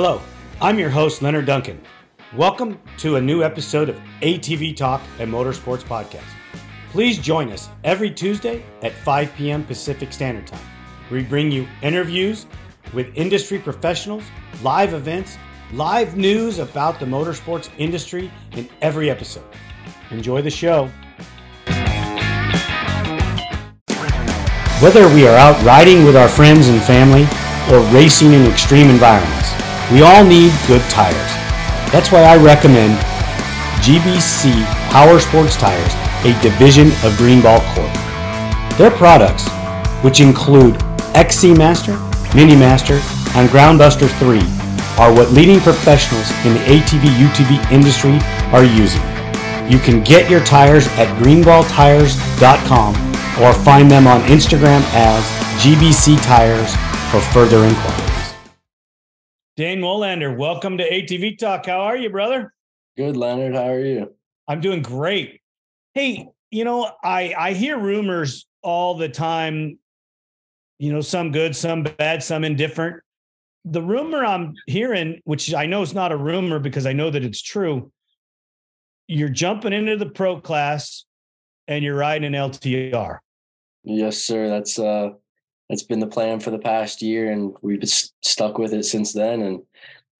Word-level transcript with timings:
Hello, 0.00 0.22
I'm 0.60 0.78
your 0.78 0.90
host, 0.90 1.22
Leonard 1.22 1.46
Duncan. 1.46 1.82
Welcome 2.36 2.78
to 2.98 3.16
a 3.16 3.20
new 3.20 3.42
episode 3.42 3.88
of 3.88 4.00
ATV 4.22 4.76
Talk 4.76 5.02
and 5.18 5.28
Motorsports 5.28 5.82
Podcast. 5.82 6.22
Please 6.92 7.18
join 7.18 7.50
us 7.50 7.68
every 7.82 8.08
Tuesday 8.08 8.62
at 8.82 8.92
5 8.92 9.34
p.m. 9.34 9.64
Pacific 9.64 10.12
Standard 10.12 10.46
Time. 10.46 10.64
We 11.10 11.24
bring 11.24 11.50
you 11.50 11.66
interviews 11.82 12.46
with 12.94 13.10
industry 13.16 13.58
professionals, 13.58 14.22
live 14.62 14.94
events, 14.94 15.36
live 15.72 16.16
news 16.16 16.60
about 16.60 17.00
the 17.00 17.06
motorsports 17.06 17.68
industry 17.76 18.30
in 18.52 18.68
every 18.80 19.10
episode. 19.10 19.46
Enjoy 20.12 20.42
the 20.42 20.48
show. 20.48 20.88
Whether 24.80 25.12
we 25.12 25.26
are 25.26 25.36
out 25.36 25.60
riding 25.64 26.04
with 26.04 26.14
our 26.14 26.28
friends 26.28 26.68
and 26.68 26.80
family 26.82 27.26
or 27.72 27.80
racing 27.92 28.32
in 28.32 28.46
extreme 28.46 28.90
environments, 28.90 29.57
we 29.92 30.02
all 30.02 30.22
need 30.22 30.52
good 30.66 30.82
tires. 30.90 31.32
That's 31.90 32.12
why 32.12 32.22
I 32.22 32.36
recommend 32.36 32.98
GBC 33.80 34.52
Power 34.90 35.18
Sports 35.18 35.56
Tires, 35.56 35.92
a 36.24 36.38
division 36.42 36.88
of 37.04 37.16
Greenball 37.16 37.60
Corp. 37.74 37.92
Their 38.76 38.90
products, 38.90 39.48
which 40.04 40.20
include 40.20 40.76
XC 41.14 41.54
Master, 41.54 41.96
Mini 42.34 42.54
Master, 42.54 43.00
and 43.34 43.48
Groundbuster 43.48 44.08
3, 44.18 44.40
are 44.98 45.12
what 45.14 45.30
leading 45.32 45.60
professionals 45.60 46.30
in 46.44 46.54
the 46.54 46.60
ATV 46.60 47.08
UTV 47.26 47.72
industry 47.72 48.18
are 48.52 48.64
using. 48.64 49.02
You 49.70 49.78
can 49.78 50.02
get 50.02 50.30
your 50.30 50.44
tires 50.44 50.86
at 50.98 51.08
greenballtires.com 51.22 52.94
or 53.42 53.52
find 53.64 53.90
them 53.90 54.06
on 54.06 54.20
Instagram 54.22 54.82
as 54.92 55.24
GBC 55.62 56.22
Tires 56.22 56.74
for 57.10 57.20
further 57.32 57.64
inquiries. 57.64 58.07
Dane 59.58 59.80
Molander, 59.80 60.36
welcome 60.36 60.78
to 60.78 60.88
ATV 60.88 61.36
Talk. 61.36 61.66
How 61.66 61.80
are 61.80 61.96
you, 61.96 62.10
brother? 62.10 62.54
Good, 62.96 63.16
Leonard. 63.16 63.56
How 63.56 63.70
are 63.70 63.84
you? 63.84 64.14
I'm 64.46 64.60
doing 64.60 64.82
great. 64.82 65.40
Hey, 65.94 66.28
you 66.52 66.62
know, 66.62 66.92
I 67.02 67.34
I 67.36 67.52
hear 67.54 67.76
rumors 67.76 68.46
all 68.62 68.96
the 68.96 69.08
time. 69.08 69.80
You 70.78 70.92
know, 70.92 71.00
some 71.00 71.32
good, 71.32 71.56
some 71.56 71.82
bad, 71.82 72.22
some 72.22 72.44
indifferent. 72.44 73.02
The 73.64 73.82
rumor 73.82 74.24
I'm 74.24 74.54
hearing, 74.68 75.22
which 75.24 75.52
I 75.52 75.66
know 75.66 75.82
is 75.82 75.92
not 75.92 76.12
a 76.12 76.16
rumor 76.16 76.60
because 76.60 76.86
I 76.86 76.92
know 76.92 77.10
that 77.10 77.24
it's 77.24 77.42
true, 77.42 77.90
you're 79.08 79.28
jumping 79.28 79.72
into 79.72 79.96
the 79.96 80.06
pro 80.06 80.40
class 80.40 81.04
and 81.66 81.82
you're 81.82 81.96
riding 81.96 82.32
an 82.32 82.40
LTR. 82.40 83.18
Yes, 83.82 84.18
sir. 84.18 84.48
That's 84.48 84.78
uh 84.78 85.14
that's 85.68 85.82
been 85.82 86.00
the 86.00 86.06
plan 86.06 86.40
for 86.40 86.50
the 86.50 86.58
past 86.58 87.02
year 87.02 87.30
and 87.30 87.54
we've 87.62 87.80
been 87.80 87.88
stuck 87.88 88.58
with 88.58 88.72
it 88.72 88.84
since 88.84 89.12
then 89.12 89.42
and 89.42 89.62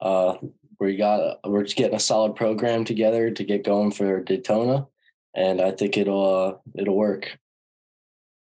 uh 0.00 0.34
we 0.80 0.96
got 0.96 1.38
we're 1.44 1.64
just 1.64 1.76
getting 1.76 1.96
a 1.96 2.00
solid 2.00 2.36
program 2.36 2.84
together 2.84 3.30
to 3.30 3.44
get 3.44 3.64
going 3.64 3.90
for 3.90 4.20
Daytona 4.22 4.86
and 5.34 5.60
I 5.60 5.72
think 5.72 5.96
it'll 5.96 6.34
uh 6.46 6.54
it'll 6.80 6.96
work. 6.96 7.38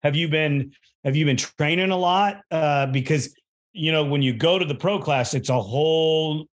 Have 0.04 0.16
you 0.16 0.28
been 0.30 0.72
have 1.04 1.16
you 1.16 1.26
been 1.26 1.38
training 1.38 1.92
a 1.92 1.98
lot 1.98 2.42
uh 2.52 2.86
because 2.88 3.36
you 3.74 3.92
know 3.92 4.06
when 4.06 4.22
you 4.22 4.34
go 4.34 4.58
to 4.58 4.66
the 4.66 4.76
pro 4.76 5.00
class 5.00 5.34
it's 5.34 5.50
a 5.50 5.62
whole 5.62 6.46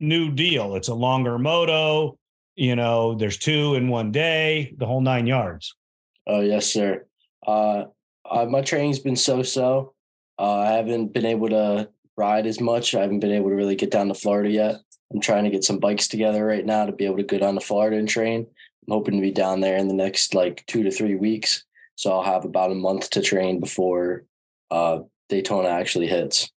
new 0.00 0.30
deal. 0.30 0.76
It's 0.76 0.88
a 0.88 0.94
longer 0.94 1.38
moto, 1.38 2.18
you 2.54 2.76
know, 2.76 3.14
there's 3.14 3.38
two 3.38 3.74
in 3.76 3.88
one 3.88 4.12
day, 4.12 4.74
the 4.76 4.84
whole 4.84 5.00
9 5.00 5.26
yards. 5.26 5.74
Oh, 6.26 6.40
yes, 6.40 6.66
sir. 6.66 7.06
Uh 7.46 7.84
uh, 8.30 8.44
my 8.46 8.60
training's 8.60 8.98
been 8.98 9.16
so-so. 9.16 9.94
Uh, 10.38 10.58
I 10.58 10.72
haven't 10.72 11.12
been 11.12 11.26
able 11.26 11.48
to 11.48 11.88
ride 12.16 12.46
as 12.46 12.60
much. 12.60 12.94
I 12.94 13.02
haven't 13.02 13.20
been 13.20 13.32
able 13.32 13.50
to 13.50 13.54
really 13.54 13.76
get 13.76 13.90
down 13.90 14.08
to 14.08 14.14
Florida 14.14 14.50
yet. 14.50 14.76
I'm 15.12 15.20
trying 15.20 15.44
to 15.44 15.50
get 15.50 15.64
some 15.64 15.78
bikes 15.78 16.08
together 16.08 16.44
right 16.44 16.64
now 16.64 16.86
to 16.86 16.92
be 16.92 17.06
able 17.06 17.18
to 17.18 17.22
go 17.22 17.38
down 17.38 17.54
to 17.54 17.60
Florida 17.60 17.96
and 17.96 18.08
train. 18.08 18.46
I'm 18.86 18.92
hoping 18.92 19.14
to 19.14 19.20
be 19.20 19.30
down 19.30 19.60
there 19.60 19.76
in 19.76 19.88
the 19.88 19.94
next 19.94 20.34
like 20.34 20.64
two 20.66 20.82
to 20.82 20.90
three 20.90 21.14
weeks. 21.14 21.64
So 21.94 22.12
I'll 22.12 22.22
have 22.22 22.44
about 22.44 22.72
a 22.72 22.74
month 22.74 23.10
to 23.10 23.22
train 23.22 23.60
before 23.60 24.24
uh, 24.70 25.00
Daytona 25.28 25.68
actually 25.68 26.08
hits. 26.08 26.50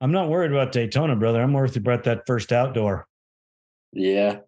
I'm 0.00 0.12
not 0.12 0.28
worried 0.28 0.52
about 0.52 0.72
Daytona, 0.72 1.16
brother. 1.16 1.40
I'm 1.40 1.52
worried 1.52 1.76
about 1.76 2.04
that 2.04 2.26
first 2.26 2.52
outdoor. 2.52 3.06
Yeah. 3.92 4.40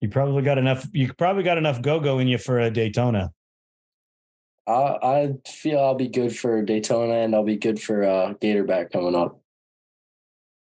You 0.00 0.08
probably 0.08 0.42
got 0.42 0.58
enough. 0.58 0.86
You 0.92 1.12
probably 1.12 1.42
got 1.42 1.58
enough 1.58 1.82
go 1.82 1.98
go 1.98 2.20
in 2.20 2.28
you 2.28 2.38
for 2.38 2.60
a 2.60 2.70
Daytona. 2.70 3.32
I 4.68 4.98
I 5.02 5.34
feel 5.46 5.80
I'll 5.80 5.94
be 5.94 6.08
good 6.08 6.36
for 6.36 6.62
Daytona 6.62 7.14
and 7.14 7.34
I'll 7.34 7.44
be 7.44 7.56
good 7.56 7.80
for 7.80 8.04
uh, 8.04 8.34
Gatorback 8.34 8.92
coming 8.92 9.14
up. 9.14 9.40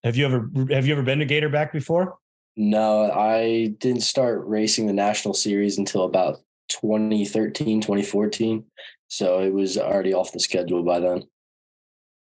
Have 0.04 0.18
you 0.18 0.26
ever 0.26 0.50
have 0.72 0.86
you 0.86 0.94
ever 0.94 1.04
been 1.04 1.20
to 1.20 1.26
Gatorback 1.26 1.72
before? 1.72 2.18
No, 2.56 3.12
I 3.12 3.74
didn't 3.80 4.02
start 4.02 4.46
racing 4.46 4.88
the 4.88 4.94
national 4.94 5.34
series 5.34 5.78
until 5.78 6.04
about 6.04 6.40
2013, 6.70 7.82
2014. 7.82 8.64
So 9.08 9.40
it 9.40 9.54
was 9.54 9.78
already 9.78 10.14
off 10.14 10.32
the 10.32 10.40
schedule 10.40 10.84
by 10.84 11.00
then. 11.00 11.24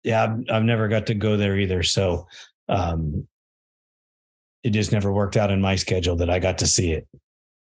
Yeah, 0.04 0.24
I've, 0.24 0.44
I've 0.50 0.64
never 0.64 0.88
got 0.88 1.08
to 1.08 1.14
go 1.14 1.38
there 1.38 1.58
either. 1.58 1.84
So 1.84 2.28
um, 2.70 3.28
it 4.64 4.72
just 4.72 4.92
never 4.92 5.12
worked 5.12 5.38
out 5.38 5.52
in 5.52 5.62
my 5.62 5.76
schedule 5.76 6.16
that 6.18 6.30
I 6.30 6.40
got 6.40 6.58
to 6.60 6.68
see 6.68 6.92
it. 6.92 7.08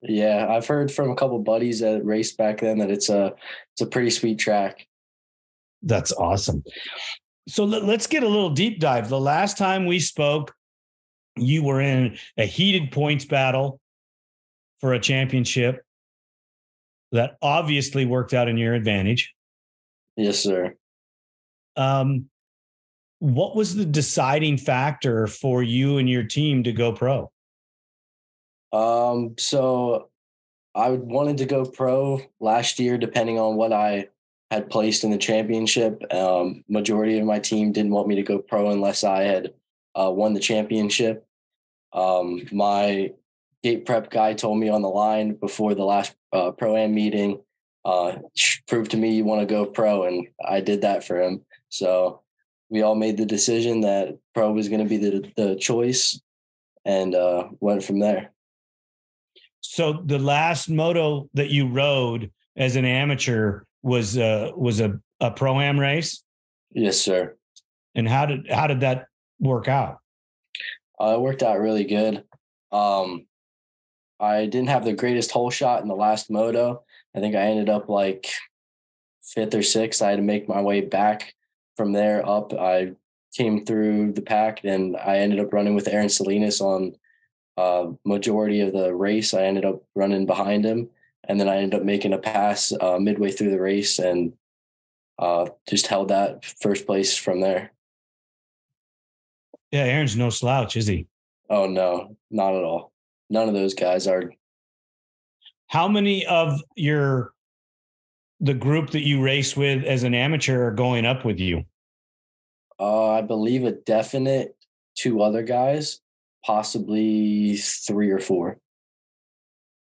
Yeah, 0.04 0.48
I've 0.50 0.68
heard 0.68 0.92
from 0.92 1.12
a 1.12 1.16
couple 1.16 1.40
buddies 1.40 1.80
that 1.80 2.06
raced 2.06 2.38
back 2.38 2.60
then 2.60 2.80
that 2.80 2.92
it's 2.92 3.10
a 3.10 3.34
it's 3.74 3.82
a 3.82 3.86
pretty 3.86 4.10
sweet 4.10 4.38
track. 4.38 4.86
That's 5.82 6.12
awesome. 6.12 6.64
So 7.48 7.66
let, 7.66 7.84
us 7.84 8.08
get 8.08 8.24
a 8.24 8.28
little 8.28 8.50
deep 8.50 8.80
dive. 8.80 9.10
The 9.10 9.20
last 9.20 9.58
time 9.58 9.86
we 9.86 10.00
spoke, 10.00 10.54
you 11.36 11.64
were 11.64 11.82
in 11.82 12.18
a 12.38 12.46
heated 12.46 12.92
points 12.92 13.26
battle 13.26 13.82
for 14.80 14.94
a 14.94 15.00
championship 15.00 15.84
that 17.12 17.38
obviously 17.42 18.06
worked 18.06 18.34
out 18.34 18.48
in 18.48 18.58
your 18.58 18.74
advantage. 18.74 19.34
Yes, 20.16 20.40
sir. 20.40 20.76
Um, 21.76 22.30
what 23.20 23.56
was 23.56 23.76
the 23.76 23.86
deciding 23.86 24.58
factor 24.58 25.28
for 25.28 25.64
you 25.64 25.98
and 25.98 26.10
your 26.10 26.24
team 26.24 26.64
to 26.64 26.72
go 26.72 26.92
pro? 26.92 27.32
Um, 28.74 29.36
so 29.38 30.10
I 30.76 30.90
wanted 30.90 31.38
to 31.38 31.46
go 31.46 31.66
pro 31.66 32.22
last 32.40 32.80
year, 32.80 32.98
depending 32.98 33.40
on 33.40 33.56
what 33.56 33.72
I 33.72 34.10
had 34.50 34.70
placed 34.70 35.04
in 35.04 35.12
the 35.12 35.18
championship. 35.18 36.04
Um, 36.14 36.64
majority 36.68 37.20
of 37.20 37.26
my 37.26 37.40
team 37.40 37.72
didn't 37.72 37.92
want 37.92 38.08
me 38.08 38.16
to 38.16 38.24
go 38.24 38.40
pro 38.40 38.72
unless 38.72 39.04
I 39.04 39.24
had 39.24 39.54
uh, 39.96 40.12
won 40.12 40.34
the 40.34 40.40
championship. 40.40 41.26
Um, 41.94 42.48
my 42.52 43.14
gate 43.62 43.86
prep 43.86 44.10
guy 44.10 44.34
told 44.34 44.58
me 44.58 44.70
on 44.70 44.82
the 44.82 44.90
line 44.90 45.36
before 45.36 45.76
the 45.76 45.86
last 45.86 46.16
uh, 46.34 46.52
pro 46.52 46.76
am 46.76 46.94
meeting, 46.94 47.40
uh, 47.86 48.18
prove 48.68 48.90
to 48.90 48.98
me 48.98 49.16
you 49.16 49.24
want 49.24 49.42
to 49.42 49.46
go 49.46 49.66
pro, 49.66 50.04
and 50.04 50.28
I 50.44 50.62
did 50.62 50.82
that 50.82 51.04
for 51.04 51.22
him. 51.22 51.42
So 51.70 52.22
we 52.70 52.82
all 52.82 52.96
made 52.96 53.18
the 53.18 53.26
decision 53.26 53.82
that 53.82 54.18
pro 54.34 54.52
was 54.52 54.70
going 54.70 54.84
to 54.84 54.90
be 54.90 54.98
the 54.98 55.32
the 55.36 55.56
choice, 55.56 56.20
and 56.86 57.14
uh, 57.14 57.50
went 57.60 57.84
from 57.84 58.00
there. 58.00 58.32
So 59.74 60.04
the 60.06 60.20
last 60.20 60.70
moto 60.70 61.32
that 61.34 61.50
you 61.50 61.68
rode 61.68 62.30
as 62.56 62.76
an 62.76 62.86
amateur 62.86 63.64
was 63.82 64.16
uh 64.20 64.52
was 64.56 64.80
a, 64.80 65.00
a 65.20 65.32
pro 65.32 65.60
am 65.60 65.80
race? 65.80 66.24
Yes, 66.70 67.02
sir. 67.02 67.36
And 67.96 68.08
how 68.08 68.28
did 68.28 68.52
how 68.52 68.68
did 68.68 68.82
that 68.82 69.08
work 69.40 69.68
out? 69.68 69.98
Uh, 71.02 71.16
it 71.16 71.22
worked 71.22 71.42
out 71.42 71.60
really 71.60 71.86
good. 71.86 72.24
Um 72.72 73.26
I 74.20 74.46
didn't 74.46 74.70
have 74.70 74.86
the 74.86 74.94
greatest 74.94 75.32
hole 75.32 75.50
shot 75.50 75.82
in 75.82 75.88
the 75.88 75.96
last 75.96 76.30
moto. 76.30 76.84
I 77.16 77.20
think 77.20 77.34
I 77.34 77.42
ended 77.42 77.68
up 77.68 77.90
like 77.90 78.30
fifth 79.24 79.56
or 79.56 79.64
sixth. 79.64 80.04
I 80.04 80.12
had 80.12 80.18
to 80.18 80.22
make 80.22 80.48
my 80.48 80.62
way 80.62 80.82
back 80.82 81.34
from 81.78 81.94
there 81.94 82.24
up. 82.30 82.54
I 82.54 82.92
came 83.36 83.66
through 83.66 84.12
the 84.14 84.22
pack 84.22 84.64
and 84.64 84.96
I 84.96 85.18
ended 85.18 85.40
up 85.40 85.52
running 85.52 85.74
with 85.74 85.88
Aaron 85.88 86.10
Salinas 86.10 86.62
on 86.62 86.94
uh, 87.58 87.88
majority 88.06 88.62
of 88.62 88.74
the 88.74 88.94
race. 88.94 89.34
I 89.34 89.44
ended 89.44 89.66
up 89.66 89.84
running 89.96 90.26
behind 90.26 90.66
him, 90.66 90.90
and 91.28 91.40
then 91.40 91.50
I 91.50 91.58
ended 91.58 91.80
up 91.80 91.86
making 91.86 92.14
a 92.14 92.18
pass 92.18 92.74
uh, 92.80 92.98
midway 93.00 93.32
through 93.32 93.52
the 93.52 93.62
race 93.62 94.00
and 94.00 94.34
uh, 95.20 95.48
just 95.70 95.88
held 95.88 96.10
that 96.10 96.44
first 96.46 96.86
place 96.86 97.16
from 97.18 97.42
there. 97.42 97.72
Yeah, 99.72 99.86
Aaron's 99.86 100.16
no 100.16 100.30
slouch, 100.30 100.76
is 100.76 100.88
he? 100.88 101.08
Oh 101.50 101.68
no, 101.68 102.16
not 102.30 102.56
at 102.56 102.64
all. 102.64 102.92
None 103.30 103.48
of 103.48 103.54
those 103.54 103.74
guys 103.74 104.08
are. 104.08 104.32
How 105.68 105.88
many 105.88 106.26
of 106.26 106.62
your 106.76 107.34
the 108.40 108.54
group 108.54 108.92
that 108.92 109.06
you 109.06 109.22
race 109.22 109.56
with 109.56 109.84
as 109.84 110.04
an 110.04 110.14
amateur 110.14 110.68
are 110.68 110.72
going 110.72 111.06
up 111.06 111.26
with 111.26 111.40
you? 111.40 111.64
Uh, 112.80 113.12
I 113.12 113.22
believe 113.22 113.64
a 113.64 113.72
definite 113.72 114.56
two 114.96 115.22
other 115.22 115.42
guys 115.42 116.02
possibly 116.46 117.56
three 117.58 118.10
or 118.10 118.20
four. 118.20 118.60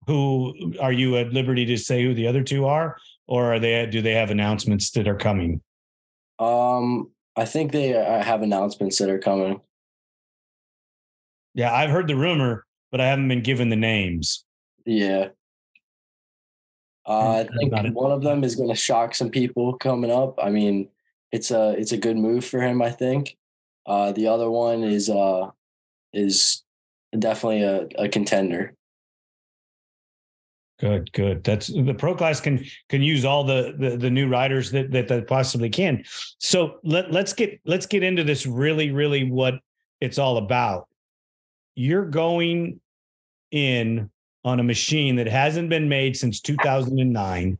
Who 0.06 0.74
are 0.80 0.92
you 0.92 1.16
at 1.16 1.32
liberty 1.32 1.64
to 1.66 1.76
say 1.76 2.02
who 2.02 2.14
the 2.14 2.26
other 2.26 2.42
two 2.42 2.66
are, 2.66 2.96
or 3.26 3.54
are 3.54 3.58
they? 3.58 3.86
Do 3.86 4.02
they 4.02 4.12
have 4.12 4.30
announcements 4.30 4.90
that 4.92 5.08
are 5.08 5.16
coming? 5.16 5.62
Um, 6.38 7.10
I 7.36 7.44
think 7.44 7.72
they 7.72 7.96
uh, 7.96 8.22
have 8.22 8.42
announcements 8.42 8.98
that 8.98 9.08
are 9.08 9.18
coming. 9.18 9.60
Yeah, 11.54 11.72
I've 11.72 11.90
heard 11.90 12.08
the 12.08 12.16
rumor, 12.16 12.66
but 12.90 13.00
I 13.00 13.06
haven't 13.06 13.28
been 13.28 13.42
given 13.42 13.70
the 13.70 13.76
names. 13.76 14.44
Yeah. 14.84 15.28
Uh, 17.06 17.44
I 17.44 17.48
think 17.58 17.94
one 17.94 18.12
of 18.12 18.22
them 18.22 18.44
is 18.44 18.56
going 18.56 18.70
to 18.70 18.74
shock 18.74 19.14
some 19.14 19.30
people 19.30 19.74
coming 19.78 20.10
up. 20.10 20.38
I 20.42 20.50
mean, 20.50 20.88
it's 21.32 21.50
a 21.50 21.70
it's 21.78 21.92
a 21.92 21.98
good 21.98 22.16
move 22.16 22.44
for 22.44 22.60
him. 22.60 22.82
I 22.82 22.90
think. 22.90 23.36
Uh, 23.86 24.12
the 24.12 24.26
other 24.26 24.50
one 24.50 24.82
is 24.82 25.10
uh, 25.10 25.50
is 26.14 26.62
definitely 27.19 27.62
a, 27.62 27.87
a 27.99 28.08
contender. 28.08 28.75
Good, 30.81 31.12
good. 31.12 31.44
That's 31.44 31.69
the 31.69 31.94
pro 31.94 32.14
class 32.16 32.40
can 32.40 32.64
can 32.88 33.00
use 33.00 33.25
all 33.25 33.44
the 33.44 33.75
the, 33.78 33.96
the 33.96 34.11
new 34.11 34.28
riders 34.28 34.72
that, 34.72 34.90
that 34.90 35.06
that 35.08 35.28
possibly 35.28 35.70
can. 35.70 36.05
So 36.38 36.78
let 36.82 37.12
let's 37.12 37.32
get 37.32 37.61
let's 37.64 37.87
get 37.87 38.02
into 38.02 38.25
this 38.25 38.44
really 38.44 38.90
really 38.90 39.31
what 39.31 39.55
it's 40.00 40.19
all 40.19 40.37
about. 40.37 40.88
You're 41.76 42.06
going 42.06 42.81
in 43.52 44.11
on 44.44 44.61
a 44.61 44.64
machine 44.64 45.16
that 45.16 45.28
hasn't 45.28 45.70
been 45.70 45.88
made 45.88 46.16
since 46.16 46.40
2009. 46.40 47.58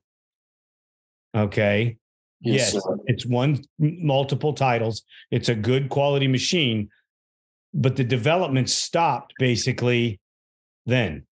Okay. 1.37 1.97
Yes, 2.41 2.75
yes 2.75 2.87
it's 3.07 3.25
won 3.25 3.63
multiple 3.79 4.53
titles. 4.53 5.03
It's 5.31 5.49
a 5.49 5.55
good 5.55 5.89
quality 5.89 6.29
machine, 6.29 6.91
but 7.75 7.97
the 7.97 8.05
development 8.05 8.71
stopped 8.71 9.35
basically 9.39 10.21
then. 10.87 11.27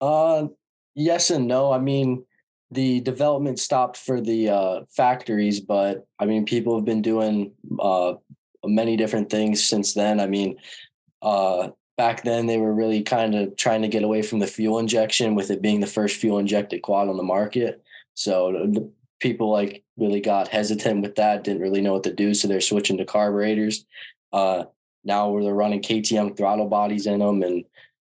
Uh, 0.00 0.48
yes 0.94 1.30
and 1.30 1.46
no. 1.46 1.72
I 1.72 1.78
mean, 1.78 2.24
the 2.72 3.00
development 3.00 3.58
stopped 3.60 3.96
for 3.96 4.20
the 4.20 4.48
uh, 4.48 4.80
factories, 4.90 5.60
but 5.60 6.06
I 6.18 6.24
mean, 6.24 6.44
people 6.44 6.74
have 6.74 6.84
been 6.84 7.02
doing 7.02 7.52
uh, 7.78 8.14
many 8.64 8.96
different 8.96 9.30
things 9.30 9.64
since 9.64 9.94
then. 9.94 10.18
I 10.18 10.26
mean, 10.26 10.56
uh, 11.20 11.68
back 11.96 12.24
then 12.24 12.46
they 12.46 12.58
were 12.58 12.74
really 12.74 13.02
kind 13.02 13.34
of 13.34 13.56
trying 13.56 13.82
to 13.82 13.88
get 13.88 14.02
away 14.02 14.22
from 14.22 14.40
the 14.40 14.46
fuel 14.46 14.78
injection 14.78 15.34
with 15.34 15.50
it 15.50 15.62
being 15.62 15.80
the 15.80 15.86
first 15.86 16.16
fuel 16.16 16.38
injected 16.38 16.82
quad 16.82 17.08
on 17.08 17.16
the 17.16 17.22
market. 17.22 17.82
So 18.14 18.90
people 19.20 19.52
like 19.52 19.84
really 19.96 20.20
got 20.20 20.48
hesitant 20.48 21.02
with 21.02 21.14
that, 21.16 21.44
didn't 21.44 21.62
really 21.62 21.80
know 21.80 21.92
what 21.92 22.02
to 22.04 22.12
do. 22.12 22.34
So 22.34 22.48
they're 22.48 22.60
switching 22.60 22.98
to 22.98 23.04
carburetors. 23.04 23.84
Uh, 24.32 24.64
now 25.04 25.28
where 25.28 25.42
they're 25.42 25.54
running 25.54 25.82
KTM 25.82 26.36
throttle 26.36 26.68
bodies 26.68 27.06
in 27.06 27.20
them 27.20 27.42
and 27.42 27.64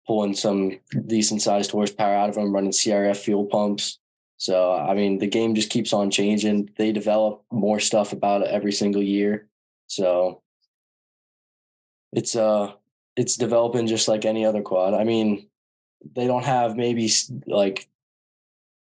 pulling 0.07 0.33
some 0.33 0.79
decent 1.07 1.41
sized 1.41 1.71
horsepower 1.71 2.15
out 2.15 2.29
of 2.29 2.35
them, 2.35 2.53
running 2.53 2.71
CRF 2.71 3.17
fuel 3.17 3.45
pumps. 3.45 3.99
So, 4.37 4.73
I 4.73 4.93
mean, 4.95 5.19
the 5.19 5.27
game 5.27 5.53
just 5.55 5.69
keeps 5.69 5.93
on 5.93 6.09
changing. 6.09 6.71
They 6.77 6.91
develop 6.91 7.43
more 7.51 7.79
stuff 7.79 8.11
about 8.11 8.41
it 8.41 8.49
every 8.49 8.71
single 8.71 9.03
year. 9.03 9.47
So 9.87 10.41
it's, 12.11 12.35
uh, 12.35 12.73
it's 13.15 13.37
developing 13.37 13.87
just 13.87 14.07
like 14.07 14.25
any 14.25 14.45
other 14.45 14.61
quad. 14.61 14.93
I 14.93 15.03
mean, 15.03 15.47
they 16.15 16.25
don't 16.25 16.45
have 16.45 16.75
maybe 16.75 17.11
like 17.45 17.87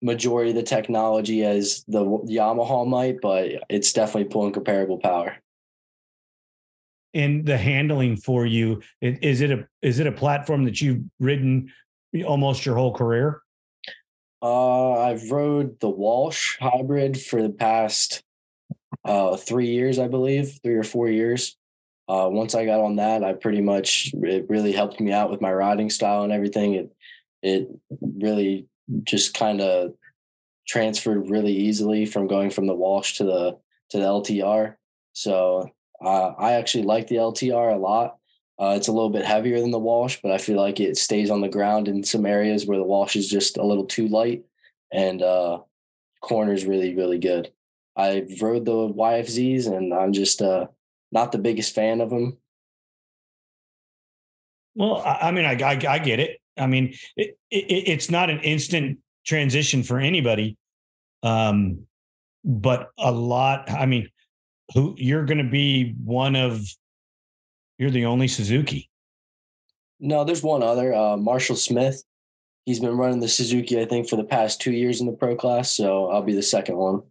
majority 0.00 0.50
of 0.50 0.56
the 0.56 0.62
technology 0.62 1.44
as 1.44 1.84
the 1.88 2.04
Yamaha 2.04 2.86
might, 2.86 3.20
but 3.20 3.50
it's 3.68 3.92
definitely 3.92 4.30
pulling 4.30 4.52
comparable 4.52 4.98
power 4.98 5.36
in 7.14 7.44
the 7.44 7.56
handling 7.56 8.16
for 8.16 8.44
you 8.44 8.82
is 9.00 9.40
it 9.40 9.50
a 9.50 9.66
is 9.82 9.98
it 9.98 10.06
a 10.06 10.12
platform 10.12 10.64
that 10.64 10.80
you've 10.80 11.02
ridden 11.20 11.72
almost 12.26 12.66
your 12.66 12.76
whole 12.76 12.94
career? 12.94 13.42
Uh 14.42 14.92
i've 15.00 15.30
rode 15.30 15.80
the 15.80 15.88
walsh 15.88 16.58
hybrid 16.60 17.20
for 17.20 17.42
the 17.42 17.50
past 17.50 18.22
uh 19.04 19.36
three 19.36 19.68
years 19.68 19.98
i 19.98 20.06
believe 20.06 20.58
three 20.62 20.76
or 20.76 20.84
four 20.84 21.08
years. 21.08 21.56
Uh 22.08 22.28
once 22.30 22.54
i 22.54 22.64
got 22.64 22.80
on 22.80 22.96
that 22.96 23.24
i 23.24 23.32
pretty 23.32 23.60
much 23.60 24.12
it 24.22 24.46
really 24.48 24.72
helped 24.72 25.00
me 25.00 25.12
out 25.12 25.30
with 25.30 25.40
my 25.40 25.52
riding 25.52 25.90
style 25.90 26.22
and 26.22 26.32
everything. 26.32 26.74
It 26.74 26.92
it 27.42 27.68
really 28.00 28.66
just 29.04 29.34
kind 29.34 29.60
of 29.60 29.92
transferred 30.66 31.30
really 31.30 31.52
easily 31.52 32.04
from 32.04 32.26
going 32.26 32.50
from 32.50 32.66
the 32.66 32.74
walsh 32.74 33.14
to 33.14 33.24
the 33.24 33.58
to 33.90 33.98
the 33.98 34.04
ltr 34.04 34.74
so 35.14 35.68
uh, 36.04 36.28
I 36.38 36.52
actually 36.52 36.84
like 36.84 37.08
the 37.08 37.16
LTR 37.16 37.74
a 37.74 37.78
lot. 37.78 38.16
Uh, 38.60 38.74
it's 38.76 38.88
a 38.88 38.92
little 38.92 39.10
bit 39.10 39.24
heavier 39.24 39.60
than 39.60 39.70
the 39.70 39.78
Walsh, 39.78 40.18
but 40.22 40.32
I 40.32 40.38
feel 40.38 40.56
like 40.56 40.80
it 40.80 40.96
stays 40.96 41.30
on 41.30 41.40
the 41.40 41.48
ground 41.48 41.86
in 41.86 42.02
some 42.02 42.26
areas 42.26 42.66
where 42.66 42.78
the 42.78 42.84
Walsh 42.84 43.14
is 43.14 43.28
just 43.28 43.56
a 43.56 43.64
little 43.64 43.84
too 43.84 44.08
light, 44.08 44.44
and 44.92 45.22
uh, 45.22 45.58
corners 46.20 46.64
really 46.64 46.94
really 46.94 47.18
good. 47.18 47.52
I 47.96 48.26
rode 48.40 48.64
the 48.64 48.72
YFZs, 48.72 49.66
and 49.66 49.94
I'm 49.94 50.12
just 50.12 50.42
uh, 50.42 50.66
not 51.12 51.32
the 51.32 51.38
biggest 51.38 51.74
fan 51.74 52.00
of 52.00 52.10
them. 52.10 52.38
Well, 54.74 55.02
I 55.04 55.32
mean, 55.32 55.44
I, 55.44 55.54
I, 55.60 55.78
I 55.88 55.98
get 55.98 56.20
it. 56.20 56.40
I 56.56 56.66
mean, 56.66 56.94
it, 57.16 57.36
it, 57.50 57.88
it's 57.88 58.10
not 58.10 58.30
an 58.30 58.40
instant 58.40 58.98
transition 59.26 59.82
for 59.82 59.98
anybody, 59.98 60.56
um, 61.24 61.80
but 62.44 62.90
a 62.98 63.10
lot. 63.10 63.70
I 63.70 63.86
mean, 63.86 64.08
who 64.74 64.94
you're 64.98 65.24
going 65.24 65.38
to 65.38 65.50
be 65.50 65.94
one 66.04 66.36
of 66.36 66.62
you're 67.78 67.90
the 67.90 68.06
only 68.06 68.28
Suzuki. 68.28 68.90
No, 70.00 70.24
there's 70.24 70.42
one 70.42 70.62
other, 70.62 70.94
uh, 70.94 71.16
Marshall 71.16 71.56
Smith. 71.56 72.02
He's 72.64 72.80
been 72.80 72.96
running 72.96 73.20
the 73.20 73.28
Suzuki, 73.28 73.80
I 73.80 73.84
think, 73.84 74.08
for 74.08 74.16
the 74.16 74.24
past 74.24 74.60
two 74.60 74.72
years 74.72 75.00
in 75.00 75.06
the 75.06 75.12
pro 75.12 75.34
class. 75.34 75.70
So 75.70 76.10
I'll 76.10 76.22
be 76.22 76.34
the 76.34 76.42
second 76.42 76.76
one. 76.76 77.02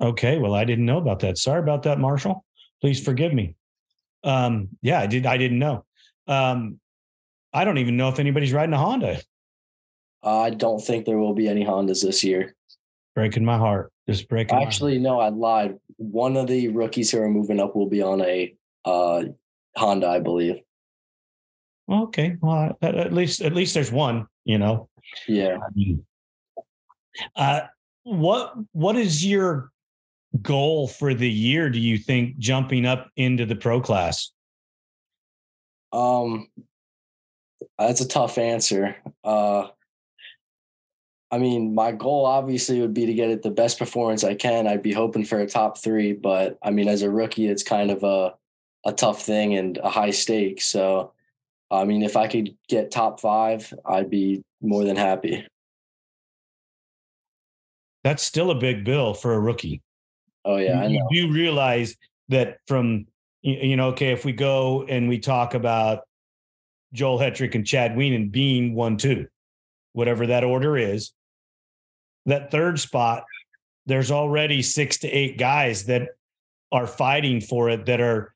Okay. 0.00 0.38
Well, 0.38 0.54
I 0.54 0.64
didn't 0.64 0.86
know 0.86 0.98
about 0.98 1.20
that. 1.20 1.38
Sorry 1.38 1.60
about 1.60 1.82
that, 1.82 1.98
Marshall. 1.98 2.44
Please 2.80 3.02
forgive 3.04 3.34
me. 3.34 3.56
Um, 4.24 4.68
yeah, 4.80 5.00
I 5.00 5.06
did. 5.06 5.26
I 5.26 5.36
didn't 5.36 5.58
know. 5.58 5.84
Um, 6.26 6.80
I 7.52 7.64
don't 7.64 7.78
even 7.78 7.96
know 7.96 8.08
if 8.08 8.18
anybody's 8.18 8.52
riding 8.52 8.72
a 8.72 8.78
Honda. 8.78 9.20
I 10.22 10.50
don't 10.50 10.80
think 10.80 11.04
there 11.04 11.18
will 11.18 11.34
be 11.34 11.48
any 11.48 11.64
Hondas 11.64 12.02
this 12.02 12.22
year. 12.22 12.54
Breaking 13.14 13.44
my 13.44 13.58
heart. 13.58 13.92
Just 14.10 14.28
breaking. 14.28 14.58
Actually, 14.60 14.98
no, 14.98 15.20
I 15.20 15.28
lied. 15.28 15.78
One 15.96 16.36
of 16.36 16.48
the 16.48 16.66
rookies 16.68 17.12
who 17.12 17.20
are 17.20 17.28
moving 17.28 17.60
up 17.60 17.76
will 17.76 17.88
be 17.88 18.02
on 18.02 18.20
a 18.22 18.52
uh, 18.84 19.22
Honda, 19.76 20.08
I 20.08 20.18
believe. 20.18 20.56
Okay, 21.88 22.36
well, 22.40 22.76
at 22.82 23.12
least 23.12 23.40
at 23.40 23.52
least 23.52 23.74
there's 23.74 23.92
one. 23.92 24.26
You 24.44 24.58
know. 24.58 24.88
Yeah. 25.28 25.58
Uh, 27.36 27.60
what 28.02 28.54
what 28.72 28.96
is 28.96 29.24
your 29.24 29.70
goal 30.42 30.88
for 30.88 31.14
the 31.14 31.30
year? 31.30 31.70
Do 31.70 31.78
you 31.78 31.96
think 31.96 32.36
jumping 32.38 32.86
up 32.86 33.10
into 33.16 33.46
the 33.46 33.56
pro 33.56 33.80
class? 33.80 34.32
Um, 35.92 36.48
that's 37.78 38.00
a 38.00 38.08
tough 38.08 38.38
answer. 38.38 38.96
Uh, 39.22 39.68
I 41.32 41.38
mean, 41.38 41.74
my 41.74 41.92
goal 41.92 42.26
obviously 42.26 42.80
would 42.80 42.94
be 42.94 43.06
to 43.06 43.14
get 43.14 43.30
it 43.30 43.42
the 43.42 43.50
best 43.50 43.78
performance 43.78 44.24
I 44.24 44.34
can. 44.34 44.66
I'd 44.66 44.82
be 44.82 44.92
hoping 44.92 45.24
for 45.24 45.38
a 45.38 45.46
top 45.46 45.78
three, 45.78 46.12
but 46.12 46.58
I 46.62 46.70
mean, 46.70 46.88
as 46.88 47.02
a 47.02 47.10
rookie, 47.10 47.46
it's 47.46 47.62
kind 47.62 47.90
of 47.90 48.02
a 48.02 48.34
a 48.84 48.92
tough 48.92 49.22
thing 49.22 49.54
and 49.54 49.76
a 49.78 49.90
high 49.90 50.10
stake. 50.10 50.62
So, 50.62 51.12
I 51.70 51.84
mean, 51.84 52.02
if 52.02 52.16
I 52.16 52.26
could 52.26 52.56
get 52.68 52.90
top 52.90 53.20
five, 53.20 53.72
I'd 53.84 54.10
be 54.10 54.42
more 54.60 54.84
than 54.84 54.96
happy. 54.96 55.46
That's 58.02 58.22
still 58.22 58.50
a 58.50 58.54
big 58.54 58.84
bill 58.84 59.12
for 59.14 59.34
a 59.34 59.40
rookie. 59.40 59.82
Oh 60.44 60.56
yeah, 60.56 60.86
you, 60.86 61.06
do 61.12 61.32
realize 61.32 61.96
that 62.30 62.58
from 62.66 63.06
you 63.42 63.76
know, 63.76 63.88
okay, 63.88 64.12
if 64.12 64.24
we 64.24 64.32
go 64.32 64.84
and 64.88 65.08
we 65.08 65.18
talk 65.18 65.54
about 65.54 66.00
Joel 66.92 67.18
Hetrick 67.18 67.54
and 67.54 67.66
Chad 67.66 67.92
Wienen 67.92 68.30
being 68.32 68.74
one 68.74 68.96
two, 68.96 69.28
whatever 69.92 70.26
that 70.26 70.44
order 70.44 70.76
is, 70.76 71.12
that 72.26 72.50
third 72.50 72.78
spot, 72.78 73.24
there's 73.86 74.10
already 74.10 74.62
six 74.62 74.98
to 74.98 75.08
eight 75.08 75.38
guys 75.38 75.86
that 75.86 76.10
are 76.72 76.86
fighting 76.86 77.40
for 77.40 77.70
it 77.70 77.86
that 77.86 78.00
are 78.00 78.34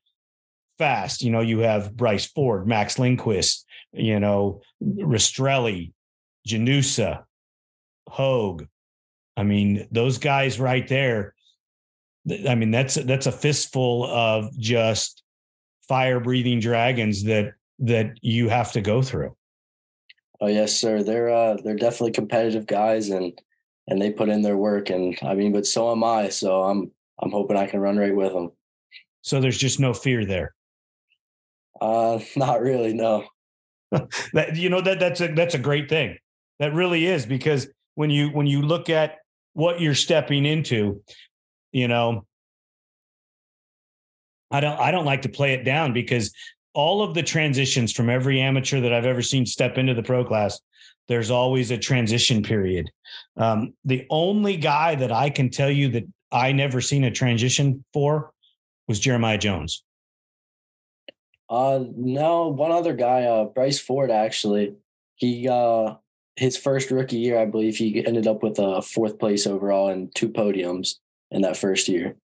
fast. 0.77 1.21
You 1.21 1.31
know, 1.31 1.41
you 1.41 1.59
have 1.59 1.95
Bryce 1.95 2.25
Ford, 2.25 2.67
Max 2.67 2.99
Lindquist, 2.99 3.65
you 3.93 4.19
know, 4.19 4.61
Rastrelli, 4.83 5.93
Janusa, 6.47 7.23
Hogue. 8.09 8.65
I 9.37 9.43
mean, 9.43 9.87
those 9.91 10.17
guys 10.17 10.59
right 10.59 10.87
there. 10.87 11.33
I 12.47 12.55
mean, 12.55 12.71
that's 12.71 12.95
that's 12.95 13.27
a 13.27 13.31
fistful 13.31 14.05
of 14.05 14.57
just 14.57 15.23
fire 15.87 16.19
breathing 16.19 16.59
dragons 16.59 17.23
that 17.23 17.53
that 17.79 18.17
you 18.21 18.49
have 18.49 18.71
to 18.71 18.81
go 18.81 19.01
through. 19.01 19.35
Oh 20.41 20.47
yes, 20.47 20.77
sir. 20.77 21.03
They're 21.03 21.29
uh 21.29 21.57
they're 21.63 21.75
definitely 21.75 22.11
competitive 22.11 22.65
guys 22.65 23.09
and 23.09 23.39
and 23.87 24.01
they 24.01 24.11
put 24.11 24.29
in 24.29 24.41
their 24.41 24.57
work. 24.57 24.89
And 24.89 25.17
I 25.21 25.35
mean, 25.35 25.51
but 25.51 25.65
so 25.65 25.91
am 25.91 26.03
I. 26.03 26.29
So 26.29 26.63
I'm 26.63 26.91
I'm 27.19 27.31
hoping 27.31 27.57
I 27.57 27.67
can 27.67 27.79
run 27.79 27.97
right 27.97 28.15
with 28.15 28.33
them. 28.33 28.51
So 29.21 29.39
there's 29.39 29.57
just 29.57 29.79
no 29.79 29.93
fear 29.93 30.25
there. 30.25 30.53
Uh, 31.79 32.19
not 32.35 32.61
really. 32.61 32.93
No. 32.93 33.25
that 34.33 34.55
you 34.55 34.69
know 34.69 34.81
that 34.81 34.99
that's 34.99 35.21
a 35.21 35.27
that's 35.33 35.55
a 35.55 35.59
great 35.59 35.89
thing. 35.89 36.17
That 36.59 36.73
really 36.73 37.05
is 37.05 37.25
because 37.25 37.67
when 37.95 38.09
you 38.09 38.29
when 38.29 38.47
you 38.47 38.61
look 38.61 38.89
at 38.89 39.17
what 39.53 39.79
you're 39.79 39.95
stepping 39.95 40.45
into, 40.45 41.01
you 41.71 41.87
know, 41.87 42.25
I 44.51 44.59
don't 44.59 44.79
I 44.79 44.91
don't 44.91 45.05
like 45.05 45.23
to 45.23 45.29
play 45.29 45.53
it 45.53 45.63
down 45.63 45.93
because 45.93 46.33
all 46.73 47.01
of 47.01 47.13
the 47.13 47.23
transitions 47.23 47.91
from 47.93 48.09
every 48.09 48.41
amateur 48.41 48.81
that 48.81 48.93
I've 48.93 49.05
ever 49.05 49.21
seen 49.21 49.45
step 49.45 49.77
into 49.77 49.93
the 49.93 50.03
pro 50.03 50.25
class, 50.25 50.59
there's 51.07 51.31
always 51.31 51.71
a 51.71 51.77
transition 51.77 52.43
period. 52.43 52.89
Um, 53.37 53.73
the 53.83 54.05
only 54.09 54.57
guy 54.57 54.95
that 54.95 55.11
I 55.11 55.29
can 55.29 55.49
tell 55.49 55.69
you 55.69 55.89
that 55.89 56.03
I 56.31 56.51
never 56.51 56.81
seen 56.81 57.03
a 57.03 57.11
transition 57.11 57.83
for 57.93 58.31
was 58.87 58.99
Jeremiah 58.99 59.37
Jones. 59.37 59.83
Uh, 61.49 61.83
no, 61.95 62.47
one 62.47 62.71
other 62.71 62.93
guy, 62.93 63.23
uh, 63.23 63.45
Bryce 63.45 63.79
Ford, 63.79 64.09
actually, 64.09 64.73
he, 65.15 65.47
uh, 65.47 65.95
his 66.35 66.57
first 66.57 66.91
rookie 66.91 67.17
year, 67.17 67.39
I 67.39 67.45
believe 67.45 67.77
he 67.77 68.05
ended 68.05 68.27
up 68.27 68.43
with 68.43 68.59
a 68.59 68.81
fourth 68.81 69.19
place 69.19 69.47
overall 69.47 69.89
and 69.89 70.13
two 70.15 70.29
podiums 70.29 70.95
in 71.31 71.43
that 71.43 71.55
first 71.55 71.87
year. 71.87 72.15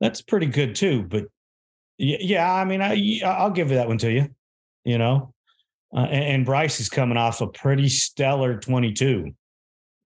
That's 0.00 0.22
pretty 0.22 0.46
good 0.46 0.74
too. 0.74 1.02
But 1.02 1.26
yeah, 1.98 2.52
I 2.52 2.64
mean, 2.64 2.80
I, 2.80 3.20
I'll 3.24 3.50
give 3.50 3.68
that 3.70 3.88
one 3.88 3.98
to 3.98 4.10
you, 4.10 4.28
you 4.84 4.96
know, 4.96 5.34
uh, 5.94 6.06
and, 6.10 6.24
and 6.24 6.46
Bryce 6.46 6.80
is 6.80 6.88
coming 6.88 7.16
off 7.16 7.40
a 7.40 7.46
pretty 7.46 7.88
stellar 7.88 8.58
22. 8.58 9.32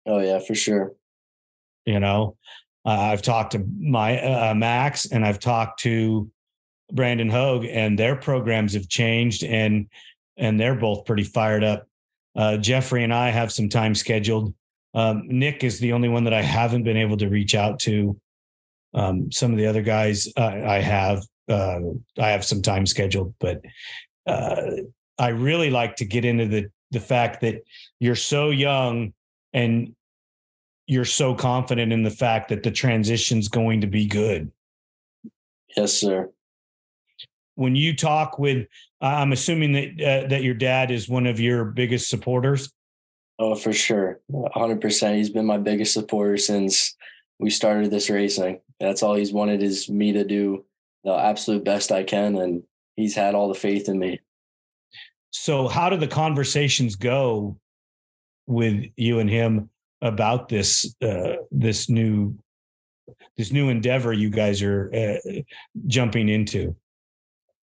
Oh 0.06 0.18
yeah, 0.20 0.38
for 0.38 0.54
sure. 0.54 0.92
You 1.86 2.00
know, 2.00 2.36
uh, 2.84 2.90
I've 2.90 3.22
talked 3.22 3.52
to 3.52 3.64
my 3.78 4.20
uh, 4.20 4.54
Max 4.54 5.06
and 5.06 5.24
I've 5.24 5.40
talked 5.40 5.80
to 5.80 6.30
Brandon 6.92 7.30
Hogue, 7.30 7.64
and 7.64 7.98
their 7.98 8.16
programs 8.16 8.74
have 8.74 8.88
changed, 8.88 9.44
and 9.44 9.88
and 10.36 10.58
they're 10.58 10.74
both 10.74 11.04
pretty 11.04 11.24
fired 11.24 11.64
up. 11.64 11.86
Uh, 12.36 12.56
Jeffrey 12.56 13.04
and 13.04 13.14
I 13.14 13.30
have 13.30 13.52
some 13.52 13.68
time 13.68 13.94
scheduled. 13.94 14.54
Um, 14.94 15.26
Nick 15.26 15.64
is 15.64 15.78
the 15.78 15.92
only 15.92 16.08
one 16.08 16.24
that 16.24 16.34
I 16.34 16.42
haven't 16.42 16.84
been 16.84 16.96
able 16.96 17.16
to 17.18 17.28
reach 17.28 17.54
out 17.54 17.78
to. 17.80 18.18
Um, 18.92 19.30
some 19.32 19.50
of 19.50 19.58
the 19.58 19.66
other 19.66 19.82
guys 19.82 20.28
uh, 20.36 20.62
I 20.66 20.80
have, 20.80 21.24
uh, 21.48 21.80
I 22.18 22.28
have 22.28 22.44
some 22.44 22.62
time 22.62 22.86
scheduled, 22.86 23.34
but 23.40 23.60
uh, 24.26 24.70
I 25.18 25.28
really 25.28 25.70
like 25.70 25.96
to 25.96 26.04
get 26.04 26.24
into 26.24 26.46
the 26.46 26.70
the 26.90 27.00
fact 27.00 27.40
that 27.40 27.62
you're 27.98 28.14
so 28.14 28.50
young 28.50 29.12
and 29.52 29.94
you're 30.86 31.04
so 31.04 31.34
confident 31.34 31.92
in 31.92 32.02
the 32.02 32.10
fact 32.10 32.48
that 32.50 32.62
the 32.62 32.70
transition's 32.70 33.48
going 33.48 33.80
to 33.80 33.86
be 33.86 34.06
good. 34.06 34.50
Yes, 35.76 35.92
sir. 35.92 36.30
When 37.56 37.74
you 37.74 37.96
talk 37.96 38.38
with, 38.38 38.66
I'm 39.00 39.32
assuming 39.32 39.72
that 39.72 40.24
uh, 40.24 40.28
that 40.28 40.42
your 40.42 40.54
dad 40.54 40.90
is 40.90 41.08
one 41.08 41.26
of 41.26 41.40
your 41.40 41.64
biggest 41.64 42.08
supporters. 42.08 42.72
Oh, 43.38 43.54
for 43.54 43.72
sure, 43.72 44.20
100. 44.28 44.80
percent 44.80 45.16
He's 45.16 45.30
been 45.30 45.46
my 45.46 45.58
biggest 45.58 45.92
supporter 45.92 46.36
since 46.36 46.96
we 47.38 47.50
started 47.50 47.90
this 47.90 48.10
racing. 48.10 48.60
That's 48.80 49.02
all 49.02 49.14
he's 49.14 49.32
wanted 49.32 49.62
is 49.62 49.88
me 49.88 50.12
to 50.12 50.24
do 50.24 50.64
the 51.04 51.14
absolute 51.14 51.64
best 51.64 51.92
I 51.92 52.02
can, 52.02 52.36
and 52.36 52.62
he's 52.96 53.14
had 53.14 53.34
all 53.34 53.48
the 53.48 53.54
faith 53.54 53.88
in 53.88 53.98
me. 53.98 54.20
So, 55.34 55.66
how 55.66 55.90
do 55.90 55.96
the 55.96 56.06
conversations 56.06 56.94
go 56.94 57.58
with 58.46 58.84
you 58.96 59.18
and 59.18 59.28
him 59.28 59.68
about 60.00 60.48
this 60.48 60.94
uh, 61.02 61.34
this 61.50 61.90
new 61.90 62.38
this 63.36 63.50
new 63.50 63.68
endeavor 63.68 64.12
you 64.12 64.30
guys 64.30 64.62
are 64.62 64.94
uh, 64.94 65.30
jumping 65.88 66.28
into? 66.28 66.76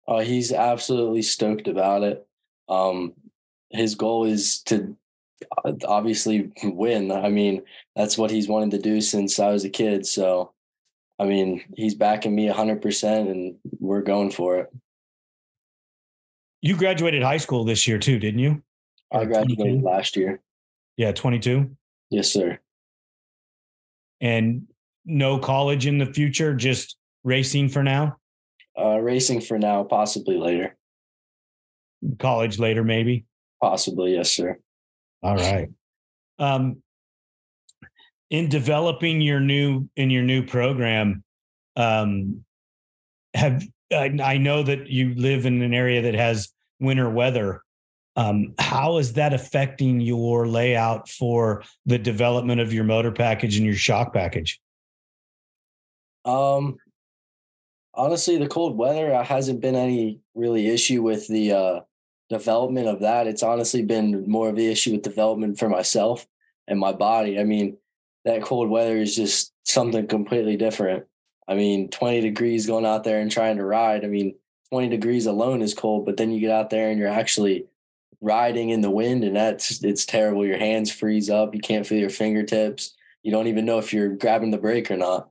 Uh, 0.06 0.20
he's 0.20 0.52
absolutely 0.52 1.20
stoked 1.20 1.66
about 1.66 2.04
it. 2.04 2.24
Um, 2.68 3.14
his 3.70 3.96
goal 3.96 4.24
is 4.24 4.62
to 4.62 4.96
uh, 5.64 5.72
obviously 5.84 6.52
win. 6.62 7.10
I 7.10 7.28
mean, 7.28 7.62
that's 7.96 8.16
what 8.16 8.30
he's 8.30 8.48
wanted 8.48 8.70
to 8.70 8.78
do 8.78 9.00
since 9.00 9.40
I 9.40 9.50
was 9.50 9.64
a 9.64 9.68
kid. 9.68 10.06
So, 10.06 10.52
I 11.18 11.24
mean, 11.24 11.64
he's 11.76 11.96
backing 11.96 12.36
me 12.36 12.48
100% 12.48 13.30
and 13.30 13.56
we're 13.80 14.02
going 14.02 14.30
for 14.30 14.60
it. 14.60 14.72
You 16.60 16.76
graduated 16.76 17.22
high 17.22 17.36
school 17.36 17.64
this 17.64 17.86
year 17.86 17.98
too, 17.98 18.18
didn't 18.18 18.40
you? 18.40 18.62
I 19.12 19.24
graduated 19.24 19.82
last 19.82 20.16
year. 20.16 20.40
Yeah, 20.96 21.12
22. 21.12 21.70
Yes, 22.10 22.32
sir. 22.32 22.58
And 24.20 24.66
no 25.04 25.38
college 25.38 25.86
in 25.86 25.98
the 25.98 26.06
future, 26.06 26.54
just 26.54 26.96
racing 27.24 27.68
for 27.68 27.82
now? 27.82 28.16
Uh, 28.78 28.98
racing 28.98 29.40
for 29.40 29.58
now, 29.58 29.84
possibly 29.84 30.36
later. 30.36 30.76
College 32.18 32.58
later, 32.58 32.84
maybe? 32.84 33.24
Possibly, 33.60 34.14
yes, 34.14 34.30
sir. 34.30 34.58
All 35.22 35.36
right. 35.36 35.68
Um, 36.38 36.82
in 38.30 38.48
developing 38.48 39.20
your 39.20 39.40
new 39.40 39.88
in 39.96 40.10
your 40.10 40.22
new 40.22 40.44
program, 40.44 41.24
um, 41.76 42.44
have 43.34 43.62
I, 43.92 44.16
I 44.22 44.38
know 44.38 44.62
that 44.62 44.88
you 44.88 45.14
live 45.14 45.46
in 45.46 45.62
an 45.62 45.74
area 45.74 46.02
that 46.02 46.14
has 46.14 46.52
winter 46.80 47.08
weather. 47.08 47.62
Um, 48.16 48.54
how 48.58 48.98
is 48.98 49.12
that 49.14 49.32
affecting 49.32 50.00
your 50.00 50.46
layout 50.46 51.08
for 51.08 51.62
the 51.86 51.98
development 51.98 52.60
of 52.60 52.72
your 52.72 52.84
motor 52.84 53.12
package 53.12 53.56
and 53.56 53.64
your 53.64 53.76
shock 53.76 54.12
package? 54.12 54.60
Um, 56.24 56.76
honestly, 57.94 58.36
the 58.36 58.48
cold 58.48 58.76
weather 58.76 59.14
uh, 59.14 59.24
hasn't 59.24 59.60
been 59.60 59.76
any 59.76 60.20
really 60.34 60.68
issue 60.68 61.02
with 61.02 61.28
the 61.28 61.52
uh, 61.52 61.80
development 62.28 62.88
of 62.88 63.00
that. 63.00 63.26
It's 63.26 63.42
honestly 63.42 63.82
been 63.82 64.28
more 64.28 64.48
of 64.48 64.56
the 64.56 64.70
issue 64.70 64.92
with 64.92 65.02
development 65.02 65.58
for 65.58 65.68
myself 65.68 66.26
and 66.66 66.78
my 66.78 66.92
body. 66.92 67.38
I 67.38 67.44
mean, 67.44 67.76
that 68.24 68.42
cold 68.42 68.68
weather 68.68 68.96
is 68.96 69.16
just 69.16 69.52
something 69.64 70.06
completely 70.06 70.56
different. 70.56 71.06
I 71.48 71.54
mean, 71.54 71.88
20 71.88 72.20
degrees 72.20 72.66
going 72.66 72.84
out 72.84 73.04
there 73.04 73.20
and 73.20 73.30
trying 73.30 73.56
to 73.56 73.64
ride. 73.64 74.04
I 74.04 74.08
mean, 74.08 74.34
20 74.70 74.88
degrees 74.88 75.24
alone 75.26 75.62
is 75.62 75.72
cold, 75.72 76.04
but 76.04 76.18
then 76.18 76.30
you 76.30 76.40
get 76.40 76.50
out 76.50 76.68
there 76.68 76.90
and 76.90 76.98
you're 76.98 77.08
actually 77.08 77.66
riding 78.20 78.70
in 78.70 78.82
the 78.82 78.90
wind 78.90 79.24
and 79.24 79.34
that's 79.34 79.82
it's 79.82 80.04
terrible. 80.04 80.44
Your 80.44 80.58
hands 80.58 80.92
freeze 80.92 81.30
up, 81.30 81.54
you 81.54 81.60
can't 81.60 81.86
feel 81.86 81.98
your 81.98 82.10
fingertips. 82.10 82.94
You 83.22 83.32
don't 83.32 83.46
even 83.46 83.64
know 83.64 83.78
if 83.78 83.92
you're 83.92 84.10
grabbing 84.10 84.50
the 84.50 84.58
brake 84.58 84.90
or 84.90 84.96
not. 84.96 85.30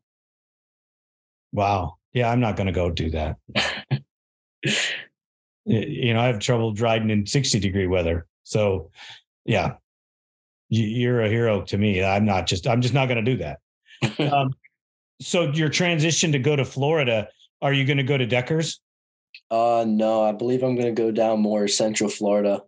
Wow. 1.52 1.98
Yeah, 2.14 2.32
I'm 2.32 2.40
not 2.40 2.56
going 2.56 2.68
to 2.68 2.74
go 2.74 2.90
do 2.90 3.12
that. 3.12 3.38
you 5.66 6.14
know, 6.14 6.20
I 6.20 6.28
have 6.28 6.40
trouble 6.40 6.74
riding 6.74 7.10
in 7.12 7.26
60 7.26 7.60
degree 7.60 7.88
weather. 7.88 8.26
So, 8.44 8.90
yeah, 9.46 9.76
you're 10.70 11.22
a 11.22 11.30
hero 11.30 11.62
to 11.64 11.78
me. 11.78 12.04
I'm 12.04 12.26
not 12.26 12.48
just, 12.48 12.68
I'm 12.68 12.82
just 12.82 12.94
not 12.94 13.08
going 13.08 13.24
to 13.24 13.32
do 13.32 13.38
that. 13.38 13.60
um, 14.34 14.54
so, 15.20 15.52
your 15.52 15.70
transition 15.70 16.32
to 16.32 16.40
go 16.40 16.56
to 16.56 16.66
Florida, 16.66 17.30
are 17.62 17.74
you 17.74 17.86
going 17.86 17.98
to 17.98 18.04
go 18.04 18.18
to 18.18 18.26
Deckers? 18.26 18.80
Uh, 19.50 19.86
no, 19.88 20.24
I 20.24 20.32
believe 20.32 20.64
I'm 20.64 20.76
going 20.76 20.94
to 20.94 21.02
go 21.02 21.12
down 21.12 21.40
more 21.40 21.68
central 21.68 22.10
Florida 22.10 22.62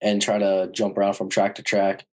and 0.00 0.20
try 0.20 0.38
to 0.38 0.68
jump 0.72 0.98
around 0.98 1.14
from 1.14 1.28
track 1.28 1.56
to 1.56 1.62
track. 1.62 2.04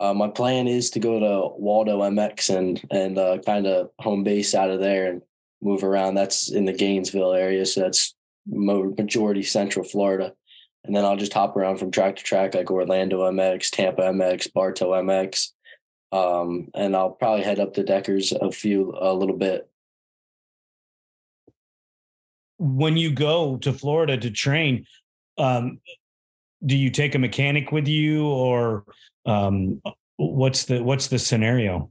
Uh, 0.00 0.14
my 0.14 0.28
plan 0.28 0.68
is 0.68 0.90
to 0.90 1.00
go 1.00 1.18
to 1.18 1.56
Waldo 1.56 2.00
MX 2.00 2.56
and 2.56 2.80
and 2.90 3.18
uh, 3.18 3.38
kind 3.38 3.66
of 3.66 3.90
home 3.98 4.22
base 4.22 4.54
out 4.54 4.70
of 4.70 4.80
there 4.80 5.10
and 5.10 5.22
move 5.60 5.82
around. 5.82 6.14
That's 6.14 6.50
in 6.50 6.66
the 6.66 6.72
Gainesville 6.72 7.32
area, 7.32 7.66
so 7.66 7.80
that's 7.80 8.14
majority 8.46 9.42
Central 9.42 9.84
Florida. 9.84 10.34
And 10.84 10.94
then 10.94 11.04
I'll 11.04 11.16
just 11.16 11.32
hop 11.32 11.56
around 11.56 11.78
from 11.78 11.90
track 11.90 12.16
to 12.16 12.22
track, 12.22 12.54
like 12.54 12.70
Orlando 12.70 13.20
MX, 13.30 13.70
Tampa 13.70 14.02
MX, 14.02 14.52
Bartow 14.52 14.92
MX, 14.92 15.52
um, 16.12 16.68
and 16.74 16.96
I'll 16.96 17.10
probably 17.10 17.44
head 17.44 17.60
up 17.60 17.74
to 17.74 17.82
Deckers 17.82 18.32
a 18.32 18.50
few 18.50 18.94
a 18.98 19.12
little 19.12 19.36
bit. 19.36 19.68
When 22.58 22.96
you 22.96 23.12
go 23.12 23.56
to 23.58 23.72
Florida 23.72 24.16
to 24.16 24.30
train, 24.30 24.86
um, 25.36 25.80
do 26.64 26.76
you 26.76 26.90
take 26.90 27.14
a 27.14 27.18
mechanic 27.18 27.70
with 27.70 27.86
you, 27.86 28.26
or 28.26 28.84
um, 29.26 29.80
what's 30.16 30.64
the 30.64 30.82
what's 30.82 31.06
the 31.08 31.18
scenario? 31.18 31.90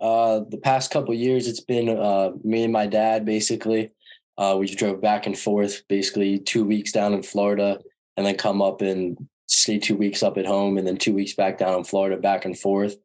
Uh, 0.00 0.40
the 0.48 0.58
past 0.58 0.90
couple 0.90 1.12
years, 1.12 1.46
it's 1.46 1.60
been 1.60 1.88
uh, 1.88 2.30
me 2.42 2.64
and 2.64 2.72
my 2.72 2.86
dad 2.86 3.24
basically. 3.24 3.90
Uh, 4.38 4.56
we 4.58 4.72
drove 4.72 5.00
back 5.00 5.26
and 5.26 5.36
forth, 5.36 5.82
basically 5.88 6.38
two 6.38 6.64
weeks 6.64 6.92
down 6.92 7.12
in 7.12 7.22
Florida, 7.22 7.80
and 8.16 8.24
then 8.24 8.36
come 8.36 8.62
up 8.62 8.80
and 8.80 9.18
stay 9.46 9.78
two 9.78 9.96
weeks 9.96 10.22
up 10.22 10.38
at 10.38 10.46
home, 10.46 10.78
and 10.78 10.86
then 10.86 10.96
two 10.96 11.12
weeks 11.12 11.34
back 11.34 11.58
down 11.58 11.76
in 11.76 11.84
Florida, 11.84 12.16
back 12.16 12.44
and 12.44 12.58
forth. 12.58 12.96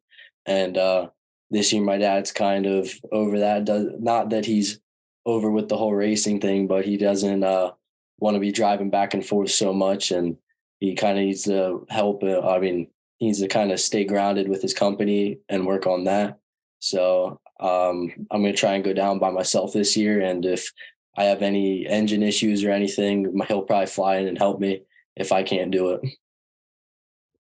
And 0.46 0.76
uh, 0.76 1.08
this 1.50 1.72
year, 1.72 1.82
my 1.82 1.98
dad's 1.98 2.32
kind 2.32 2.66
of 2.66 2.90
over 3.12 3.38
that. 3.40 3.64
Does 3.64 3.86
not 3.98 4.30
that 4.30 4.44
he's 4.44 4.80
over 5.26 5.50
with 5.50 5.68
the 5.68 5.76
whole 5.76 5.94
racing 5.94 6.40
thing, 6.40 6.66
but 6.66 6.84
he 6.84 6.96
doesn't 6.96 7.42
uh, 7.42 7.72
want 8.18 8.34
to 8.34 8.40
be 8.40 8.52
driving 8.52 8.90
back 8.90 9.14
and 9.14 9.24
forth 9.24 9.50
so 9.50 9.72
much, 9.72 10.10
and 10.10 10.36
he 10.80 10.94
kind 10.94 11.18
of 11.18 11.24
needs 11.24 11.44
to 11.44 11.86
help. 11.88 12.22
Uh, 12.22 12.46
I 12.46 12.58
mean, 12.58 12.88
he 13.18 13.26
needs 13.26 13.40
to 13.40 13.48
kind 13.48 13.72
of 13.72 13.80
stay 13.80 14.04
grounded 14.04 14.48
with 14.48 14.62
his 14.62 14.74
company 14.74 15.38
and 15.48 15.66
work 15.66 15.86
on 15.86 16.04
that. 16.04 16.38
So 16.80 17.40
um, 17.60 18.12
I'm 18.30 18.42
going 18.42 18.52
to 18.52 18.58
try 18.58 18.74
and 18.74 18.84
go 18.84 18.92
down 18.92 19.18
by 19.18 19.30
myself 19.30 19.72
this 19.72 19.96
year, 19.96 20.20
and 20.20 20.44
if 20.44 20.70
I 21.16 21.24
have 21.24 21.42
any 21.42 21.86
engine 21.86 22.22
issues 22.22 22.64
or 22.64 22.70
anything, 22.70 23.40
he'll 23.46 23.62
probably 23.62 23.86
fly 23.86 24.16
in 24.16 24.26
and 24.26 24.36
help 24.36 24.60
me 24.60 24.82
if 25.16 25.32
I 25.32 25.42
can't 25.42 25.70
do 25.70 25.92
it. 25.92 26.00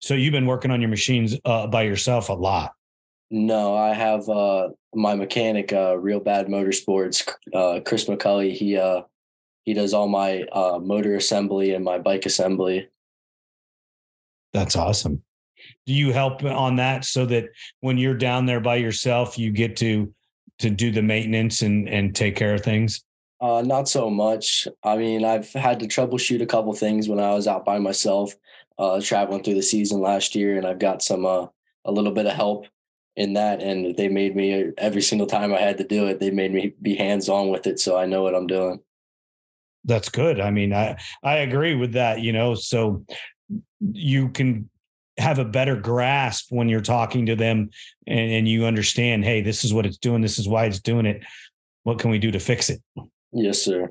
So 0.00 0.14
you've 0.14 0.32
been 0.32 0.46
working 0.46 0.70
on 0.70 0.80
your 0.80 0.90
machines 0.90 1.36
uh, 1.44 1.66
by 1.68 1.82
yourself 1.82 2.28
a 2.28 2.34
lot. 2.34 2.74
No, 3.34 3.74
I 3.74 3.94
have 3.94 4.28
uh, 4.28 4.68
my 4.94 5.14
mechanic, 5.14 5.72
uh, 5.72 5.96
Real 5.96 6.20
Bad 6.20 6.48
Motorsports, 6.48 7.26
uh, 7.54 7.80
Chris 7.80 8.04
McCulley. 8.04 8.52
He 8.52 8.76
uh, 8.76 9.02
he 9.64 9.72
does 9.72 9.94
all 9.94 10.06
my 10.06 10.42
uh, 10.52 10.78
motor 10.78 11.16
assembly 11.16 11.72
and 11.72 11.82
my 11.82 11.96
bike 11.96 12.26
assembly. 12.26 12.90
That's 14.52 14.76
awesome. 14.76 15.22
Do 15.86 15.94
you 15.94 16.12
help 16.12 16.44
on 16.44 16.76
that 16.76 17.06
so 17.06 17.24
that 17.24 17.46
when 17.80 17.96
you're 17.96 18.18
down 18.18 18.44
there 18.44 18.60
by 18.60 18.76
yourself, 18.76 19.38
you 19.38 19.50
get 19.50 19.76
to 19.78 20.12
to 20.58 20.68
do 20.68 20.90
the 20.90 21.00
maintenance 21.00 21.62
and 21.62 21.88
and 21.88 22.14
take 22.14 22.36
care 22.36 22.52
of 22.52 22.62
things? 22.62 23.02
Uh, 23.40 23.62
not 23.62 23.88
so 23.88 24.10
much. 24.10 24.68
I 24.84 24.98
mean, 24.98 25.24
I've 25.24 25.50
had 25.54 25.80
to 25.80 25.86
troubleshoot 25.86 26.42
a 26.42 26.46
couple 26.46 26.74
things 26.74 27.08
when 27.08 27.18
I 27.18 27.32
was 27.32 27.48
out 27.48 27.64
by 27.64 27.78
myself, 27.78 28.34
uh, 28.78 29.00
traveling 29.00 29.42
through 29.42 29.54
the 29.54 29.62
season 29.62 30.02
last 30.02 30.34
year, 30.34 30.58
and 30.58 30.66
I've 30.66 30.78
got 30.78 31.02
some 31.02 31.24
uh, 31.24 31.46
a 31.86 31.92
little 31.92 32.12
bit 32.12 32.26
of 32.26 32.34
help 32.34 32.66
in 33.16 33.34
that. 33.34 33.60
And 33.62 33.96
they 33.96 34.08
made 34.08 34.34
me 34.36 34.70
every 34.78 35.02
single 35.02 35.26
time 35.26 35.52
I 35.52 35.60
had 35.60 35.78
to 35.78 35.84
do 35.84 36.06
it. 36.06 36.20
They 36.20 36.30
made 36.30 36.52
me 36.52 36.74
be 36.80 36.94
hands 36.96 37.28
on 37.28 37.48
with 37.48 37.66
it, 37.66 37.78
so 37.78 37.96
I 37.96 38.06
know 38.06 38.22
what 38.22 38.34
I'm 38.34 38.46
doing. 38.46 38.80
That's 39.84 40.08
good. 40.08 40.40
I 40.40 40.50
mean, 40.50 40.72
I 40.72 40.96
I 41.22 41.38
agree 41.38 41.74
with 41.74 41.92
that. 41.92 42.20
You 42.20 42.32
know, 42.32 42.54
so 42.54 43.04
you 43.80 44.28
can 44.28 44.70
have 45.18 45.38
a 45.38 45.44
better 45.44 45.76
grasp 45.76 46.46
when 46.50 46.68
you're 46.68 46.80
talking 46.80 47.26
to 47.26 47.36
them 47.36 47.68
and, 48.06 48.32
and, 48.32 48.48
you 48.48 48.64
understand, 48.64 49.24
hey, 49.24 49.42
this 49.42 49.62
is 49.62 49.74
what 49.74 49.84
it's 49.84 49.98
doing, 49.98 50.22
this 50.22 50.38
is 50.38 50.48
why 50.48 50.64
it's 50.64 50.80
doing 50.80 51.04
it. 51.04 51.22
What 51.82 51.98
can 51.98 52.10
we 52.10 52.18
do 52.18 52.30
to 52.30 52.38
fix 52.38 52.70
it? 52.70 52.80
Yes, 53.30 53.60
sir. 53.60 53.90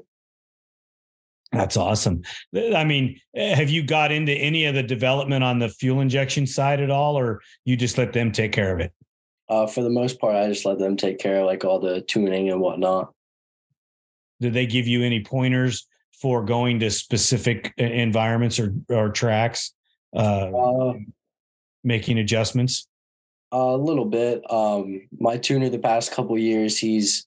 That's 1.52 1.76
awesome. 1.76 2.22
I 2.56 2.86
mean, 2.86 3.20
have 3.36 3.70
you 3.70 3.84
got 3.84 4.12
into 4.12 4.32
any 4.32 4.66
of 4.66 4.74
the 4.74 4.84
development 4.84 5.44
on 5.44 5.60
the 5.60 5.68
fuel 5.68 6.00
injection 6.00 6.48
side 6.48 6.80
at 6.80 6.90
all, 6.90 7.18
or 7.20 7.42
you 7.66 7.76
just 7.76 7.98
let 7.98 8.14
them 8.14 8.32
take 8.32 8.54
care 8.54 8.74
of 8.74 8.80
it? 8.80 8.94
Uh, 9.52 9.68
for 9.68 9.84
the 9.84 9.90
most 9.90 10.20
part, 10.20 10.36
I 10.36 10.48
just 10.48 10.66
let 10.66 10.80
them 10.80 10.98
take 10.98 11.20
care 11.20 11.42
of 11.42 11.46
like 11.46 11.66
all 11.66 11.80
the 11.80 12.02
tuning 12.02 12.50
and 12.50 12.62
whatnot. 12.62 13.14
Did 14.40 14.54
they 14.54 14.66
give 14.66 14.88
you 14.88 15.04
any 15.04 15.24
pointers 15.24 15.88
for 16.20 16.44
going 16.44 16.80
to 16.80 16.90
specific 16.90 17.74
uh, 17.80 17.84
environments 17.84 18.60
or 18.60 18.74
or 18.90 19.10
tracks? 19.10 19.74
uh, 20.16 20.20
uh, 20.20 20.94
making 21.84 22.20
adjustments? 22.20 22.88
A 23.52 23.76
little 23.76 24.06
bit. 24.06 24.50
Um, 24.52 25.08
my 25.20 25.38
tuner 25.38 25.70
the 25.70 25.80
past 25.80 26.12
couple 26.12 26.38
years, 26.38 26.78
he's 26.78 27.26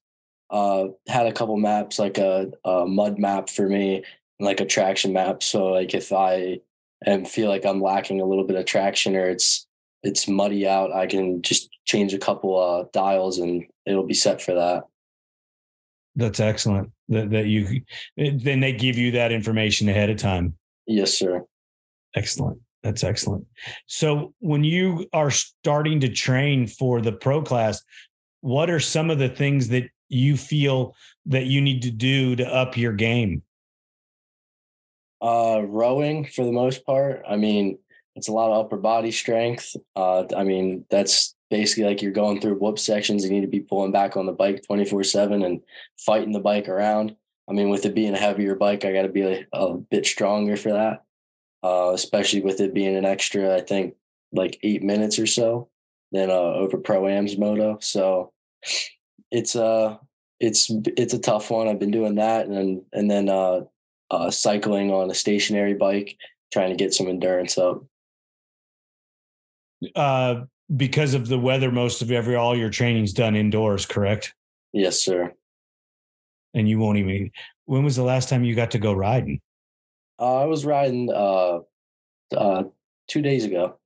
uh, 0.51 0.87
had 1.07 1.27
a 1.27 1.33
couple 1.33 1.57
maps, 1.57 1.99
like 1.99 2.19
a, 2.19 2.51
a, 2.65 2.87
mud 2.87 3.19
map 3.19 3.51
for 3.51 3.69
me, 3.69 3.97
and 3.97 4.47
like 4.47 4.61
a 4.61 4.67
traction 4.67 5.13
map. 5.13 5.43
So 5.43 5.67
like 5.67 5.95
if 5.95 6.13
I 6.13 6.61
am 7.05 7.25
feel 7.25 7.49
like 7.49 7.67
I'm 7.67 7.81
lacking 7.81 8.21
a 8.21 8.25
little 8.25 8.45
bit 8.45 8.57
of 8.57 8.65
traction 8.65 9.17
or 9.17 9.29
it's 9.29 9.67
it's 10.03 10.29
muddy 10.29 10.67
out, 10.67 10.93
I 10.93 11.07
can 11.07 11.43
just 11.43 11.69
change 11.85 12.15
a 12.15 12.19
couple 12.19 12.59
uh, 12.59 12.85
dials 12.93 13.39
and 13.39 13.65
it'll 13.87 14.07
be 14.07 14.15
set 14.15 14.41
for 14.41 14.55
that. 14.55 14.85
That's 16.17 16.41
excellent. 16.41 16.91
That 17.09 17.31
that 17.31 17.47
you 17.47 17.83
then 18.17 18.61
they 18.61 18.73
give 18.73 18.97
you 18.97 19.11
that 19.13 19.33
information 19.33 19.89
ahead 19.89 20.11
of 20.11 20.17
time. 20.17 20.55
Yes, 20.87 21.19
sir. 21.19 21.45
Excellent. 22.15 22.61
That's 22.83 23.03
excellent. 23.03 23.47
So 23.87 24.35
when 24.41 24.63
you 24.63 25.07
are 25.13 25.31
starting 25.31 26.01
to 26.01 26.09
train 26.09 26.67
for 26.67 27.01
the 27.01 27.13
pro 27.13 27.43
class, 27.43 27.83
what 28.43 28.71
are 28.71 28.81
some 28.81 29.11
of 29.11 29.19
the 29.19 29.29
things 29.29 29.69
that 29.69 29.85
you 30.09 30.37
feel 30.37 30.95
that 31.27 31.47
you 31.47 31.61
need 31.61 31.83
to 31.83 31.91
do 31.91 32.37
to 32.37 32.47
up 32.47 32.77
your 32.77 32.93
game? 32.93 33.43
Uh, 35.21 35.63
rowing 35.67 36.27
for 36.27 36.45
the 36.45 36.53
most 36.53 36.85
part. 36.85 37.23
I 37.27 37.37
mean, 37.37 37.79
it's 38.15 38.29
a 38.29 38.33
lot 38.33 38.53
of 38.53 38.67
upper 38.67 38.77
body 38.77 39.11
strength. 39.11 39.75
Uh, 39.97 40.25
I 40.37 40.45
mean, 40.45 40.85
that's 40.91 41.35
basically 41.57 41.85
like 41.85 42.03
you're 42.03 42.13
going 42.13 42.41
through 42.41 42.59
whoop 42.59 42.79
sections. 42.79 43.25
You 43.25 43.31
need 43.31 43.43
to 43.43 43.47
be 43.47 43.61
pulling 43.61 43.93
back 43.93 44.17
on 44.17 44.27
the 44.27 44.33
bike 44.33 44.65
24 44.67 45.05
seven 45.05 45.45
and 45.45 45.61
fighting 45.99 46.33
the 46.33 46.41
bike 46.41 46.69
around. 46.69 47.15
I 47.49 47.53
mean, 47.53 47.69
with 47.69 47.87
it 47.87 47.95
being 47.95 48.15
a 48.15 48.19
heavier 48.19 48.55
bike, 48.55 48.85
I 48.85 48.93
got 48.93 49.03
to 49.03 49.09
be 49.09 49.23
a, 49.23 49.47
a, 49.53 49.75
bit 49.77 50.07
stronger 50.07 50.57
for 50.57 50.73
that 50.73 51.05
uh, 51.65 51.93
especially 51.95 52.43
with 52.43 52.61
it 52.61 52.75
being 52.75 52.95
an 52.95 53.07
extra, 53.07 53.57
I 53.57 53.61
think 53.63 53.95
like 54.33 54.59
eight 54.63 54.83
minutes 54.83 55.19
or 55.19 55.27
so 55.27 55.71
than 56.13 56.29
uh, 56.29 56.35
over 56.35 56.77
Pro 56.77 57.09
Am's 57.09 57.39
moto. 57.39 57.79
So 57.81 58.33
it's 59.31 59.57
uh 59.57 59.97
it's 60.39 60.71
it's 60.71 61.15
a 61.15 61.19
tough 61.19 61.51
one. 61.51 61.67
I've 61.67 61.79
been 61.79 61.91
doing 61.91 62.17
that 62.17 62.47
and 62.47 62.83
and 62.93 63.11
then 63.11 63.31
uh, 63.31 63.63
uh, 64.11 64.31
cycling 64.31 64.93
on 64.93 65.11
a 65.11 65.15
stationary 65.15 65.75
bike, 65.75 66.17
trying 66.53 66.69
to 66.69 66.77
get 66.77 66.93
some 66.93 67.09
endurance 67.09 67.57
up. 67.57 67.83
Uh, 69.97 70.43
because 70.75 71.15
of 71.15 71.29
the 71.29 71.39
weather, 71.39 71.71
most 71.71 72.03
of 72.03 72.11
every 72.11 72.37
all 72.37 72.57
your 72.57 72.71
training's 72.71 73.13
done 73.13 73.37
indoors, 73.37 73.87
correct? 73.87 74.35
Yes, 74.73 75.03
sir. 75.03 75.33
And 76.55 76.69
you 76.69 76.79
won't 76.79 76.99
even. 76.99 77.31
When 77.67 77.85
was 77.85 77.97
the 77.97 78.03
last 78.03 78.29
time 78.29 78.45
you 78.45 78.55
got 78.55 78.73
to 78.73 78.79
go 78.79 78.93
riding? 78.93 79.41
Uh, 80.19 80.43
I 80.43 80.45
was 80.45 80.65
riding 80.65 81.11
uh, 81.13 81.61
uh, 82.37 82.65
two 83.09 83.23
days 83.23 83.45
ago. 83.45 83.79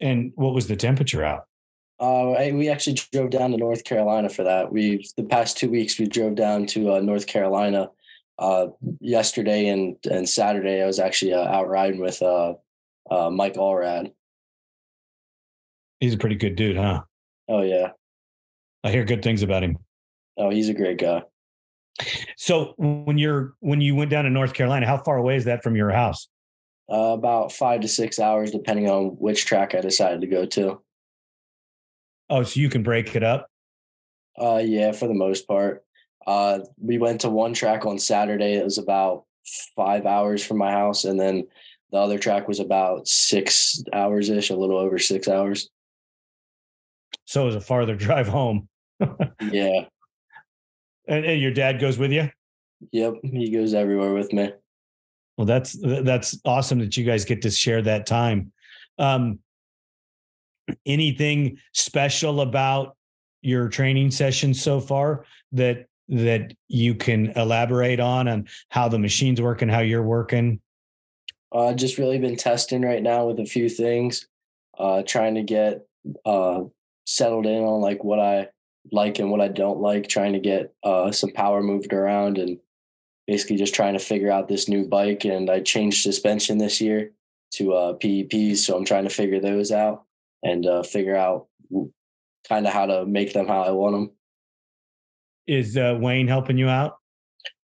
And 0.00 0.32
what 0.34 0.54
was 0.54 0.66
the 0.66 0.76
temperature 0.76 1.24
out? 1.24 1.46
Uh, 2.00 2.30
I, 2.32 2.52
we 2.52 2.70
actually 2.70 2.96
drove 3.12 3.30
down 3.30 3.50
to 3.50 3.58
North 3.58 3.84
Carolina 3.84 4.30
for 4.30 4.42
that. 4.44 4.72
We 4.72 5.06
the 5.18 5.22
past 5.22 5.58
two 5.58 5.70
weeks 5.70 5.98
we 5.98 6.06
drove 6.06 6.34
down 6.34 6.66
to 6.66 6.94
uh, 6.94 7.00
North 7.00 7.26
Carolina. 7.26 7.90
Uh, 8.38 8.68
yesterday 9.00 9.68
and 9.68 9.96
and 10.10 10.26
Saturday 10.26 10.82
I 10.82 10.86
was 10.86 10.98
actually 10.98 11.34
uh, 11.34 11.44
out 11.44 11.68
riding 11.68 12.00
with 12.00 12.22
uh, 12.22 12.54
uh, 13.10 13.28
Mike 13.28 13.54
Allrad. 13.54 14.12
He's 16.00 16.14
a 16.14 16.18
pretty 16.18 16.36
good 16.36 16.56
dude, 16.56 16.76
huh? 16.76 17.02
Oh 17.48 17.62
yeah, 17.62 17.90
I 18.82 18.90
hear 18.90 19.04
good 19.04 19.22
things 19.22 19.42
about 19.42 19.62
him. 19.62 19.78
Oh, 20.36 20.50
he's 20.50 20.68
a 20.68 20.74
great 20.74 20.98
guy. 20.98 21.22
So 22.36 22.74
when 22.78 23.18
you're 23.18 23.54
when 23.60 23.80
you 23.80 23.94
went 23.94 24.10
down 24.10 24.24
to 24.24 24.30
North 24.30 24.54
Carolina, 24.54 24.86
how 24.86 24.98
far 24.98 25.18
away 25.18 25.36
is 25.36 25.44
that 25.44 25.62
from 25.62 25.76
your 25.76 25.90
house? 25.90 26.28
Uh, 26.90 27.12
about 27.12 27.52
five 27.52 27.82
to 27.82 27.88
six 27.88 28.18
hours, 28.18 28.50
depending 28.50 28.88
on 28.88 29.10
which 29.18 29.44
track 29.44 29.74
I 29.74 29.80
decided 29.80 30.22
to 30.22 30.26
go 30.26 30.46
to. 30.46 30.80
Oh, 32.28 32.42
so 32.42 32.58
you 32.58 32.68
can 32.68 32.82
break 32.82 33.14
it 33.14 33.22
up? 33.22 33.48
Uh, 34.40 34.62
yeah, 34.64 34.92
for 34.92 35.06
the 35.06 35.14
most 35.14 35.46
part. 35.46 35.84
Uh, 36.26 36.60
we 36.78 36.98
went 36.98 37.20
to 37.20 37.30
one 37.30 37.52
track 37.52 37.84
on 37.86 37.98
Saturday. 37.98 38.54
It 38.54 38.64
was 38.64 38.78
about 38.78 39.24
five 39.76 40.06
hours 40.06 40.44
from 40.44 40.58
my 40.58 40.70
house, 40.72 41.04
and 41.04 41.18
then 41.20 41.46
the 41.92 41.98
other 41.98 42.18
track 42.18 42.48
was 42.48 42.60
about 42.60 43.06
six 43.06 43.82
hours 43.92 44.30
ish, 44.30 44.50
a 44.50 44.56
little 44.56 44.78
over 44.78 44.98
six 44.98 45.28
hours. 45.28 45.68
So 47.30 47.44
was 47.44 47.54
a 47.54 47.60
farther 47.60 47.94
drive 48.08 48.26
home. 48.26 48.68
yeah. 49.40 49.84
And, 51.06 51.24
and 51.24 51.40
your 51.40 51.52
dad 51.52 51.78
goes 51.78 51.96
with 51.96 52.10
you? 52.10 52.28
Yep, 52.90 53.14
he 53.22 53.50
goes 53.52 53.72
everywhere 53.72 54.12
with 54.12 54.32
me. 54.32 54.52
Well, 55.36 55.44
that's 55.44 55.78
that's 55.80 56.40
awesome 56.44 56.80
that 56.80 56.96
you 56.96 57.04
guys 57.04 57.24
get 57.24 57.42
to 57.42 57.50
share 57.50 57.82
that 57.82 58.06
time. 58.06 58.52
Um, 58.98 59.38
anything 60.84 61.58
special 61.72 62.40
about 62.40 62.96
your 63.42 63.68
training 63.68 64.10
session 64.10 64.52
so 64.52 64.80
far 64.80 65.24
that 65.52 65.86
that 66.08 66.52
you 66.66 66.96
can 66.96 67.30
elaborate 67.36 68.00
on 68.00 68.26
and 68.26 68.48
how 68.70 68.88
the 68.88 68.98
machine's 68.98 69.40
working, 69.40 69.68
how 69.68 69.80
you're 69.80 70.02
working? 70.02 70.60
Uh, 71.52 71.74
just 71.74 71.96
really 71.96 72.18
been 72.18 72.36
testing 72.36 72.82
right 72.82 73.02
now 73.02 73.26
with 73.26 73.38
a 73.38 73.46
few 73.46 73.68
things, 73.68 74.26
uh, 74.78 75.02
trying 75.06 75.36
to 75.36 75.42
get 75.42 75.86
uh, 76.24 76.62
settled 77.06 77.46
in 77.46 77.62
on 77.62 77.80
like 77.80 78.04
what 78.04 78.20
I 78.20 78.48
like 78.92 79.18
and 79.18 79.30
what 79.30 79.40
I 79.40 79.48
don't 79.48 79.80
like, 79.80 80.08
trying 80.08 80.32
to 80.32 80.38
get 80.38 80.72
uh, 80.82 81.12
some 81.12 81.30
power 81.30 81.62
moved 81.62 81.92
around 81.92 82.38
and 82.38 82.58
basically 83.26 83.56
just 83.56 83.74
trying 83.74 83.94
to 83.94 83.98
figure 83.98 84.30
out 84.30 84.48
this 84.48 84.68
new 84.68 84.86
bike. 84.86 85.24
And 85.24 85.50
I 85.50 85.60
changed 85.60 86.02
suspension 86.02 86.58
this 86.58 86.80
year 86.80 87.12
to 87.54 87.74
uh, 87.74 87.92
PEPs. 87.94 88.58
So 88.58 88.76
I'm 88.76 88.84
trying 88.84 89.04
to 89.04 89.10
figure 89.10 89.40
those 89.40 89.72
out 89.72 90.04
and 90.42 90.66
uh, 90.66 90.82
figure 90.82 91.16
out 91.16 91.46
kind 92.48 92.66
of 92.66 92.72
how 92.72 92.86
to 92.86 93.06
make 93.06 93.32
them 93.32 93.46
how 93.46 93.62
I 93.62 93.70
want 93.70 93.94
them. 93.94 94.10
Is 95.46 95.76
uh, 95.76 95.98
Wayne 96.00 96.28
helping 96.28 96.58
you 96.58 96.68
out? 96.68 96.96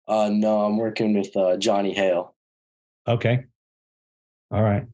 Uh, 0.06 0.30
no, 0.32 0.62
I'm 0.62 0.78
working 0.78 1.16
with 1.16 1.36
uh, 1.36 1.56
Johnny 1.58 1.94
Hale. 1.94 2.34
Okay. 3.06 3.44
All 4.50 4.62
right. 4.62 4.86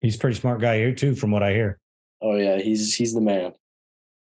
He's 0.00 0.16
a 0.16 0.18
pretty 0.18 0.36
smart 0.36 0.60
guy 0.60 0.76
here 0.76 0.94
too, 0.94 1.14
from 1.14 1.30
what 1.30 1.42
I 1.42 1.52
hear. 1.52 1.78
Oh 2.20 2.36
yeah, 2.36 2.58
he's 2.58 2.94
he's 2.94 3.14
the 3.14 3.20
man. 3.20 3.52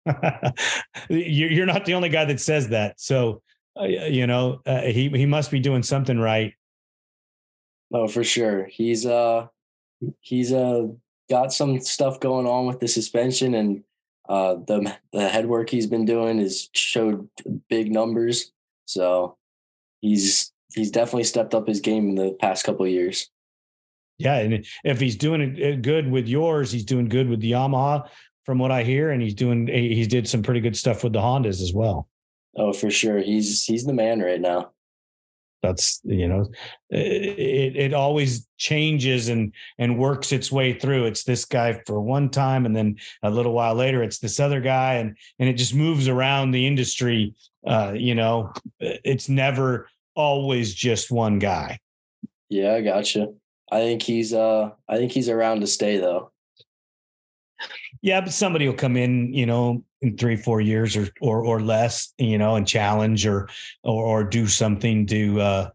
You're 1.09 1.65
not 1.65 1.85
the 1.85 1.93
only 1.93 2.09
guy 2.09 2.25
that 2.25 2.39
says 2.39 2.69
that. 2.69 2.99
So, 2.99 3.41
uh, 3.79 3.85
you 3.85 4.27
know, 4.27 4.61
uh, 4.65 4.81
he 4.81 5.09
he 5.09 5.25
must 5.25 5.51
be 5.51 5.59
doing 5.59 5.83
something 5.83 6.19
right. 6.19 6.53
Oh, 7.93 8.07
for 8.07 8.23
sure. 8.23 8.65
He's 8.65 9.05
uh 9.05 9.47
he's 10.21 10.53
uh 10.53 10.87
got 11.29 11.53
some 11.53 11.79
stuff 11.79 12.19
going 12.19 12.47
on 12.47 12.65
with 12.65 12.79
the 12.79 12.87
suspension 12.87 13.53
and 13.53 13.83
uh 14.27 14.55
the 14.67 14.95
the 15.11 15.27
head 15.27 15.47
work 15.47 15.69
he's 15.69 15.87
been 15.87 16.05
doing 16.05 16.39
is 16.39 16.69
showed 16.73 17.29
big 17.69 17.91
numbers. 17.91 18.51
So 18.85 19.37
he's 20.01 20.51
he's 20.73 20.91
definitely 20.91 21.23
stepped 21.23 21.53
up 21.53 21.67
his 21.67 21.81
game 21.81 22.09
in 22.09 22.15
the 22.15 22.31
past 22.39 22.63
couple 22.63 22.85
years. 22.87 23.29
Yeah, 24.17 24.39
and 24.39 24.65
if 24.83 24.99
he's 24.99 25.15
doing 25.15 25.57
it 25.57 25.81
good 25.81 26.11
with 26.11 26.27
yours, 26.27 26.73
he's 26.73 26.83
doing 26.83 27.07
good 27.07 27.29
with 27.29 27.39
the 27.39 27.53
Yamaha 27.53 28.09
from 28.49 28.57
what 28.57 28.71
I 28.71 28.81
hear, 28.81 29.11
and 29.11 29.21
he's 29.21 29.35
doing 29.35 29.67
he 29.67 30.07
did 30.07 30.27
some 30.27 30.41
pretty 30.41 30.59
good 30.59 30.75
stuff 30.75 31.03
with 31.03 31.13
the 31.13 31.19
Hondas 31.19 31.61
as 31.61 31.71
well. 31.71 32.07
Oh, 32.57 32.73
for 32.73 32.89
sure. 32.89 33.19
He's 33.19 33.63
he's 33.63 33.85
the 33.85 33.93
man 33.93 34.21
right 34.21 34.41
now. 34.41 34.71
That's 35.61 36.01
you 36.03 36.27
know, 36.27 36.49
it 36.89 37.75
it 37.75 37.93
always 37.93 38.47
changes 38.57 39.29
and 39.29 39.53
and 39.77 39.99
works 39.99 40.31
its 40.31 40.51
way 40.51 40.73
through. 40.73 41.05
It's 41.05 41.25
this 41.25 41.45
guy 41.45 41.79
for 41.85 42.01
one 42.01 42.31
time, 42.31 42.65
and 42.65 42.75
then 42.75 42.97
a 43.21 43.29
little 43.29 43.53
while 43.53 43.75
later, 43.75 44.01
it's 44.01 44.17
this 44.17 44.39
other 44.39 44.61
guy, 44.61 44.95
and 44.95 45.15
and 45.37 45.47
it 45.47 45.53
just 45.53 45.75
moves 45.75 46.07
around 46.07 46.49
the 46.49 46.65
industry. 46.65 47.35
Uh, 47.67 47.93
you 47.95 48.15
know, 48.15 48.51
it's 48.79 49.29
never 49.29 49.87
always 50.15 50.73
just 50.73 51.11
one 51.11 51.37
guy. 51.37 51.77
Yeah, 52.49 52.73
I 52.73 52.81
gotcha. 52.81 53.27
I 53.71 53.81
think 53.81 54.01
he's 54.01 54.33
uh 54.33 54.71
I 54.87 54.97
think 54.97 55.11
he's 55.11 55.29
around 55.29 55.59
to 55.59 55.67
stay 55.67 55.97
though. 55.97 56.31
Yeah, 58.01 58.21
but 58.21 58.31
somebody 58.31 58.67
will 58.67 58.75
come 58.75 58.95
in, 58.95 59.33
you 59.33 59.45
know, 59.45 59.83
in 60.01 60.17
three, 60.17 60.35
four 60.35 60.61
years 60.61 60.95
or 60.95 61.09
or 61.21 61.43
or 61.43 61.61
less, 61.61 62.13
you 62.17 62.37
know, 62.37 62.55
and 62.55 62.67
challenge 62.67 63.25
or 63.25 63.49
or, 63.83 64.03
or 64.03 64.23
do 64.23 64.47
something 64.47 65.05
to 65.07 65.41
uh, 65.41 65.69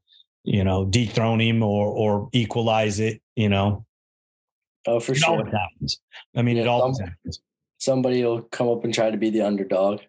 you 0.44 0.62
know, 0.62 0.84
dethrone 0.84 1.40
him 1.40 1.62
or 1.62 1.88
or 1.88 2.28
equalize 2.32 3.00
it, 3.00 3.20
you 3.34 3.48
know. 3.48 3.84
Oh, 4.86 5.00
for 5.00 5.12
it 5.12 5.18
sure. 5.18 5.38
Always 5.38 5.52
happens. 5.52 6.00
I 6.36 6.42
mean, 6.42 6.58
it 6.58 6.66
always 6.66 6.98
some, 6.98 7.06
happens. 7.06 7.40
Somebody 7.78 8.24
will 8.24 8.42
come 8.42 8.68
up 8.68 8.84
and 8.84 8.92
try 8.92 9.10
to 9.10 9.16
be 9.16 9.30
the 9.30 9.42
underdog. 9.42 10.00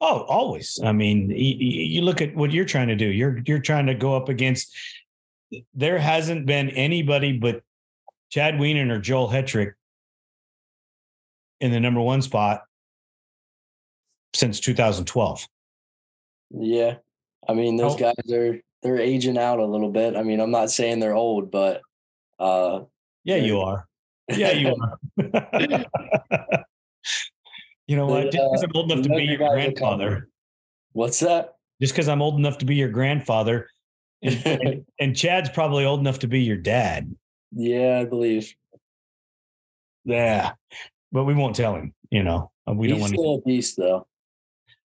Oh, 0.00 0.22
always. 0.22 0.78
I 0.84 0.92
mean, 0.92 1.30
you, 1.30 2.02
look 2.02 2.20
at 2.20 2.34
what 2.36 2.52
you're 2.52 2.66
trying 2.66 2.88
to 2.88 2.96
do. 2.96 3.06
You're 3.06 3.40
you're 3.46 3.60
trying 3.60 3.86
to 3.86 3.94
go 3.94 4.14
up 4.14 4.28
against. 4.28 4.76
There 5.74 5.98
hasn't 5.98 6.44
been 6.44 6.70
anybody 6.70 7.32
but 7.38 7.62
Chad 8.30 8.54
Wienen 8.54 8.90
or 8.90 8.98
Joel 8.98 9.28
Hetrick 9.28 9.72
in 11.60 11.70
the 11.70 11.80
number 11.80 12.00
one 12.00 12.22
spot 12.22 12.62
since 14.34 14.60
2012. 14.60 15.46
Yeah. 16.50 16.96
I 17.48 17.54
mean, 17.54 17.76
those 17.76 17.94
oh. 17.94 17.98
guys 17.98 18.32
are 18.32 18.60
they're 18.82 18.98
aging 18.98 19.38
out 19.38 19.58
a 19.58 19.66
little 19.66 19.90
bit. 19.90 20.16
I 20.16 20.22
mean, 20.22 20.40
I'm 20.40 20.50
not 20.50 20.70
saying 20.70 21.00
they're 21.00 21.14
old, 21.14 21.50
but 21.50 21.80
uh 22.38 22.80
yeah, 23.24 23.36
you 23.36 23.60
are. 23.60 23.86
Yeah, 24.28 24.52
you 24.52 24.76
are. 24.80 24.98
you 27.86 27.96
know 27.96 28.06
what? 28.06 28.32
Just 28.32 28.44
because 28.44 28.62
I'm 28.62 28.70
old 28.74 28.92
enough 28.92 29.04
to 29.04 29.08
be 29.08 29.24
your 29.24 29.38
grandfather. 29.38 30.28
What's 30.92 31.20
that? 31.20 31.54
Just 31.80 31.92
because 31.92 32.08
I'm 32.08 32.22
old 32.22 32.38
enough 32.38 32.58
to 32.58 32.64
be 32.64 32.76
your 32.76 32.88
grandfather, 32.88 33.68
and, 34.22 34.46
and, 34.46 34.86
and 35.00 35.16
Chad's 35.16 35.50
probably 35.50 35.84
old 35.84 36.00
enough 36.00 36.20
to 36.20 36.26
be 36.26 36.40
your 36.40 36.56
dad. 36.56 37.14
Yeah, 37.52 37.98
I 38.00 38.04
believe. 38.04 38.54
Yeah, 40.04 40.52
but 41.16 41.24
we 41.24 41.32
won't 41.32 41.56
tell 41.56 41.74
him. 41.74 41.94
You 42.10 42.22
know, 42.22 42.52
uh, 42.68 42.74
we 42.74 42.88
He's 42.88 42.92
don't 42.92 43.00
want 43.00 43.14
still 43.14 43.34
a 43.36 43.40
beast, 43.40 43.78
though. 43.78 44.06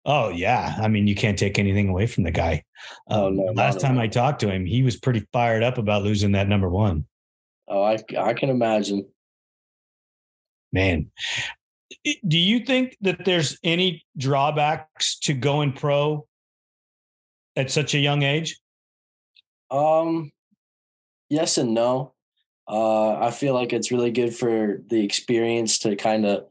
Oh 0.05 0.29
yeah, 0.29 0.77
I 0.81 0.87
mean 0.87 1.09
you 1.09 1.17
can't 1.17 1.37
take 1.37 1.59
anything 1.59 1.89
away 1.89 2.07
from 2.07 2.23
the 2.23 2.31
guy. 2.31 2.63
Oh 3.09 3.31
no! 3.31 3.53
last 3.53 3.81
time 3.81 3.99
I 3.99 4.07
talked 4.07 4.41
to 4.43 4.49
him, 4.51 4.65
he 4.65 4.85
was 4.85 4.97
pretty 4.97 5.27
fired 5.33 5.65
up 5.65 5.77
about 5.77 6.05
losing 6.05 6.33
that 6.33 6.49
number 6.49 6.71
one. 6.71 7.05
Oh, 7.67 7.83
I 7.83 7.99
I 8.17 8.33
can 8.35 8.49
imagine. 8.49 9.09
Man, 10.73 11.11
do 12.05 12.39
you 12.39 12.61
think 12.61 12.97
that 13.01 13.25
there's 13.25 13.59
any 13.65 14.05
drawbacks 14.17 15.19
to 15.21 15.35
going 15.35 15.73
pro 15.73 16.29
at 17.57 17.73
such 17.73 17.95
a 17.95 17.99
young 17.99 18.23
age? 18.23 18.57
Um, 19.69 20.31
yes 21.29 21.59
and 21.59 21.75
no. 21.75 22.15
Uh, 22.71 23.19
I 23.19 23.33
feel 23.33 23.53
like 23.53 23.73
it's 23.73 23.91
really 23.91 24.13
good 24.13 24.33
for 24.35 24.81
the 24.89 25.05
experience 25.05 25.81
to 25.81 25.97
kind 25.97 26.25
of, 26.25 26.47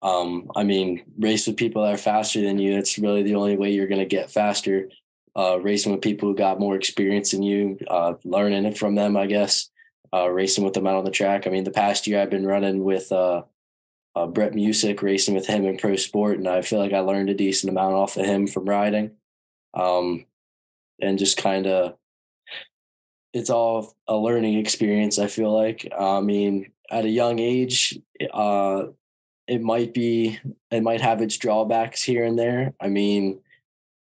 um, 0.00 0.48
I 0.54 0.62
mean, 0.62 1.02
race 1.18 1.48
with 1.48 1.56
people 1.56 1.82
that 1.82 1.94
are 1.94 1.98
faster 1.98 2.40
than 2.40 2.58
you. 2.58 2.78
It's 2.78 2.98
really 2.98 3.24
the 3.24 3.34
only 3.34 3.56
way 3.56 3.72
you're 3.72 3.88
going 3.88 4.00
to 4.00 4.06
get 4.06 4.30
faster. 4.30 4.90
Uh, 5.36 5.58
racing 5.60 5.90
with 5.90 6.02
people 6.02 6.28
who 6.28 6.36
got 6.36 6.60
more 6.60 6.76
experience 6.76 7.32
than 7.32 7.42
you, 7.42 7.78
uh, 7.88 8.14
learning 8.24 8.64
it 8.64 8.78
from 8.78 8.94
them, 8.94 9.16
I 9.16 9.26
guess. 9.26 9.70
Uh, 10.12 10.28
racing 10.28 10.64
with 10.64 10.74
them 10.74 10.86
out 10.86 10.96
on 10.96 11.04
the 11.04 11.10
track. 11.10 11.46
I 11.46 11.50
mean, 11.50 11.64
the 11.64 11.70
past 11.70 12.06
year 12.06 12.20
I've 12.20 12.30
been 12.30 12.46
running 12.46 12.84
with 12.84 13.10
uh, 13.10 13.42
uh, 14.14 14.26
Brett 14.26 14.54
Music, 14.54 15.02
racing 15.02 15.34
with 15.34 15.46
him 15.46 15.64
in 15.64 15.78
pro 15.78 15.96
sport, 15.96 16.38
and 16.38 16.48
I 16.48 16.62
feel 16.62 16.78
like 16.78 16.92
I 16.92 17.00
learned 17.00 17.30
a 17.30 17.34
decent 17.34 17.70
amount 17.70 17.94
off 17.94 18.16
of 18.16 18.26
him 18.26 18.46
from 18.46 18.64
riding, 18.68 19.12
um, 19.74 20.26
and 21.00 21.18
just 21.18 21.36
kind 21.36 21.66
of 21.66 21.94
it's 23.32 23.50
all 23.50 23.94
a 24.08 24.16
learning 24.16 24.58
experience. 24.58 25.18
I 25.18 25.26
feel 25.26 25.52
like. 25.52 25.90
I 25.98 26.20
mean, 26.20 26.72
at 26.90 27.04
a 27.04 27.08
young 27.08 27.38
age, 27.38 27.98
uh, 28.32 28.84
it 29.46 29.62
might 29.62 29.94
be 29.94 30.38
it 30.70 30.82
might 30.82 31.00
have 31.00 31.20
its 31.20 31.36
drawbacks 31.36 32.02
here 32.02 32.24
and 32.24 32.38
there. 32.38 32.74
I 32.80 32.88
mean, 32.88 33.40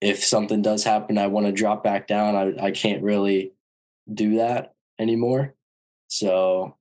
if 0.01 0.23
something 0.23 0.61
does 0.61 0.83
happen, 0.83 1.17
I 1.17 1.27
want 1.27 1.45
to 1.45 1.51
drop 1.51 1.83
back 1.83 2.07
down. 2.07 2.35
I 2.35 2.67
I 2.67 2.71
can't 2.71 3.03
really 3.03 3.53
do 4.11 4.37
that 4.37 4.73
anymore. 4.99 5.53
So, 6.07 6.75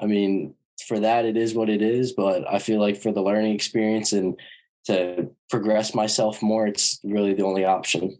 I 0.00 0.06
mean, 0.06 0.54
for 0.86 1.00
that, 1.00 1.24
it 1.24 1.36
is 1.36 1.54
what 1.54 1.68
it 1.68 1.82
is. 1.82 2.12
But 2.12 2.48
I 2.52 2.58
feel 2.58 2.80
like 2.80 3.00
for 3.00 3.12
the 3.12 3.22
learning 3.22 3.54
experience 3.54 4.12
and 4.12 4.38
to 4.86 5.30
progress 5.50 5.94
myself 5.94 6.42
more, 6.42 6.66
it's 6.66 7.00
really 7.04 7.34
the 7.34 7.44
only 7.44 7.64
option. 7.64 8.18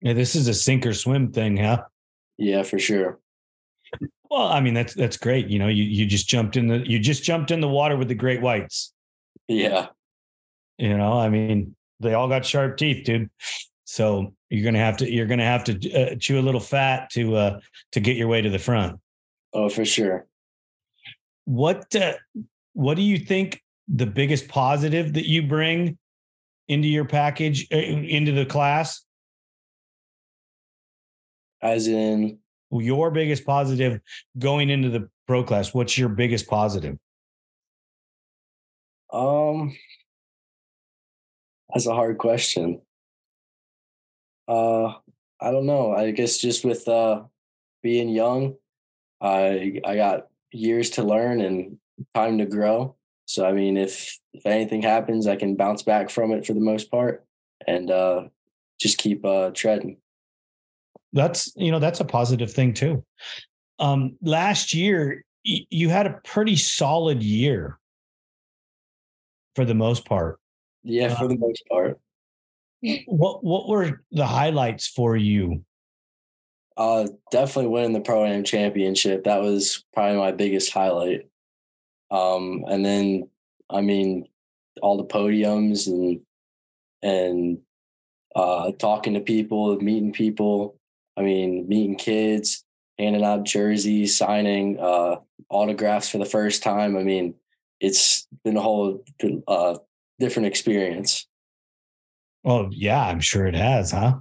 Yeah, 0.00 0.12
this 0.12 0.34
is 0.34 0.48
a 0.48 0.54
sink 0.54 0.84
or 0.86 0.92
swim 0.92 1.32
thing, 1.32 1.56
huh? 1.56 1.84
Yeah, 2.38 2.62
for 2.62 2.78
sure. 2.78 3.18
Well, 4.30 4.48
I 4.48 4.60
mean 4.60 4.74
that's 4.74 4.94
that's 4.94 5.16
great. 5.16 5.48
You 5.48 5.58
know, 5.58 5.68
you 5.68 5.84
you 5.84 6.06
just 6.06 6.28
jumped 6.28 6.56
in 6.56 6.66
the 6.66 6.78
you 6.78 6.98
just 6.98 7.22
jumped 7.22 7.50
in 7.50 7.60
the 7.60 7.68
water 7.68 7.96
with 7.96 8.08
the 8.08 8.14
great 8.14 8.40
whites. 8.40 8.92
Yeah. 9.48 9.88
You 10.78 10.96
know, 10.96 11.18
I 11.18 11.28
mean, 11.28 11.76
they 12.00 12.14
all 12.14 12.28
got 12.28 12.44
sharp 12.44 12.76
teeth, 12.76 13.04
dude. 13.04 13.30
So 13.84 14.34
you're 14.50 14.64
gonna 14.64 14.78
have 14.78 14.96
to 14.98 15.10
you're 15.10 15.26
gonna 15.26 15.44
have 15.44 15.64
to 15.64 15.92
uh, 15.92 16.14
chew 16.18 16.40
a 16.40 16.42
little 16.42 16.60
fat 16.60 17.10
to 17.10 17.36
uh 17.36 17.60
to 17.92 18.00
get 18.00 18.16
your 18.16 18.28
way 18.28 18.40
to 18.42 18.50
the 18.50 18.58
front. 18.58 18.98
Oh, 19.52 19.68
for 19.68 19.84
sure. 19.84 20.26
What 21.44 21.94
uh, 21.94 22.14
what 22.72 22.94
do 22.96 23.02
you 23.02 23.18
think 23.18 23.62
the 23.86 24.06
biggest 24.06 24.48
positive 24.48 25.12
that 25.12 25.28
you 25.28 25.42
bring 25.42 25.98
into 26.68 26.88
your 26.88 27.04
package 27.04 27.68
uh, 27.72 27.76
into 27.76 28.32
the 28.32 28.46
class 28.46 29.04
as 31.64 31.88
in 31.88 32.38
your 32.70 33.10
biggest 33.10 33.44
positive 33.44 34.00
going 34.38 34.68
into 34.68 34.90
the 34.90 35.08
pro 35.26 35.42
class 35.42 35.72
what's 35.72 35.96
your 35.96 36.10
biggest 36.10 36.46
positive? 36.46 36.96
Um 39.12 39.76
that's 41.72 41.86
a 41.86 41.94
hard 41.94 42.18
question. 42.18 42.82
Uh 44.46 44.92
i 45.40 45.50
don't 45.50 45.66
know 45.66 45.92
i 45.92 46.10
guess 46.12 46.38
just 46.38 46.64
with 46.64 46.86
uh 46.86 47.22
being 47.82 48.08
young 48.08 48.54
i 49.20 49.80
i 49.84 49.96
got 49.96 50.28
years 50.52 50.90
to 50.90 51.02
learn 51.02 51.40
and 51.40 51.78
time 52.14 52.38
to 52.38 52.46
grow. 52.46 52.94
So 53.24 53.46
i 53.46 53.52
mean 53.52 53.78
if 53.78 54.18
if 54.34 54.44
anything 54.44 54.82
happens 54.82 55.26
i 55.26 55.36
can 55.36 55.56
bounce 55.56 55.82
back 55.82 56.10
from 56.10 56.30
it 56.32 56.44
for 56.44 56.52
the 56.52 56.60
most 56.60 56.90
part 56.90 57.24
and 57.66 57.90
uh 57.90 58.24
just 58.78 58.98
keep 58.98 59.24
uh 59.24 59.50
treading 59.50 59.96
that's 61.14 61.52
you 61.56 61.70
know 61.70 61.78
that's 61.78 62.00
a 62.00 62.04
positive 62.04 62.52
thing 62.52 62.74
too. 62.74 63.04
Um 63.78 64.16
last 64.20 64.74
year 64.74 65.24
y- 65.46 65.66
you 65.70 65.88
had 65.88 66.06
a 66.06 66.20
pretty 66.24 66.56
solid 66.56 67.22
year. 67.22 67.78
For 69.54 69.64
the 69.64 69.74
most 69.74 70.04
part. 70.04 70.38
Yeah 70.82 71.16
for 71.16 71.28
the 71.28 71.38
most 71.38 71.62
part. 71.70 71.98
What 73.06 73.42
what 73.42 73.68
were 73.68 74.02
the 74.10 74.26
highlights 74.26 74.88
for 74.88 75.16
you? 75.16 75.64
Uh 76.76 77.06
definitely 77.30 77.70
winning 77.70 77.92
the 77.92 78.00
pro 78.00 78.26
am 78.26 78.42
championship. 78.42 79.24
That 79.24 79.40
was 79.40 79.84
probably 79.94 80.18
my 80.18 80.32
biggest 80.32 80.72
highlight. 80.72 81.28
Um 82.10 82.64
and 82.68 82.84
then 82.84 83.30
i 83.70 83.80
mean 83.80 84.26
all 84.82 84.98
the 84.98 85.04
podiums 85.04 85.86
and 85.86 86.20
and 87.02 87.58
uh 88.34 88.72
talking 88.72 89.14
to 89.14 89.20
people 89.20 89.76
meeting 89.80 90.12
people 90.12 90.76
I 91.16 91.22
mean, 91.22 91.68
meeting 91.68 91.96
kids, 91.96 92.64
handing 92.98 93.24
out 93.24 93.44
jerseys, 93.44 94.16
signing 94.16 94.78
uh, 94.78 95.16
autographs 95.48 96.08
for 96.08 96.18
the 96.18 96.24
first 96.24 96.62
time. 96.62 96.96
I 96.96 97.02
mean, 97.02 97.34
it's 97.80 98.26
been 98.44 98.56
a 98.56 98.62
whole 98.62 99.04
uh, 99.46 99.78
different 100.18 100.46
experience. 100.46 101.26
Oh 102.44 102.68
yeah, 102.70 103.02
I'm 103.02 103.20
sure 103.20 103.46
it 103.46 103.54
has, 103.54 103.90
huh? 103.92 104.18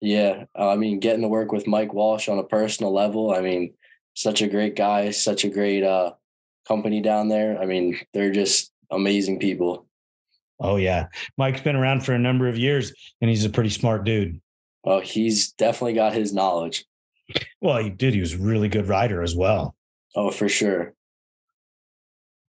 Yeah, 0.00 0.44
uh, 0.58 0.70
I 0.70 0.76
mean, 0.76 0.98
getting 0.98 1.22
to 1.22 1.28
work 1.28 1.52
with 1.52 1.66
Mike 1.66 1.92
Walsh 1.92 2.28
on 2.28 2.38
a 2.38 2.44
personal 2.44 2.92
level. 2.92 3.32
I 3.32 3.40
mean, 3.40 3.74
such 4.14 4.42
a 4.42 4.48
great 4.48 4.74
guy, 4.74 5.10
such 5.10 5.44
a 5.44 5.50
great 5.50 5.84
uh, 5.84 6.12
company 6.66 7.00
down 7.00 7.28
there. 7.28 7.60
I 7.60 7.66
mean, 7.66 7.98
they're 8.12 8.32
just 8.32 8.72
amazing 8.90 9.38
people. 9.38 9.86
Oh 10.58 10.76
yeah, 10.76 11.06
Mike's 11.36 11.60
been 11.60 11.76
around 11.76 12.04
for 12.04 12.12
a 12.12 12.18
number 12.18 12.48
of 12.48 12.58
years, 12.58 12.92
and 13.20 13.30
he's 13.30 13.44
a 13.44 13.50
pretty 13.50 13.70
smart 13.70 14.04
dude. 14.04 14.40
Oh, 14.84 15.00
he's 15.00 15.52
definitely 15.52 15.94
got 15.94 16.14
his 16.14 16.32
knowledge. 16.32 16.86
Well, 17.60 17.78
he 17.78 17.90
did. 17.90 18.14
He 18.14 18.20
was 18.20 18.34
a 18.34 18.38
really 18.38 18.68
good 18.68 18.88
writer 18.88 19.22
as 19.22 19.34
well. 19.34 19.74
Oh, 20.16 20.30
for 20.30 20.48
sure. 20.48 20.94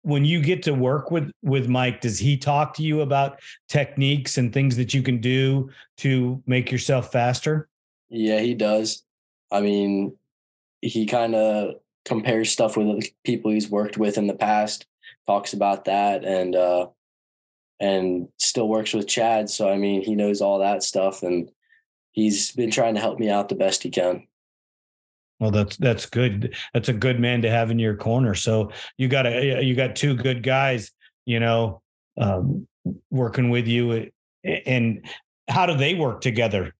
When 0.03 0.23
you 0.23 0.41
get 0.41 0.63
to 0.63 0.73
work 0.73 1.11
with 1.11 1.31
with 1.41 1.67
Mike, 1.67 2.01
does 2.01 2.19
he 2.19 2.37
talk 2.37 2.73
to 2.75 2.83
you 2.83 3.01
about 3.01 3.39
techniques 3.67 4.37
and 4.37 4.53
things 4.53 4.77
that 4.77 4.93
you 4.93 5.01
can 5.01 5.19
do 5.19 5.69
to 5.97 6.41
make 6.45 6.71
yourself 6.71 7.11
faster? 7.11 7.67
Yeah, 8.09 8.39
he 8.39 8.53
does. 8.53 9.03
I 9.51 9.61
mean, 9.61 10.15
he 10.81 11.05
kind 11.05 11.35
of 11.35 11.75
compares 12.05 12.51
stuff 12.51 12.77
with 12.77 13.05
people 13.25 13.51
he's 13.51 13.69
worked 13.69 13.97
with 13.97 14.17
in 14.17 14.27
the 14.27 14.33
past, 14.33 14.85
talks 15.25 15.53
about 15.53 15.85
that, 15.85 16.23
and 16.23 16.55
uh, 16.55 16.87
and 17.79 18.29
still 18.37 18.69
works 18.69 18.93
with 18.93 19.07
Chad. 19.07 19.49
So 19.49 19.69
I 19.69 19.77
mean, 19.77 20.03
he 20.03 20.15
knows 20.15 20.41
all 20.41 20.59
that 20.59 20.83
stuff, 20.83 21.23
and 21.23 21.49
he's 22.17 22.51
been 22.53 22.71
trying 22.71 22.95
to 22.95 22.99
help 22.99 23.19
me 23.19 23.29
out 23.29 23.47
the 23.47 23.53
best 23.53 23.83
he 23.83 23.91
can. 23.91 24.25
Well, 25.39 25.51
that's 25.51 25.77
that's 25.77 26.07
good. 26.07 26.55
That's 26.73 26.89
a 26.89 26.93
good 26.93 27.19
man 27.19 27.43
to 27.43 27.49
have 27.49 27.69
in 27.69 27.77
your 27.77 27.95
corner. 27.95 28.33
So 28.33 28.71
you 28.97 29.07
got 29.07 29.27
a 29.27 29.61
you 29.63 29.75
got 29.75 29.95
two 29.95 30.15
good 30.15 30.41
guys, 30.41 30.91
you 31.25 31.39
know, 31.39 31.83
um, 32.19 32.67
working 33.11 33.51
with 33.51 33.67
you. 33.67 34.09
And 34.43 35.05
how 35.47 35.67
do 35.67 35.77
they 35.77 35.93
work 35.93 36.21
together? 36.21 36.73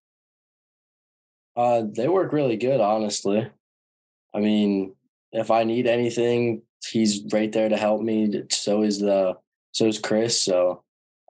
Uh, 1.56 1.84
they 1.88 2.08
work 2.08 2.32
really 2.32 2.56
good, 2.56 2.80
honestly. 2.80 3.48
I 4.34 4.40
mean, 4.40 4.96
if 5.30 5.52
I 5.52 5.62
need 5.62 5.86
anything, 5.86 6.62
he's 6.84 7.22
right 7.32 7.52
there 7.52 7.68
to 7.68 7.76
help 7.76 8.02
me. 8.02 8.42
So 8.50 8.82
is 8.82 8.98
the 8.98 9.36
so 9.70 9.86
is 9.86 10.00
Chris. 10.00 10.42
So, 10.42 10.82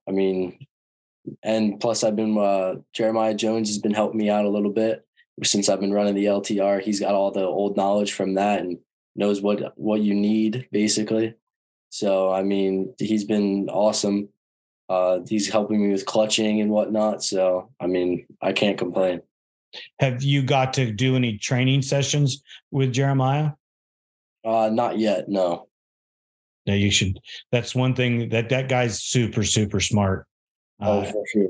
I 0.09 0.13
mean, 0.13 0.67
and 1.43 1.81
plus 1.81 2.05
I've 2.05 2.17
been 2.17 2.37
uh, 2.37 2.77
Jeremiah 2.93 3.35
Jones 3.35 3.69
has 3.69 3.79
been 3.79 3.95
helping 3.95 4.19
me 4.19 4.31
out 4.31 4.45
a 4.45 4.51
little 4.51 4.73
bit 4.73 5.07
since 5.45 5.69
I've 5.69 5.81
been 5.81 5.93
running 5.93 6.15
the 6.15 6.27
LTR. 6.27 6.83
He's 6.83 7.01
got 7.01 7.15
all 7.15 7.31
the 7.31 7.45
old 7.45 7.77
knowledge 7.77 8.13
from 8.13 8.35
that 8.35 8.61
and 8.61 8.79
knows 9.17 9.41
what 9.41 9.77
what 9.77 10.01
you 10.01 10.15
need 10.15 10.69
basically. 10.73 11.35
So 11.91 12.33
I 12.33 12.43
mean, 12.43 12.95
he's 12.99 13.25
been 13.25 13.69
awesome. 13.69 14.29
Uh, 14.89 15.21
he's 15.29 15.51
helping 15.51 15.83
me 15.83 15.93
with 15.93 16.07
clutching 16.07 16.61
and 16.61 16.71
whatnot. 16.71 17.23
So 17.23 17.71
I 17.81 17.87
mean, 17.87 18.27
I 18.43 18.53
can't 18.53 18.79
complain. 18.79 19.23
Have 20.01 20.23
you 20.23 20.43
got 20.43 20.73
to 20.75 20.91
do 20.91 21.17
any 21.17 21.37
training 21.37 21.83
sessions 21.83 22.43
with 22.71 22.93
Jeremiah? 22.93 23.51
Uh, 24.45 24.71
not 24.73 24.99
yet. 24.99 25.29
No. 25.29 25.69
No, 26.67 26.75
you 26.75 26.91
should. 26.91 27.19
That's 27.53 27.75
one 27.75 27.95
thing 27.95 28.29
that 28.31 28.49
that 28.51 28.69
guy's 28.69 29.03
super 29.03 29.43
super 29.43 29.81
smart. 29.81 30.27
Oh, 30.81 31.01
uh, 31.01 31.05
for 31.05 31.25
sure. 31.33 31.49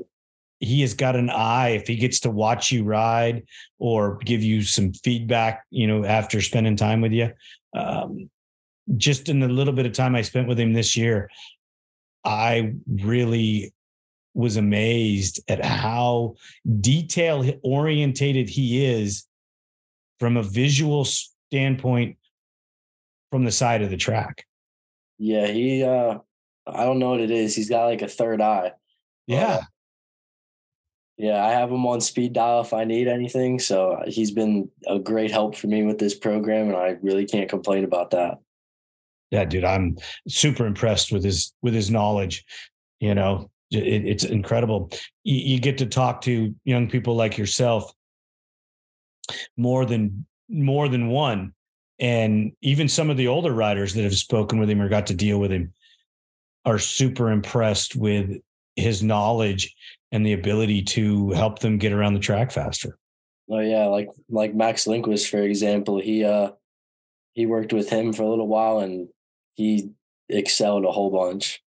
he 0.59 0.81
has 0.81 0.93
got 0.93 1.15
an 1.15 1.29
eye. 1.29 1.69
If 1.69 1.87
he 1.87 1.95
gets 1.95 2.19
to 2.21 2.29
watch 2.29 2.71
you 2.71 2.83
ride 2.83 3.43
or 3.77 4.17
give 4.17 4.43
you 4.43 4.63
some 4.63 4.93
feedback 4.93 5.65
you 5.69 5.87
know 5.87 6.05
after 6.05 6.41
spending 6.41 6.75
time 6.75 7.01
with 7.01 7.11
you 7.11 7.31
um, 7.73 8.29
just 8.97 9.29
in 9.29 9.39
the 9.39 9.47
little 9.47 9.73
bit 9.73 9.85
of 9.85 9.93
time 9.93 10.15
i 10.15 10.21
spent 10.23 10.47
with 10.47 10.59
him 10.59 10.73
this 10.73 10.97
year 10.97 11.29
i 12.25 12.73
really 12.87 13.71
was 14.33 14.57
amazed 14.57 15.39
at 15.47 15.63
how 15.63 16.35
detail 16.79 17.45
orientated 17.63 18.49
he 18.49 18.85
is 18.85 19.25
from 20.19 20.37
a 20.37 20.43
visual 20.43 21.05
standpoint 21.05 22.17
from 23.31 23.43
the 23.45 23.51
side 23.51 23.81
of 23.81 23.89
the 23.89 23.97
track. 23.97 24.45
Yeah 25.17 25.47
he 25.47 25.83
uh 25.83 26.19
i 26.67 26.85
don't 26.85 26.99
know 26.99 27.11
what 27.11 27.21
it 27.21 27.31
is. 27.31 27.55
He's 27.55 27.69
got 27.69 27.85
like 27.85 28.01
a 28.01 28.07
third 28.07 28.41
eye 28.41 28.71
yeah 29.29 29.61
yeah, 31.19 31.45
I 31.45 31.49
have 31.49 31.69
him 31.69 31.85
on 31.85 31.99
speed 31.99 32.31
dial 32.31 32.61
if 32.61 32.71
I 32.71 32.85
need 32.85 33.09
anything. 33.09 33.59
So 33.59 33.91
uh, 33.91 34.05
he's 34.07 34.31
been 34.31 34.69
a 34.87 34.97
great 34.97 35.31
help 35.31 35.57
for 35.57 35.67
me 35.67 35.83
with 35.83 35.99
this 35.99 36.15
program, 36.15 36.69
and 36.69 36.77
I 36.77 36.95
really 37.01 37.25
can't 37.25 37.49
complain 37.49 37.83
about 37.83 38.11
that. 38.11 38.37
Yeah, 39.29 39.43
dude, 39.43 39.65
I'm 39.65 39.97
super 40.29 40.65
impressed 40.65 41.11
with 41.11 41.25
his 41.25 41.53
with 41.61 41.73
his 41.73 41.91
knowledge. 41.91 42.45
You 43.01 43.15
know, 43.15 43.51
it, 43.69 44.05
it's 44.05 44.23
incredible. 44.23 44.91
You, 45.25 45.55
you 45.55 45.59
get 45.59 45.77
to 45.79 45.85
talk 45.85 46.21
to 46.21 46.55
young 46.63 46.89
people 46.89 47.17
like 47.17 47.37
yourself 47.37 47.93
more 49.57 49.85
than 49.85 50.25
more 50.47 50.87
than 50.87 51.09
one, 51.09 51.51
and 51.99 52.53
even 52.61 52.87
some 52.87 53.09
of 53.09 53.17
the 53.17 53.27
older 53.27 53.51
riders 53.51 53.93
that 53.95 54.03
have 54.03 54.15
spoken 54.15 54.57
with 54.57 54.69
him 54.69 54.81
or 54.81 54.87
got 54.87 55.07
to 55.07 55.13
deal 55.13 55.37
with 55.37 55.51
him 55.51 55.73
are 56.63 56.79
super 56.79 57.29
impressed 57.29 57.97
with 57.97 58.39
his 58.79 59.03
knowledge 59.03 59.75
and 60.11 60.25
the 60.25 60.33
ability 60.33 60.81
to 60.81 61.31
help 61.31 61.59
them 61.59 61.77
get 61.77 61.93
around 61.93 62.13
the 62.13 62.19
track 62.19 62.51
faster. 62.51 62.97
Oh 63.49 63.59
yeah, 63.59 63.85
like 63.85 64.09
like 64.29 64.53
Max 64.53 64.87
Lindquist, 64.87 65.29
for 65.29 65.41
example, 65.41 65.99
he 65.99 66.23
uh 66.23 66.51
he 67.33 67.45
worked 67.45 67.73
with 67.73 67.89
him 67.89 68.13
for 68.13 68.23
a 68.23 68.29
little 68.29 68.47
while 68.47 68.79
and 68.79 69.07
he 69.55 69.91
excelled 70.27 70.85
a 70.85 70.91
whole 70.91 71.09
bunch. 71.09 71.61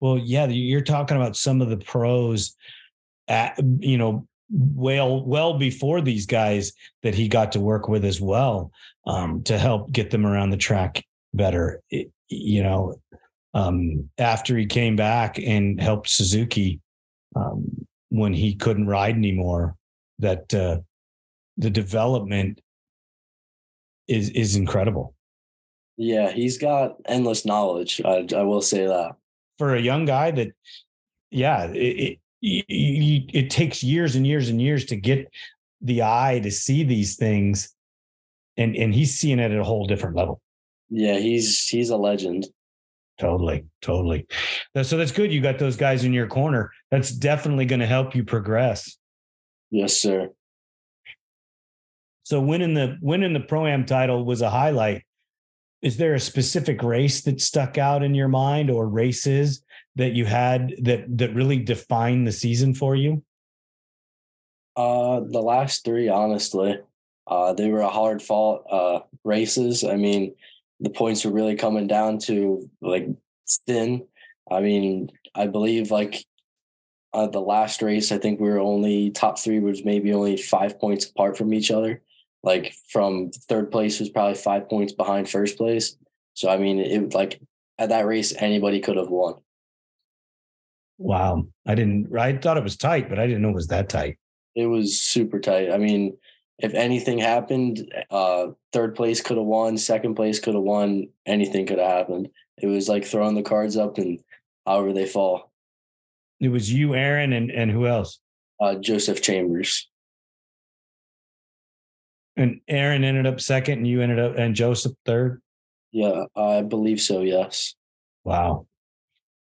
Well, 0.00 0.18
yeah, 0.18 0.46
you're 0.46 0.80
talking 0.80 1.16
about 1.16 1.36
some 1.36 1.60
of 1.60 1.68
the 1.68 1.76
pros 1.76 2.56
at 3.28 3.58
you 3.80 3.98
know 3.98 4.26
well 4.50 5.24
well 5.24 5.58
before 5.58 6.00
these 6.00 6.26
guys 6.26 6.72
that 7.02 7.14
he 7.14 7.28
got 7.28 7.52
to 7.52 7.60
work 7.60 7.88
with 7.88 8.04
as 8.04 8.20
well 8.20 8.70
um, 9.06 9.42
to 9.44 9.58
help 9.58 9.90
get 9.92 10.10
them 10.10 10.26
around 10.26 10.50
the 10.50 10.56
track 10.56 11.04
better. 11.32 11.80
It, 11.90 12.10
you 12.28 12.62
know, 12.62 13.00
um, 13.54 14.10
after 14.18 14.56
he 14.56 14.66
came 14.66 14.96
back 14.96 15.38
and 15.38 15.80
helped 15.80 16.10
Suzuki 16.10 16.80
um, 17.36 17.86
when 18.10 18.32
he 18.32 18.54
couldn't 18.54 18.86
ride 18.86 19.14
anymore, 19.14 19.76
that 20.18 20.52
uh, 20.52 20.78
the 21.56 21.70
development 21.70 22.60
is 24.06 24.30
is 24.30 24.56
incredible. 24.56 25.14
Yeah, 25.96 26.32
he's 26.32 26.58
got 26.58 26.96
endless 27.06 27.46
knowledge. 27.46 28.00
I, 28.04 28.26
I 28.36 28.42
will 28.42 28.60
say 28.60 28.86
that 28.86 29.14
for 29.58 29.74
a 29.74 29.80
young 29.80 30.04
guy 30.04 30.30
that, 30.32 30.48
yeah, 31.30 31.66
it, 31.66 32.18
it, 32.42 32.64
it, 32.68 33.30
it 33.32 33.50
takes 33.50 33.82
years 33.82 34.16
and 34.16 34.26
years 34.26 34.48
and 34.48 34.60
years 34.60 34.84
to 34.86 34.96
get 34.96 35.32
the 35.80 36.02
eye 36.02 36.40
to 36.42 36.50
see 36.50 36.82
these 36.82 37.16
things, 37.16 37.74
and 38.56 38.74
and 38.76 38.94
he's 38.94 39.14
seeing 39.14 39.38
it 39.38 39.52
at 39.52 39.58
a 39.58 39.64
whole 39.64 39.86
different 39.86 40.16
level. 40.16 40.40
Yeah, 40.90 41.18
he's 41.18 41.66
he's 41.68 41.90
a 41.90 41.96
legend. 41.96 42.46
Totally, 43.18 43.64
totally. 43.80 44.26
So 44.82 44.96
that's 44.96 45.12
good. 45.12 45.32
You 45.32 45.40
got 45.40 45.58
those 45.58 45.76
guys 45.76 46.04
in 46.04 46.12
your 46.12 46.26
corner. 46.26 46.72
That's 46.90 47.12
definitely 47.12 47.64
going 47.64 47.80
to 47.80 47.86
help 47.86 48.14
you 48.14 48.24
progress. 48.24 48.98
Yes, 49.70 50.00
sir. 50.00 50.30
So 52.24 52.40
winning 52.40 52.74
the 52.74 52.98
winning 53.00 53.34
the 53.34 53.40
pro 53.40 53.66
am 53.66 53.84
title 53.84 54.24
was 54.24 54.40
a 54.40 54.50
highlight. 54.50 55.04
Is 55.82 55.96
there 55.96 56.14
a 56.14 56.20
specific 56.20 56.82
race 56.82 57.22
that 57.22 57.40
stuck 57.40 57.76
out 57.76 58.02
in 58.02 58.14
your 58.14 58.28
mind, 58.28 58.70
or 58.70 58.88
races 58.88 59.62
that 59.96 60.14
you 60.14 60.24
had 60.24 60.74
that 60.82 61.04
that 61.18 61.34
really 61.34 61.58
defined 61.58 62.26
the 62.26 62.32
season 62.32 62.74
for 62.74 62.96
you? 62.96 63.22
Uh, 64.74 65.20
the 65.20 65.42
last 65.42 65.84
three, 65.84 66.08
honestly, 66.08 66.78
uh, 67.26 67.52
they 67.52 67.68
were 67.68 67.82
a 67.82 67.90
hard 67.90 68.22
fought 68.22 68.64
uh 68.70 69.00
races. 69.22 69.84
I 69.84 69.96
mean, 69.96 70.34
the 70.80 70.90
points 70.90 71.24
were 71.24 71.32
really 71.32 71.56
coming 71.56 71.86
down 71.86 72.18
to 72.18 72.68
like 72.80 73.08
thin. 73.66 74.06
I 74.50 74.60
mean, 74.60 75.10
I 75.34 75.46
believe 75.46 75.90
like 75.90 76.24
uh, 77.12 77.28
the 77.28 77.40
last 77.40 77.80
race, 77.80 78.12
I 78.12 78.18
think 78.18 78.40
we 78.40 78.48
were 78.48 78.58
only 78.58 79.10
top 79.10 79.38
three 79.38 79.60
was 79.60 79.84
maybe 79.84 80.12
only 80.12 80.36
five 80.36 80.78
points 80.78 81.06
apart 81.06 81.38
from 81.38 81.54
each 81.54 81.70
other. 81.70 82.02
Like 82.42 82.74
from 82.90 83.30
third 83.30 83.70
place 83.70 84.00
was 84.00 84.10
probably 84.10 84.34
five 84.34 84.68
points 84.68 84.92
behind 84.92 85.28
first 85.28 85.56
place. 85.56 85.96
So 86.34 86.50
I 86.50 86.58
mean, 86.58 86.78
it 86.78 87.14
like 87.14 87.40
at 87.78 87.88
that 87.88 88.06
race 88.06 88.34
anybody 88.36 88.80
could 88.80 88.96
have 88.96 89.08
won. 89.08 89.36
Wow, 90.98 91.46
I 91.66 91.74
didn't. 91.74 92.16
I 92.16 92.36
thought 92.36 92.56
it 92.56 92.64
was 92.64 92.76
tight, 92.76 93.08
but 93.08 93.18
I 93.18 93.26
didn't 93.26 93.42
know 93.42 93.50
it 93.50 93.54
was 93.54 93.68
that 93.68 93.88
tight. 93.88 94.18
It 94.54 94.66
was 94.66 95.00
super 95.00 95.40
tight. 95.40 95.72
I 95.72 95.78
mean, 95.78 96.16
if 96.58 96.74
anything 96.74 97.18
happened, 97.18 97.92
uh, 98.10 98.48
third 98.72 98.94
place 98.94 99.20
could 99.20 99.36
have 99.36 99.46
won, 99.46 99.76
second 99.76 100.14
place 100.14 100.38
could 100.38 100.54
have 100.54 100.62
won, 100.62 101.08
anything 101.26 101.66
could 101.66 101.78
have 101.78 101.90
happened. 101.90 102.28
It 102.58 102.66
was 102.66 102.88
like 102.88 103.04
throwing 103.04 103.34
the 103.34 103.42
cards 103.42 103.76
up 103.76 103.98
and 103.98 104.20
however 104.66 104.92
they 104.92 105.06
fall. 105.06 105.50
It 106.40 106.48
was 106.48 106.72
you, 106.72 106.94
Aaron, 106.94 107.32
and 107.32 107.50
and 107.50 107.70
who 107.70 107.86
else? 107.86 108.20
Uh, 108.60 108.76
Joseph 108.76 109.22
Chambers. 109.22 109.88
And 112.36 112.60
Aaron 112.68 113.04
ended 113.04 113.26
up 113.26 113.40
second, 113.40 113.78
and 113.78 113.86
you 113.86 114.02
ended 114.02 114.18
up 114.18 114.36
and 114.36 114.54
Joseph 114.54 114.92
third. 115.06 115.40
Yeah, 115.92 116.24
I 116.36 116.62
believe 116.62 117.00
so. 117.00 117.22
Yes. 117.22 117.74
Wow, 118.24 118.66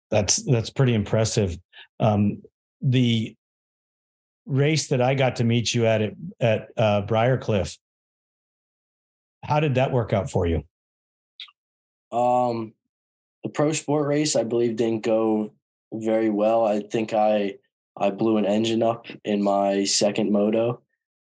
that's 0.09 0.37
that's 0.43 0.69
pretty 0.69 0.93
impressive. 0.93 1.57
Um, 1.99 2.41
the 2.81 3.35
race 4.47 4.87
that 4.87 5.01
I 5.01 5.13
got 5.13 5.35
to 5.37 5.43
meet 5.43 5.73
you 5.73 5.85
at 5.85 6.01
at 6.39 6.69
uh, 6.77 7.03
Briarcliff. 7.05 7.77
How 9.43 9.59
did 9.59 9.75
that 9.75 9.91
work 9.91 10.13
out 10.13 10.31
for 10.31 10.47
you? 10.47 10.63
Um, 12.11 12.73
the 13.43 13.49
pro 13.49 13.73
sport 13.73 14.07
race, 14.07 14.35
I 14.35 14.43
believe, 14.43 14.77
didn't 14.77 15.03
go 15.03 15.53
very 15.93 16.29
well. 16.29 16.65
I 16.65 16.79
think 16.79 17.13
I 17.13 17.55
I 17.95 18.09
blew 18.09 18.37
an 18.37 18.45
engine 18.45 18.81
up 18.81 19.07
in 19.23 19.43
my 19.43 19.83
second 19.83 20.31
moto, 20.31 20.81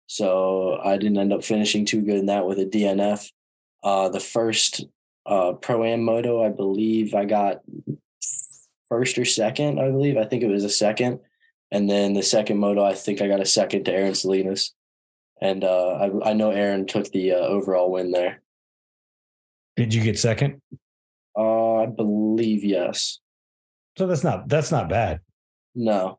so 0.06 0.80
I 0.82 0.96
didn't 0.96 1.18
end 1.18 1.32
up 1.32 1.44
finishing 1.44 1.84
too 1.84 2.02
good 2.02 2.18
in 2.18 2.26
that 2.26 2.46
with 2.46 2.58
a 2.58 2.66
DNF. 2.66 3.30
Uh, 3.82 4.08
the 4.08 4.20
first 4.20 4.84
uh, 5.26 5.52
pro 5.52 5.84
am 5.84 6.02
moto, 6.02 6.44
I 6.44 6.48
believe, 6.48 7.14
I 7.14 7.24
got 7.24 7.60
first 8.88 9.18
or 9.18 9.24
second. 9.24 9.80
I 9.80 9.90
believe 9.90 10.16
I 10.16 10.24
think 10.24 10.42
it 10.42 10.48
was 10.48 10.64
a 10.64 10.70
second. 10.70 11.20
And 11.70 11.88
then 11.88 12.14
the 12.14 12.22
second 12.22 12.58
moto, 12.58 12.84
I 12.84 12.94
think 12.94 13.20
I 13.22 13.28
got 13.28 13.40
a 13.40 13.46
second 13.46 13.84
to 13.84 13.92
Aaron 13.92 14.14
Salinas. 14.14 14.74
and 15.40 15.64
uh, 15.64 16.10
I, 16.24 16.30
I 16.30 16.32
know 16.32 16.50
Aaron 16.50 16.86
took 16.86 17.10
the 17.12 17.32
uh, 17.32 17.36
overall 17.36 17.90
win 17.90 18.10
there. 18.10 18.42
Did 19.76 19.94
you 19.94 20.02
get 20.02 20.18
second? 20.18 20.60
Uh, 21.36 21.76
I 21.76 21.86
believe 21.86 22.64
yes. 22.64 23.20
So 23.96 24.06
that's 24.06 24.24
not 24.24 24.48
that's 24.48 24.70
not 24.70 24.88
bad. 24.88 25.20
No. 25.74 26.18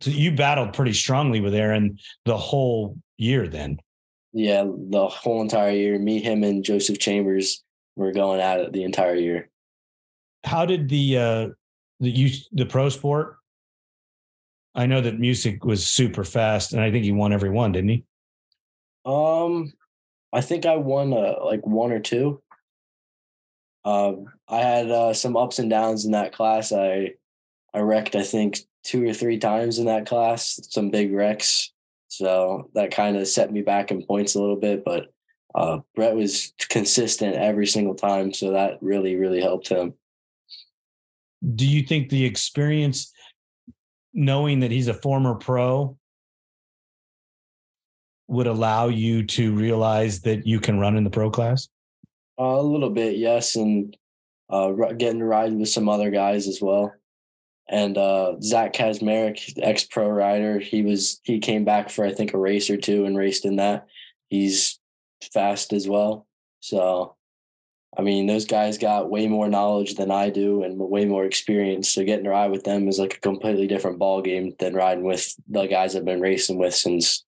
So 0.00 0.10
you 0.10 0.32
battled 0.34 0.72
pretty 0.72 0.92
strongly 0.92 1.40
with 1.40 1.54
Aaron 1.54 1.98
the 2.24 2.36
whole 2.36 2.96
year 3.16 3.48
then. 3.48 3.78
Yeah, 4.32 4.64
the 4.64 5.06
whole 5.06 5.42
entire 5.42 5.70
year. 5.70 5.98
Me, 5.98 6.20
him, 6.20 6.44
and 6.44 6.64
Joseph 6.64 6.98
Chambers 6.98 7.62
were 7.96 8.12
going 8.12 8.40
at 8.40 8.60
it 8.60 8.72
the 8.72 8.84
entire 8.84 9.14
year. 9.16 9.48
How 10.44 10.64
did 10.66 10.88
the 10.88 11.18
uh 11.18 11.48
the 12.00 12.10
you 12.10 12.30
the 12.52 12.66
pro 12.66 12.88
sport? 12.88 13.37
I 14.78 14.86
know 14.86 15.00
that 15.00 15.18
music 15.18 15.64
was 15.64 15.84
super 15.84 16.22
fast, 16.22 16.72
and 16.72 16.80
I 16.80 16.92
think 16.92 17.04
he 17.04 17.10
won 17.10 17.32
every 17.32 17.50
one, 17.50 17.72
didn't 17.72 17.90
he? 17.90 18.04
Um, 19.04 19.72
I 20.32 20.40
think 20.40 20.66
I 20.66 20.76
won 20.76 21.12
uh, 21.12 21.34
like 21.44 21.66
one 21.66 21.90
or 21.90 21.98
two. 21.98 22.40
Um, 23.84 24.26
I 24.46 24.58
had 24.58 24.88
uh, 24.88 25.14
some 25.14 25.36
ups 25.36 25.58
and 25.58 25.68
downs 25.68 26.04
in 26.04 26.12
that 26.12 26.32
class. 26.32 26.70
I 26.70 27.14
I 27.74 27.80
wrecked, 27.80 28.14
I 28.14 28.22
think, 28.22 28.60
two 28.84 29.04
or 29.08 29.12
three 29.12 29.38
times 29.38 29.80
in 29.80 29.86
that 29.86 30.06
class, 30.06 30.60
some 30.70 30.90
big 30.90 31.12
wrecks. 31.12 31.72
So 32.06 32.70
that 32.74 32.92
kind 32.92 33.16
of 33.16 33.26
set 33.26 33.52
me 33.52 33.62
back 33.62 33.90
in 33.90 34.06
points 34.06 34.36
a 34.36 34.40
little 34.40 34.56
bit. 34.56 34.84
But 34.84 35.12
uh, 35.56 35.80
Brett 35.96 36.14
was 36.14 36.52
consistent 36.68 37.34
every 37.34 37.66
single 37.66 37.96
time. 37.96 38.32
So 38.32 38.52
that 38.52 38.78
really, 38.80 39.16
really 39.16 39.40
helped 39.40 39.68
him. 39.68 39.94
Do 41.56 41.66
you 41.66 41.82
think 41.82 42.10
the 42.10 42.24
experience, 42.24 43.12
knowing 44.18 44.60
that 44.60 44.70
he's 44.70 44.88
a 44.88 44.94
former 44.94 45.34
pro, 45.34 45.96
would 48.26 48.46
allow 48.46 48.88
you 48.88 49.24
to 49.24 49.54
realize 49.54 50.20
that 50.20 50.46
you 50.46 50.60
can 50.60 50.78
run 50.78 50.96
in 50.96 51.04
the 51.04 51.10
pro 51.10 51.30
class? 51.30 51.68
Uh, 52.38 52.44
a 52.44 52.62
little 52.62 52.90
bit, 52.90 53.16
yes. 53.16 53.56
And 53.56 53.96
uh, 54.50 54.72
getting 54.72 55.20
to 55.20 55.24
ride 55.24 55.52
with 55.54 55.68
some 55.68 55.88
other 55.88 56.10
guys 56.10 56.46
as 56.46 56.60
well 56.60 56.92
and 57.68 57.98
uh, 57.98 58.36
Zach 58.40 58.72
Kazmarek, 58.72 59.58
ex 59.58 59.84
pro 59.84 60.08
rider, 60.08 60.58
he 60.58 60.82
was 60.82 61.20
he 61.24 61.38
came 61.38 61.64
back 61.64 61.90
for 61.90 62.04
I 62.04 62.12
think 62.12 62.32
a 62.32 62.38
race 62.38 62.70
or 62.70 62.76
two 62.76 63.04
and 63.04 63.16
raced 63.16 63.44
in 63.44 63.56
that. 63.56 63.86
He's 64.28 64.78
fast 65.32 65.72
as 65.72 65.86
well. 65.86 66.26
So, 66.60 67.16
I 67.96 68.02
mean, 68.02 68.26
those 68.26 68.44
guys 68.44 68.78
got 68.78 69.10
way 69.10 69.26
more 69.26 69.48
knowledge 69.48 69.94
than 69.94 70.10
I 70.10 70.30
do 70.30 70.62
and 70.62 70.78
way 70.78 71.04
more 71.04 71.24
experience. 71.24 71.88
So 71.88 72.04
getting 72.04 72.24
to 72.24 72.30
ride 72.30 72.50
with 72.50 72.64
them 72.64 72.86
is 72.86 72.98
like 72.98 73.14
a 73.14 73.20
completely 73.20 73.66
different 73.66 73.98
ball 73.98 74.20
game 74.22 74.54
than 74.58 74.74
riding 74.74 75.04
with 75.04 75.34
the 75.48 75.66
guys 75.66 75.96
I've 75.96 76.04
been 76.04 76.20
racing 76.20 76.58
with 76.58 76.74
since 76.74 77.24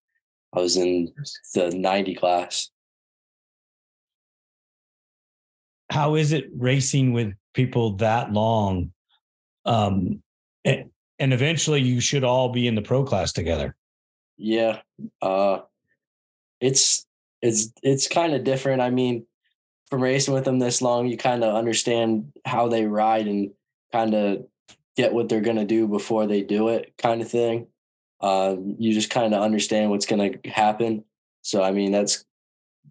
I 0.52 0.60
was 0.60 0.76
in 0.76 1.12
the 1.54 1.70
ninety 1.70 2.14
class. 2.14 2.70
How 5.90 6.14
is 6.14 6.32
it 6.32 6.44
racing 6.54 7.12
with 7.12 7.32
people 7.54 7.96
that 7.96 8.32
long? 8.32 8.92
Um, 9.64 10.22
and, 10.64 10.90
and 11.18 11.32
eventually 11.32 11.80
you 11.80 12.00
should 12.00 12.22
all 12.22 12.50
be 12.50 12.66
in 12.66 12.74
the 12.74 12.82
pro 12.82 13.02
class 13.02 13.32
together. 13.32 13.74
Yeah. 14.36 14.80
Uh 15.20 15.60
it's 16.60 17.06
it's 17.42 17.72
it's 17.82 18.06
kind 18.06 18.34
of 18.34 18.44
different. 18.44 18.82
I 18.82 18.90
mean, 18.90 19.26
from 19.90 20.02
racing 20.02 20.32
with 20.32 20.44
them 20.44 20.60
this 20.60 20.80
long, 20.80 21.08
you 21.08 21.16
kind 21.16 21.42
of 21.42 21.54
understand 21.54 22.32
how 22.44 22.68
they 22.68 22.86
ride 22.86 23.26
and 23.26 23.50
kind 23.92 24.14
of 24.14 24.46
get 24.96 25.12
what 25.12 25.28
they're 25.28 25.40
going 25.40 25.56
to 25.56 25.64
do 25.64 25.88
before 25.88 26.26
they 26.26 26.42
do 26.42 26.68
it 26.68 26.94
kind 26.96 27.20
of 27.20 27.28
thing. 27.28 27.66
Uh, 28.20 28.56
you 28.78 28.92
just 28.92 29.10
kind 29.10 29.34
of 29.34 29.42
understand 29.42 29.90
what's 29.90 30.06
going 30.06 30.32
to 30.32 30.50
happen. 30.50 31.04
So, 31.42 31.62
I 31.62 31.72
mean, 31.72 31.90
that's 31.90 32.24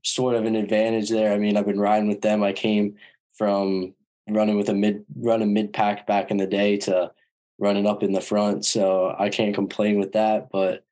sort 0.04 0.36
of 0.36 0.46
an 0.46 0.56
advantage 0.56 1.10
there. 1.10 1.34
I 1.34 1.38
mean, 1.38 1.56
I've 1.56 1.66
been 1.66 1.80
riding 1.80 2.10
with 2.10 2.22
them. 2.22 2.44
I 2.44 2.52
came 2.52 2.96
from 3.34 3.94
running 4.28 4.58
with 4.58 4.70
a 4.70 4.74
mid 4.74 5.06
running 5.16 5.54
mid 5.54 5.72
pack 5.74 6.06
back 6.06 6.32
in 6.32 6.38
the 6.38 6.48
day 6.48 6.78
to 6.78 7.12
running 7.60 7.86
up 7.86 8.04
in 8.04 8.12
the 8.12 8.22
front. 8.22 8.66
So 8.66 9.16
I 9.18 9.30
can't 9.30 9.56
complain 9.56 10.00
with 10.00 10.14
that. 10.14 10.50
But 10.52 10.84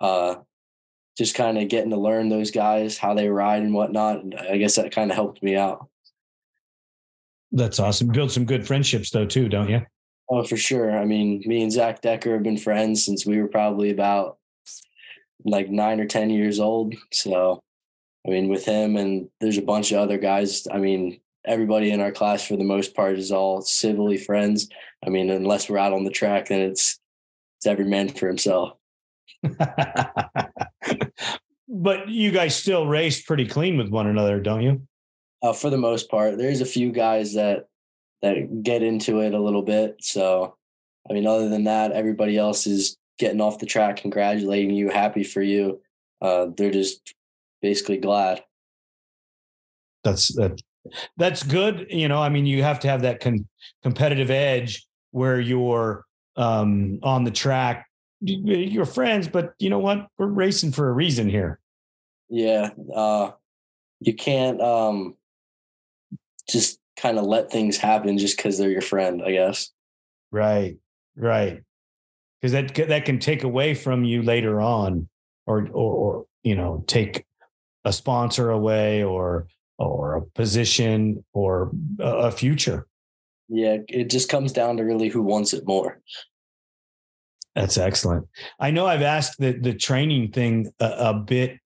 uh, 0.00 0.36
just 1.18 1.34
kind 1.34 1.58
of 1.58 1.68
getting 1.68 1.90
to 1.90 1.96
learn 1.96 2.28
those 2.28 2.52
guys, 2.52 2.96
how 2.96 3.12
they 3.12 3.28
ride 3.28 3.62
and 3.62 3.74
whatnot. 3.74 4.22
And 4.22 4.34
I 4.36 4.56
guess 4.56 4.76
that 4.76 4.92
kind 4.92 5.10
of 5.10 5.16
helped 5.16 5.42
me 5.42 5.56
out. 5.56 5.88
That's 7.50 7.80
awesome. 7.80 8.08
Build 8.08 8.30
some 8.30 8.44
good 8.44 8.66
friendships 8.66 9.10
though, 9.10 9.26
too, 9.26 9.48
don't 9.48 9.68
you? 9.68 9.84
Oh, 10.30 10.44
for 10.44 10.56
sure. 10.56 10.96
I 10.96 11.04
mean, 11.04 11.42
me 11.44 11.62
and 11.62 11.72
Zach 11.72 12.02
Decker 12.02 12.34
have 12.34 12.44
been 12.44 12.56
friends 12.56 13.04
since 13.04 13.26
we 13.26 13.40
were 13.40 13.48
probably 13.48 13.90
about 13.90 14.38
like 15.44 15.68
nine 15.70 15.98
or 15.98 16.06
10 16.06 16.30
years 16.30 16.60
old. 16.60 16.94
So, 17.12 17.60
I 18.24 18.30
mean, 18.30 18.48
with 18.48 18.64
him 18.64 18.96
and 18.96 19.28
there's 19.40 19.58
a 19.58 19.62
bunch 19.62 19.90
of 19.90 19.98
other 19.98 20.18
guys. 20.18 20.68
I 20.70 20.78
mean, 20.78 21.20
everybody 21.44 21.90
in 21.90 22.00
our 22.00 22.12
class 22.12 22.46
for 22.46 22.56
the 22.56 22.64
most 22.64 22.94
part 22.94 23.18
is 23.18 23.32
all 23.32 23.60
civilly 23.62 24.18
friends. 24.18 24.68
I 25.04 25.10
mean, 25.10 25.30
unless 25.30 25.68
we're 25.68 25.78
out 25.78 25.94
on 25.94 26.04
the 26.04 26.10
track, 26.10 26.48
then 26.48 26.60
it's 26.60 27.00
it's 27.56 27.66
every 27.66 27.86
man 27.86 28.08
for 28.08 28.28
himself. 28.28 28.77
but 31.68 32.08
you 32.08 32.30
guys 32.30 32.56
still 32.56 32.86
race 32.86 33.22
pretty 33.22 33.46
clean 33.46 33.76
with 33.76 33.88
one 33.88 34.06
another, 34.06 34.40
don't 34.40 34.62
you? 34.62 34.82
Uh, 35.42 35.52
for 35.52 35.70
the 35.70 35.78
most 35.78 36.10
part, 36.10 36.38
there's 36.38 36.60
a 36.60 36.66
few 36.66 36.90
guys 36.90 37.34
that 37.34 37.66
that 38.22 38.62
get 38.62 38.82
into 38.82 39.20
it 39.20 39.32
a 39.32 39.40
little 39.40 39.62
bit. 39.62 39.96
So, 40.00 40.56
I 41.08 41.12
mean, 41.12 41.26
other 41.26 41.48
than 41.48 41.64
that, 41.64 41.92
everybody 41.92 42.36
else 42.36 42.66
is 42.66 42.96
getting 43.18 43.40
off 43.40 43.60
the 43.60 43.66
track, 43.66 43.98
congratulating 43.98 44.72
you, 44.72 44.88
happy 44.88 45.22
for 45.22 45.42
you. 45.42 45.80
Uh, 46.20 46.46
they're 46.56 46.72
just 46.72 47.14
basically 47.62 47.98
glad. 47.98 48.42
That's 50.02 50.34
that 50.34 50.60
that's 51.16 51.42
good. 51.42 51.86
You 51.90 52.08
know, 52.08 52.20
I 52.20 52.28
mean, 52.28 52.46
you 52.46 52.62
have 52.62 52.80
to 52.80 52.88
have 52.88 53.02
that 53.02 53.20
con- 53.20 53.46
competitive 53.82 54.30
edge 54.30 54.86
where 55.10 55.40
you're 55.40 56.04
um, 56.36 56.98
on 57.02 57.24
the 57.24 57.30
track. 57.30 57.87
You're 58.20 58.84
friends, 58.84 59.28
but 59.28 59.54
you 59.58 59.70
know 59.70 59.78
what? 59.78 60.08
We're 60.18 60.26
racing 60.26 60.72
for 60.72 60.88
a 60.88 60.92
reason 60.92 61.28
here. 61.28 61.60
Yeah, 62.28 62.70
uh, 62.94 63.32
you 64.00 64.14
can't 64.14 64.60
um, 64.60 65.16
just 66.48 66.78
kind 66.96 67.18
of 67.18 67.24
let 67.24 67.50
things 67.50 67.76
happen 67.76 68.18
just 68.18 68.36
because 68.36 68.58
they're 68.58 68.70
your 68.70 68.80
friend. 68.80 69.22
I 69.24 69.32
guess. 69.32 69.70
Right. 70.30 70.76
Right. 71.16 71.62
Because 72.40 72.52
that 72.52 72.74
that 72.88 73.04
can 73.04 73.18
take 73.18 73.42
away 73.42 73.74
from 73.74 74.04
you 74.04 74.22
later 74.22 74.60
on, 74.60 75.08
or 75.46 75.68
or, 75.72 75.94
or 75.94 76.26
you 76.42 76.54
know 76.54 76.84
take 76.86 77.24
a 77.84 77.92
sponsor 77.92 78.50
away 78.50 79.02
or 79.02 79.48
or 79.78 80.16
a 80.16 80.22
position 80.22 81.24
or 81.32 81.72
a 81.98 82.30
future. 82.30 82.86
Yeah, 83.48 83.78
it 83.88 84.10
just 84.10 84.28
comes 84.28 84.52
down 84.52 84.76
to 84.76 84.84
really 84.84 85.08
who 85.08 85.22
wants 85.22 85.52
it 85.52 85.66
more. 85.66 86.00
That's 87.58 87.78
excellent. 87.78 88.26
I 88.60 88.70
know 88.70 88.86
I've 88.86 89.02
asked 89.02 89.38
the 89.38 89.52
the 89.52 89.74
training 89.74 90.32
thing 90.32 90.70
a, 90.80 90.86
a 90.98 91.14
bit. 91.14 91.58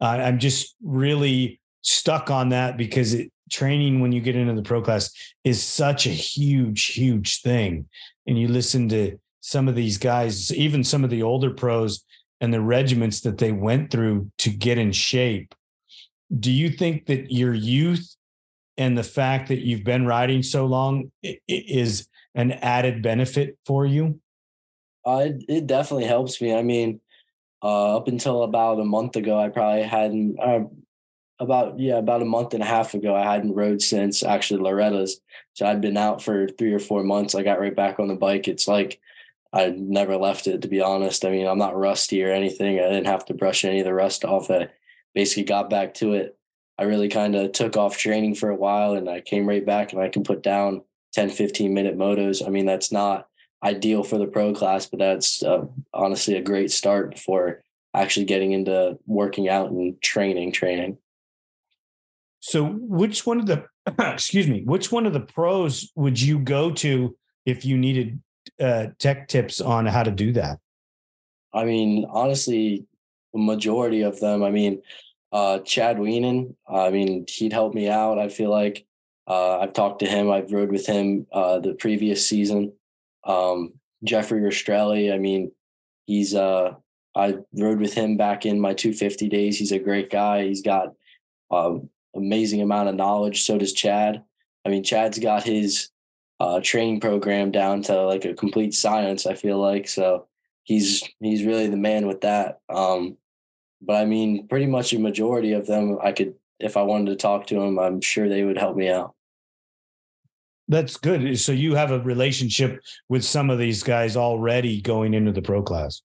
Uh, 0.00 0.20
I'm 0.22 0.38
just 0.38 0.76
really 0.82 1.60
stuck 1.82 2.30
on 2.30 2.50
that 2.50 2.76
because 2.76 3.14
it, 3.14 3.32
training 3.50 4.00
when 4.00 4.12
you 4.12 4.20
get 4.20 4.36
into 4.36 4.54
the 4.54 4.62
pro 4.62 4.82
class 4.82 5.10
is 5.44 5.62
such 5.62 6.06
a 6.06 6.10
huge, 6.10 6.86
huge 6.86 7.40
thing. 7.40 7.86
And 8.26 8.38
you 8.38 8.48
listen 8.48 8.88
to 8.90 9.18
some 9.40 9.68
of 9.68 9.74
these 9.74 9.96
guys, 9.96 10.52
even 10.54 10.84
some 10.84 11.02
of 11.02 11.10
the 11.10 11.22
older 11.22 11.50
pros, 11.50 12.04
and 12.40 12.52
the 12.52 12.60
regiments 12.60 13.22
that 13.22 13.38
they 13.38 13.50
went 13.50 13.90
through 13.90 14.30
to 14.38 14.50
get 14.50 14.78
in 14.78 14.92
shape 14.92 15.54
do 16.36 16.50
you 16.50 16.70
think 16.70 17.06
that 17.06 17.32
your 17.32 17.54
youth 17.54 18.14
and 18.76 18.96
the 18.96 19.02
fact 19.02 19.48
that 19.48 19.60
you've 19.60 19.84
been 19.84 20.06
riding 20.06 20.42
so 20.42 20.66
long 20.66 21.10
is 21.48 22.06
an 22.34 22.52
added 22.52 23.02
benefit 23.02 23.58
for 23.66 23.86
you? 23.86 24.20
Uh, 25.08 25.20
it, 25.20 25.44
it 25.48 25.66
definitely 25.66 26.04
helps 26.04 26.38
me. 26.42 26.54
I 26.54 26.62
mean, 26.62 27.00
uh, 27.62 27.96
up 27.96 28.08
until 28.08 28.42
about 28.42 28.78
a 28.78 28.84
month 28.84 29.16
ago, 29.16 29.38
I 29.38 29.48
probably 29.48 29.82
hadn't. 29.82 30.38
Uh, 30.38 30.64
about 31.40 31.78
yeah, 31.78 31.96
about 31.98 32.20
a 32.20 32.26
month 32.26 32.52
and 32.52 32.62
a 32.62 32.66
half 32.66 32.94
ago, 32.94 33.14
I 33.14 33.22
hadn't 33.22 33.54
rode 33.54 33.80
since 33.80 34.22
actually 34.22 34.60
Loretta's. 34.60 35.20
So 35.54 35.66
I'd 35.66 35.80
been 35.80 35.96
out 35.96 36.22
for 36.22 36.48
three 36.48 36.74
or 36.74 36.78
four 36.80 37.04
months. 37.04 37.34
I 37.34 37.42
got 37.42 37.60
right 37.60 37.74
back 37.74 37.98
on 37.98 38.08
the 38.08 38.16
bike. 38.16 38.48
It's 38.48 38.68
like 38.68 39.00
I 39.52 39.70
never 39.70 40.16
left 40.16 40.46
it, 40.46 40.62
to 40.62 40.68
be 40.68 40.80
honest. 40.80 41.24
I 41.24 41.30
mean, 41.30 41.46
I'm 41.46 41.58
not 41.58 41.76
rusty 41.76 42.22
or 42.22 42.32
anything. 42.32 42.78
I 42.78 42.88
didn't 42.88 43.06
have 43.06 43.24
to 43.26 43.34
brush 43.34 43.64
any 43.64 43.78
of 43.78 43.86
the 43.86 43.94
rust 43.94 44.24
off. 44.24 44.50
I 44.50 44.68
basically 45.14 45.44
got 45.44 45.70
back 45.70 45.94
to 45.94 46.12
it. 46.14 46.36
I 46.76 46.82
really 46.84 47.08
kind 47.08 47.34
of 47.34 47.52
took 47.52 47.76
off 47.76 47.96
training 47.96 48.34
for 48.34 48.50
a 48.50 48.56
while 48.56 48.92
and 48.92 49.08
I 49.08 49.20
came 49.20 49.48
right 49.48 49.64
back 49.64 49.92
and 49.92 50.02
I 50.02 50.08
can 50.08 50.22
put 50.22 50.42
down 50.42 50.82
10, 51.14 51.30
15 51.30 51.72
minute 51.72 51.96
motos. 51.96 52.46
I 52.46 52.50
mean, 52.50 52.66
that's 52.66 52.92
not 52.92 53.27
ideal 53.62 54.02
for 54.02 54.18
the 54.18 54.26
pro 54.26 54.52
class, 54.52 54.86
but 54.86 54.98
that's 54.98 55.42
uh, 55.42 55.64
honestly 55.92 56.36
a 56.36 56.42
great 56.42 56.70
start 56.70 57.18
for 57.18 57.62
actually 57.94 58.26
getting 58.26 58.52
into 58.52 58.98
working 59.06 59.48
out 59.48 59.70
and 59.70 60.00
training, 60.00 60.52
training. 60.52 60.98
So, 62.40 62.66
which 62.66 63.26
one 63.26 63.40
of 63.40 63.46
the, 63.46 63.64
excuse 64.12 64.46
me, 64.46 64.62
which 64.64 64.92
one 64.92 65.06
of 65.06 65.12
the 65.12 65.20
pros 65.20 65.90
would 65.96 66.20
you 66.20 66.38
go 66.38 66.70
to 66.72 67.16
if 67.44 67.64
you 67.64 67.76
needed 67.76 68.20
uh, 68.60 68.88
tech 68.98 69.28
tips 69.28 69.60
on 69.60 69.86
how 69.86 70.02
to 70.02 70.10
do 70.10 70.32
that? 70.32 70.60
I 71.52 71.64
mean, 71.64 72.06
honestly, 72.10 72.86
majority 73.34 74.02
of 74.02 74.20
them. 74.20 74.42
I 74.42 74.50
mean, 74.50 74.82
uh, 75.32 75.58
Chad 75.60 75.98
Wienen, 75.98 76.54
I 76.68 76.90
mean, 76.90 77.26
he'd 77.28 77.52
help 77.52 77.74
me 77.74 77.88
out. 77.88 78.18
I 78.18 78.28
feel 78.28 78.50
like 78.50 78.86
uh, 79.26 79.58
I've 79.58 79.72
talked 79.72 80.00
to 80.00 80.06
him. 80.06 80.30
I've 80.30 80.52
rode 80.52 80.70
with 80.70 80.86
him 80.86 81.26
uh, 81.32 81.58
the 81.58 81.74
previous 81.74 82.26
season. 82.26 82.72
Um, 83.28 83.74
Jeffrey 84.02 84.40
Rastrelli, 84.40 85.12
I 85.12 85.18
mean, 85.18 85.52
he's 86.06 86.34
uh, 86.34 86.74
I 87.14 87.36
rode 87.52 87.80
with 87.80 87.94
him 87.94 88.16
back 88.16 88.46
in 88.46 88.60
my 88.60 88.74
250 88.74 89.28
days. 89.28 89.58
He's 89.58 89.72
a 89.72 89.78
great 89.78 90.10
guy. 90.10 90.44
He's 90.44 90.62
got 90.62 90.94
um, 91.50 91.88
amazing 92.16 92.62
amount 92.62 92.88
of 92.88 92.94
knowledge. 92.96 93.42
So 93.42 93.58
does 93.58 93.72
Chad. 93.72 94.22
I 94.64 94.68
mean, 94.68 94.82
Chad's 94.82 95.18
got 95.18 95.44
his 95.44 95.90
uh, 96.40 96.60
training 96.62 97.00
program 97.00 97.50
down 97.50 97.82
to 97.82 98.02
like 98.02 98.24
a 98.24 98.34
complete 98.34 98.74
science. 98.74 99.26
I 99.26 99.34
feel 99.34 99.58
like 99.58 99.88
so 99.88 100.26
he's 100.64 101.08
he's 101.20 101.44
really 101.44 101.66
the 101.68 101.76
man 101.76 102.06
with 102.06 102.22
that. 102.22 102.60
Um, 102.68 103.16
but 103.80 103.96
I 103.96 104.04
mean, 104.04 104.46
pretty 104.48 104.66
much 104.66 104.92
a 104.92 104.98
majority 104.98 105.52
of 105.52 105.66
them, 105.66 105.98
I 106.02 106.12
could 106.12 106.34
if 106.60 106.76
I 106.76 106.82
wanted 106.82 107.10
to 107.10 107.16
talk 107.16 107.46
to 107.48 107.54
them, 107.54 107.78
I'm 107.78 108.00
sure 108.00 108.28
they 108.28 108.44
would 108.44 108.58
help 108.58 108.76
me 108.76 108.90
out. 108.90 109.14
That's 110.68 110.98
good. 110.98 111.38
So 111.38 111.52
you 111.52 111.74
have 111.74 111.90
a 111.90 112.00
relationship 112.00 112.80
with 113.08 113.24
some 113.24 113.48
of 113.48 113.58
these 113.58 113.82
guys 113.82 114.16
already 114.16 114.80
going 114.82 115.14
into 115.14 115.32
the 115.32 115.42
pro 115.42 115.62
class. 115.62 116.02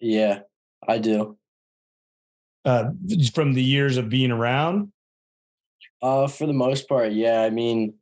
Yeah, 0.00 0.40
I 0.86 0.98
do. 0.98 1.38
Uh, 2.64 2.90
from 3.32 3.52
the 3.52 3.62
years 3.62 3.96
of 3.96 4.08
being 4.08 4.32
around. 4.32 4.90
Uh, 6.02 6.26
for 6.26 6.46
the 6.46 6.52
most 6.52 6.88
part, 6.88 7.12
yeah. 7.12 7.42
I 7.42 7.50
mean, 7.50 7.94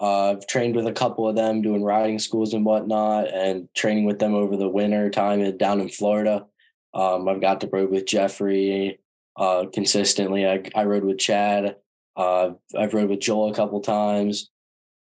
uh, 0.00 0.32
I've 0.32 0.46
trained 0.46 0.74
with 0.74 0.86
a 0.86 0.92
couple 0.92 1.28
of 1.28 1.36
them 1.36 1.62
doing 1.62 1.82
riding 1.82 2.18
schools 2.18 2.52
and 2.52 2.64
whatnot, 2.64 3.28
and 3.32 3.68
training 3.74 4.04
with 4.04 4.18
them 4.18 4.34
over 4.34 4.56
the 4.56 4.68
winter 4.68 5.08
time 5.08 5.56
down 5.56 5.80
in 5.80 5.88
Florida. 5.88 6.46
Um, 6.94 7.28
I've 7.28 7.40
got 7.40 7.60
to 7.60 7.68
ride 7.68 7.90
with 7.90 8.06
Jeffrey 8.06 8.98
uh, 9.36 9.66
consistently. 9.72 10.46
I, 10.46 10.62
I 10.74 10.84
rode 10.84 11.04
with 11.04 11.18
Chad. 11.18 11.76
Uh, 12.16 12.50
I've 12.76 12.92
rode 12.92 13.08
with 13.08 13.20
Joel 13.20 13.50
a 13.50 13.54
couple 13.54 13.80
times. 13.80 14.50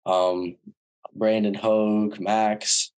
Um, 0.08 0.56
Brandon 1.14 1.54
Hogue, 1.54 2.18
Max. 2.18 2.90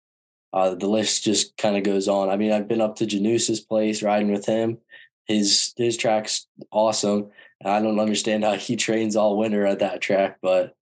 Uh, 0.52 0.74
the 0.74 0.88
list 0.88 1.24
just 1.24 1.56
kind 1.56 1.76
of 1.76 1.82
goes 1.82 2.08
on. 2.08 2.28
I 2.28 2.36
mean, 2.36 2.52
I've 2.52 2.68
been 2.68 2.80
up 2.80 2.96
to 2.96 3.06
Janusa's 3.06 3.60
place 3.60 4.02
riding 4.02 4.32
with 4.32 4.46
him. 4.46 4.78
His 5.26 5.74
his 5.76 5.96
track's 5.96 6.46
awesome. 6.72 7.30
I 7.64 7.80
don't 7.80 8.00
understand 8.00 8.44
how 8.44 8.54
he 8.54 8.76
trains 8.76 9.16
all 9.16 9.36
winter 9.36 9.66
at 9.66 9.80
that 9.80 10.00
track, 10.00 10.38
but 10.40 10.74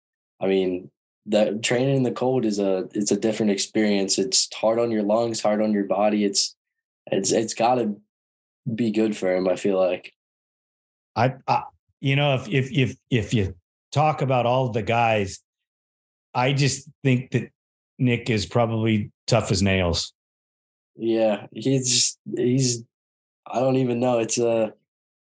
I 0.41 0.47
mean, 0.47 0.91
that 1.27 1.63
training 1.63 1.97
in 1.97 2.03
the 2.03 2.13
cold 2.13 2.45
is 2.45 2.59
a 2.59 2.89
it's 2.95 3.11
a 3.11 3.19
different 3.19 3.53
experience. 3.53 4.19
It's 4.19 4.53
hard 4.55 4.79
on 4.79 4.91
your 4.91 5.03
lungs, 5.03 5.41
hard 5.41 5.61
on 5.61 5.73
your 5.73 5.85
body. 5.85 6.25
It's 6.25 6.55
it's 7.11 7.33
it's 7.33 7.55
got 7.55 7.77
to 7.77 7.97
be 8.73 8.91
good 8.91 9.17
for 9.17 9.35
him. 9.35 9.49
I 9.49 9.57
feel 9.57 9.79
like. 9.79 10.13
I, 11.17 11.35
I 11.49 11.65
you 12.01 12.15
know 12.15 12.35
if 12.35 12.49
if 12.49 12.71
if 12.71 12.97
if 13.11 13.35
you 13.35 13.55
talk 13.91 14.23
about 14.23 14.47
all 14.47 14.69
the 14.69 14.83
guys, 14.83 15.41
I 16.37 16.53
just 16.53 16.89
think 17.03 17.31
that 17.31 17.51
Nick 17.99 18.29
is 18.29 18.45
probably 18.45 19.11
tough 19.27 19.51
as 19.51 19.63
nails. 19.63 20.13
Yeah, 20.95 21.47
he's 21.53 22.19
he's 22.37 22.85
I 23.47 23.61
don't 23.61 23.77
even 23.77 24.01
know. 24.01 24.19
It's 24.19 24.39
a 24.39 24.49
uh, 24.49 24.71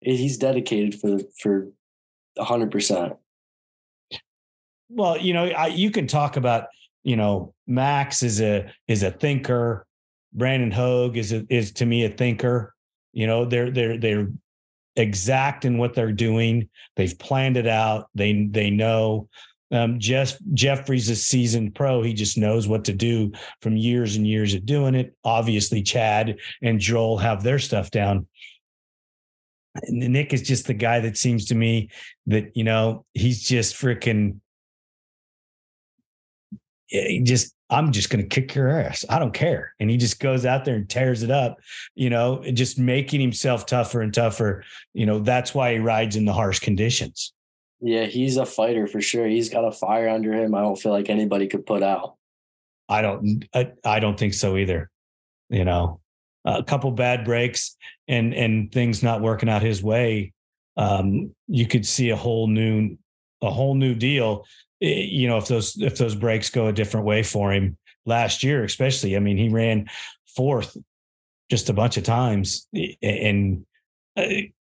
he's 0.02 0.38
dedicated 0.38 1.00
for 1.00 1.20
for 1.40 1.68
hundred 2.38 2.72
percent. 2.72 3.14
Well, 4.90 5.18
you 5.18 5.34
know, 5.34 5.46
I, 5.46 5.68
you 5.68 5.92
can 5.92 6.08
talk 6.08 6.38
about 6.38 6.68
you 7.04 7.16
know 7.16 7.54
Max 7.68 8.24
is 8.24 8.42
a 8.42 8.72
is 8.88 9.04
a 9.04 9.12
thinker. 9.12 9.86
Brandon 10.34 10.72
Hogue 10.72 11.18
is 11.18 11.32
a, 11.32 11.46
is 11.50 11.72
to 11.74 11.86
me 11.86 12.04
a 12.06 12.10
thinker. 12.10 12.74
You 13.14 13.28
know, 13.28 13.46
they're 13.46 13.70
they're 13.70 13.98
they're 13.98 14.28
exact 14.96 15.66
in 15.66 15.78
what 15.78 15.94
they're 15.94 16.12
doing. 16.12 16.70
They've 16.96 17.18
planned 17.18 17.58
it 17.58 17.68
out. 17.68 18.10
They 18.16 18.48
they 18.50 18.72
know. 18.72 19.30
Um, 19.72 20.00
Jeff 20.00 20.38
Jeffrey's 20.54 21.10
a 21.10 21.16
seasoned 21.16 21.76
pro. 21.76 22.02
He 22.02 22.14
just 22.14 22.38
knows 22.38 22.68
what 22.68 22.86
to 22.86 22.94
do 22.94 23.32
from 23.62 23.76
years 23.76 24.16
and 24.16 24.28
years 24.28 24.54
of 24.54 24.66
doing 24.66 24.96
it. 24.96 25.16
Obviously, 25.24 25.82
Chad 25.82 26.38
and 26.62 26.80
Joel 26.80 27.18
have 27.18 27.44
their 27.44 27.60
stuff 27.60 27.92
down. 27.92 28.28
And 29.84 30.00
Nick 30.14 30.34
is 30.34 30.44
just 30.44 30.68
the 30.68 30.74
guy 30.74 31.00
that 31.02 31.18
seems 31.18 31.46
to 31.46 31.56
me 31.56 31.90
that 32.28 32.56
you 32.56 32.64
know 32.64 33.06
he's 33.14 33.44
just 33.44 33.76
freaking 33.76 34.40
just 37.24 37.56
I'm 37.70 37.92
just 37.92 38.10
going 38.10 38.22
to 38.22 38.30
kick 38.30 38.54
your 38.54 38.70
ass. 38.70 39.04
I 39.10 39.18
don't 39.18 39.34
care. 39.34 39.74
And 39.80 39.90
he 39.90 39.98
just 39.98 40.20
goes 40.20 40.46
out 40.46 40.66
there 40.66 40.76
and 40.76 40.88
tears 40.88 41.24
it 41.24 41.32
up, 41.32 41.58
you 41.96 42.12
know, 42.12 42.44
just 42.54 42.78
making 42.78 43.22
himself 43.22 43.66
tougher 43.66 44.02
and 44.02 44.14
tougher. 44.14 44.64
You 44.94 45.08
know, 45.08 45.20
that's 45.20 45.56
why 45.56 45.74
he 45.74 45.80
rides 45.80 46.16
in 46.16 46.26
the 46.26 46.34
harsh 46.34 46.60
conditions. 46.60 47.34
Yeah, 47.86 48.06
he's 48.06 48.38
a 48.38 48.46
fighter 48.46 48.88
for 48.88 49.00
sure. 49.00 49.28
He's 49.28 49.50
got 49.50 49.64
a 49.64 49.72
fire 49.72 50.10
under 50.10 50.34
him. 50.34 50.56
I 50.56 50.62
don't 50.62 50.76
feel 50.76 50.92
like 50.92 51.10
anybody 51.10 51.46
could 51.46 51.68
put 51.68 51.84
out. 51.84 52.16
I 52.90 53.02
don't 53.02 53.46
I, 53.54 53.74
I 53.84 54.00
don't 54.00 54.18
think 54.18 54.34
so 54.34 54.58
either. 54.58 54.90
You 55.50 55.66
know, 55.66 56.00
a 56.46 56.64
couple 56.64 56.90
bad 56.92 57.26
breaks 57.26 57.78
and 58.08 58.34
and 58.34 58.72
things 58.72 59.04
not 59.04 59.22
working 59.22 59.50
out 59.50 59.62
his 59.62 59.84
way. 59.84 60.34
Um, 60.78 61.36
you 61.48 61.68
could 61.68 61.86
see 61.86 62.10
a 62.10 62.16
whole 62.16 62.48
new 62.48 62.98
a 63.44 63.52
whole 63.52 63.76
new 63.76 63.94
deal 63.94 64.46
you 64.80 65.28
know 65.28 65.38
if 65.38 65.48
those 65.48 65.78
if 65.82 65.98
those 65.98 66.16
breaks 66.16 66.50
go 66.50 66.68
a 66.68 66.74
different 66.74 67.06
way 67.06 67.24
for 67.24 67.52
him 67.52 67.78
last 68.06 68.44
year 68.44 68.64
especially 68.64 69.16
i 69.16 69.20
mean 69.20 69.38
he 69.38 69.50
ran 69.50 69.90
fourth 70.36 70.76
just 71.50 71.70
a 71.70 71.74
bunch 71.74 71.98
of 71.98 72.04
times 72.04 72.68
and 73.02 73.66
uh, 74.18 74.26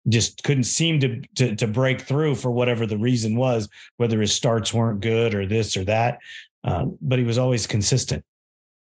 just 0.08 0.42
couldn't 0.44 0.64
seem 0.64 1.00
to, 1.00 1.20
to, 1.34 1.56
to 1.56 1.66
break 1.66 2.00
through 2.00 2.34
for 2.34 2.50
whatever 2.50 2.86
the 2.86 2.98
reason 2.98 3.36
was 3.36 3.68
whether 3.96 4.20
his 4.20 4.32
starts 4.32 4.72
weren't 4.72 5.00
good 5.00 5.34
or 5.34 5.46
this 5.46 5.76
or 5.76 5.84
that 5.84 6.18
um, 6.64 6.96
but 7.00 7.18
he 7.18 7.24
was 7.24 7.38
always 7.38 7.66
consistent 7.66 8.24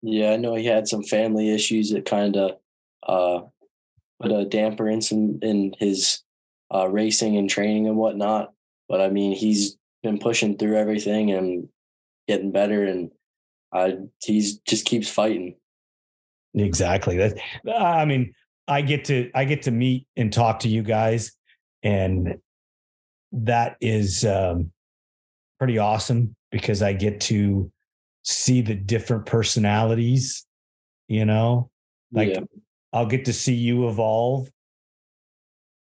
yeah 0.02 0.32
i 0.32 0.36
know 0.36 0.54
he 0.54 0.66
had 0.66 0.88
some 0.88 1.02
family 1.02 1.52
issues 1.52 1.90
that 1.90 2.04
kind 2.04 2.36
of 2.36 2.52
uh, 3.06 3.40
put 4.20 4.32
a 4.32 4.44
damper 4.44 4.88
in 4.88 5.00
some 5.00 5.38
in 5.42 5.74
his 5.78 6.22
uh, 6.74 6.88
racing 6.88 7.36
and 7.36 7.48
training 7.48 7.86
and 7.86 7.96
whatnot 7.96 8.52
but 8.88 9.00
i 9.00 9.08
mean 9.08 9.32
he's 9.32 9.76
been 10.02 10.18
pushing 10.18 10.56
through 10.56 10.76
everything 10.76 11.30
and 11.30 11.68
getting 12.28 12.52
better 12.52 12.84
and 12.84 13.10
I 13.72 13.98
he's 14.24 14.58
just 14.60 14.84
keeps 14.84 15.08
fighting. 15.08 15.56
Exactly. 16.54 17.16
That 17.16 17.38
I 17.68 18.04
mean, 18.04 18.34
I 18.68 18.82
get 18.82 19.06
to 19.06 19.30
I 19.34 19.44
get 19.44 19.62
to 19.62 19.70
meet 19.70 20.06
and 20.16 20.32
talk 20.32 20.60
to 20.60 20.68
you 20.68 20.82
guys 20.82 21.32
and 21.82 22.38
that 23.32 23.76
is 23.80 24.24
um, 24.24 24.72
pretty 25.58 25.78
awesome 25.78 26.34
because 26.50 26.82
I 26.82 26.92
get 26.92 27.20
to 27.22 27.70
see 28.24 28.60
the 28.60 28.74
different 28.74 29.26
personalities, 29.26 30.46
you 31.08 31.24
know? 31.24 31.70
Like 32.12 32.30
yeah. 32.30 32.40
I'll 32.92 33.06
get 33.06 33.26
to 33.26 33.32
see 33.32 33.54
you 33.54 33.88
evolve, 33.88 34.48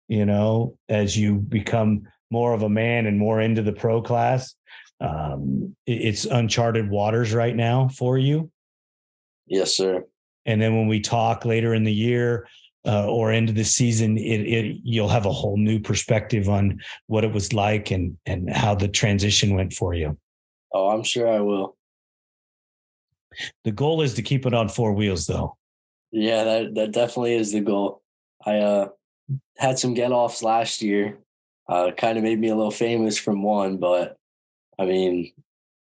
you 0.07 0.25
know, 0.25 0.77
as 0.89 1.17
you 1.17 1.35
become 1.35 2.03
more 2.29 2.53
of 2.53 2.63
a 2.63 2.69
man 2.69 3.05
and 3.05 3.17
more 3.17 3.39
into 3.39 3.61
the 3.61 3.71
pro 3.73 4.01
class. 4.01 4.55
Um, 4.99 5.75
it's 5.85 6.25
uncharted 6.25 6.89
waters 6.89 7.33
right 7.33 7.55
now 7.55 7.87
for 7.87 8.17
you. 8.17 8.51
Yes, 9.45 9.73
sir. 9.75 10.03
And 10.45 10.61
then 10.61 10.75
when 10.75 10.87
we 10.87 10.99
talk 10.99 11.45
later 11.45 11.73
in 11.73 11.83
the 11.83 11.93
year 11.93 12.47
uh, 12.87 13.05
or 13.07 13.31
of 13.31 13.55
the 13.55 13.63
season, 13.63 14.17
it, 14.17 14.41
it 14.41 14.77
you'll 14.83 15.09
have 15.09 15.25
a 15.25 15.31
whole 15.31 15.57
new 15.57 15.79
perspective 15.79 16.49
on 16.49 16.79
what 17.07 17.23
it 17.23 17.33
was 17.33 17.53
like 17.53 17.91
and 17.91 18.17
and 18.25 18.49
how 18.49 18.73
the 18.73 18.87
transition 18.87 19.55
went 19.55 19.73
for 19.73 19.93
you. 19.93 20.17
Oh, 20.73 20.89
I'm 20.89 21.03
sure 21.03 21.27
I 21.27 21.39
will. 21.39 21.75
The 23.63 23.71
goal 23.71 24.01
is 24.01 24.13
to 24.15 24.21
keep 24.21 24.45
it 24.45 24.53
on 24.53 24.69
four 24.69 24.93
wheels, 24.93 25.27
though. 25.27 25.57
Yeah, 26.11 26.43
that 26.43 26.75
that 26.75 26.91
definitely 26.91 27.35
is 27.35 27.51
the 27.51 27.61
goal. 27.61 28.01
I 28.45 28.59
uh, 28.59 28.89
had 29.57 29.77
some 29.77 29.93
get 29.93 30.11
offs 30.11 30.41
last 30.41 30.81
year 30.81 31.19
uh, 31.69 31.91
kind 31.91 32.17
of 32.17 32.23
made 32.23 32.39
me 32.39 32.49
a 32.49 32.55
little 32.55 32.71
famous 32.71 33.17
from 33.17 33.43
one, 33.43 33.77
but 33.77 34.17
I 34.79 34.85
mean, 34.85 35.33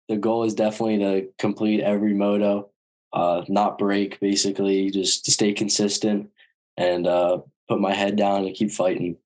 the 0.09 0.17
goal 0.17 0.45
is 0.45 0.55
definitely 0.55 0.99
to 0.99 1.29
complete 1.39 1.81
every 1.81 2.15
moto, 2.15 2.71
uh, 3.13 3.43
not 3.49 3.79
break, 3.79 4.19
basically, 4.21 4.91
just 4.91 5.25
to 5.27 5.31
stay 5.31 5.53
consistent 5.53 6.31
and 6.79 7.07
uh, 7.07 7.39
put 7.69 7.81
my 7.81 7.93
head 7.93 8.17
down 8.17 8.47
and 8.47 8.55
keep 8.55 8.71
fighting. 8.71 9.17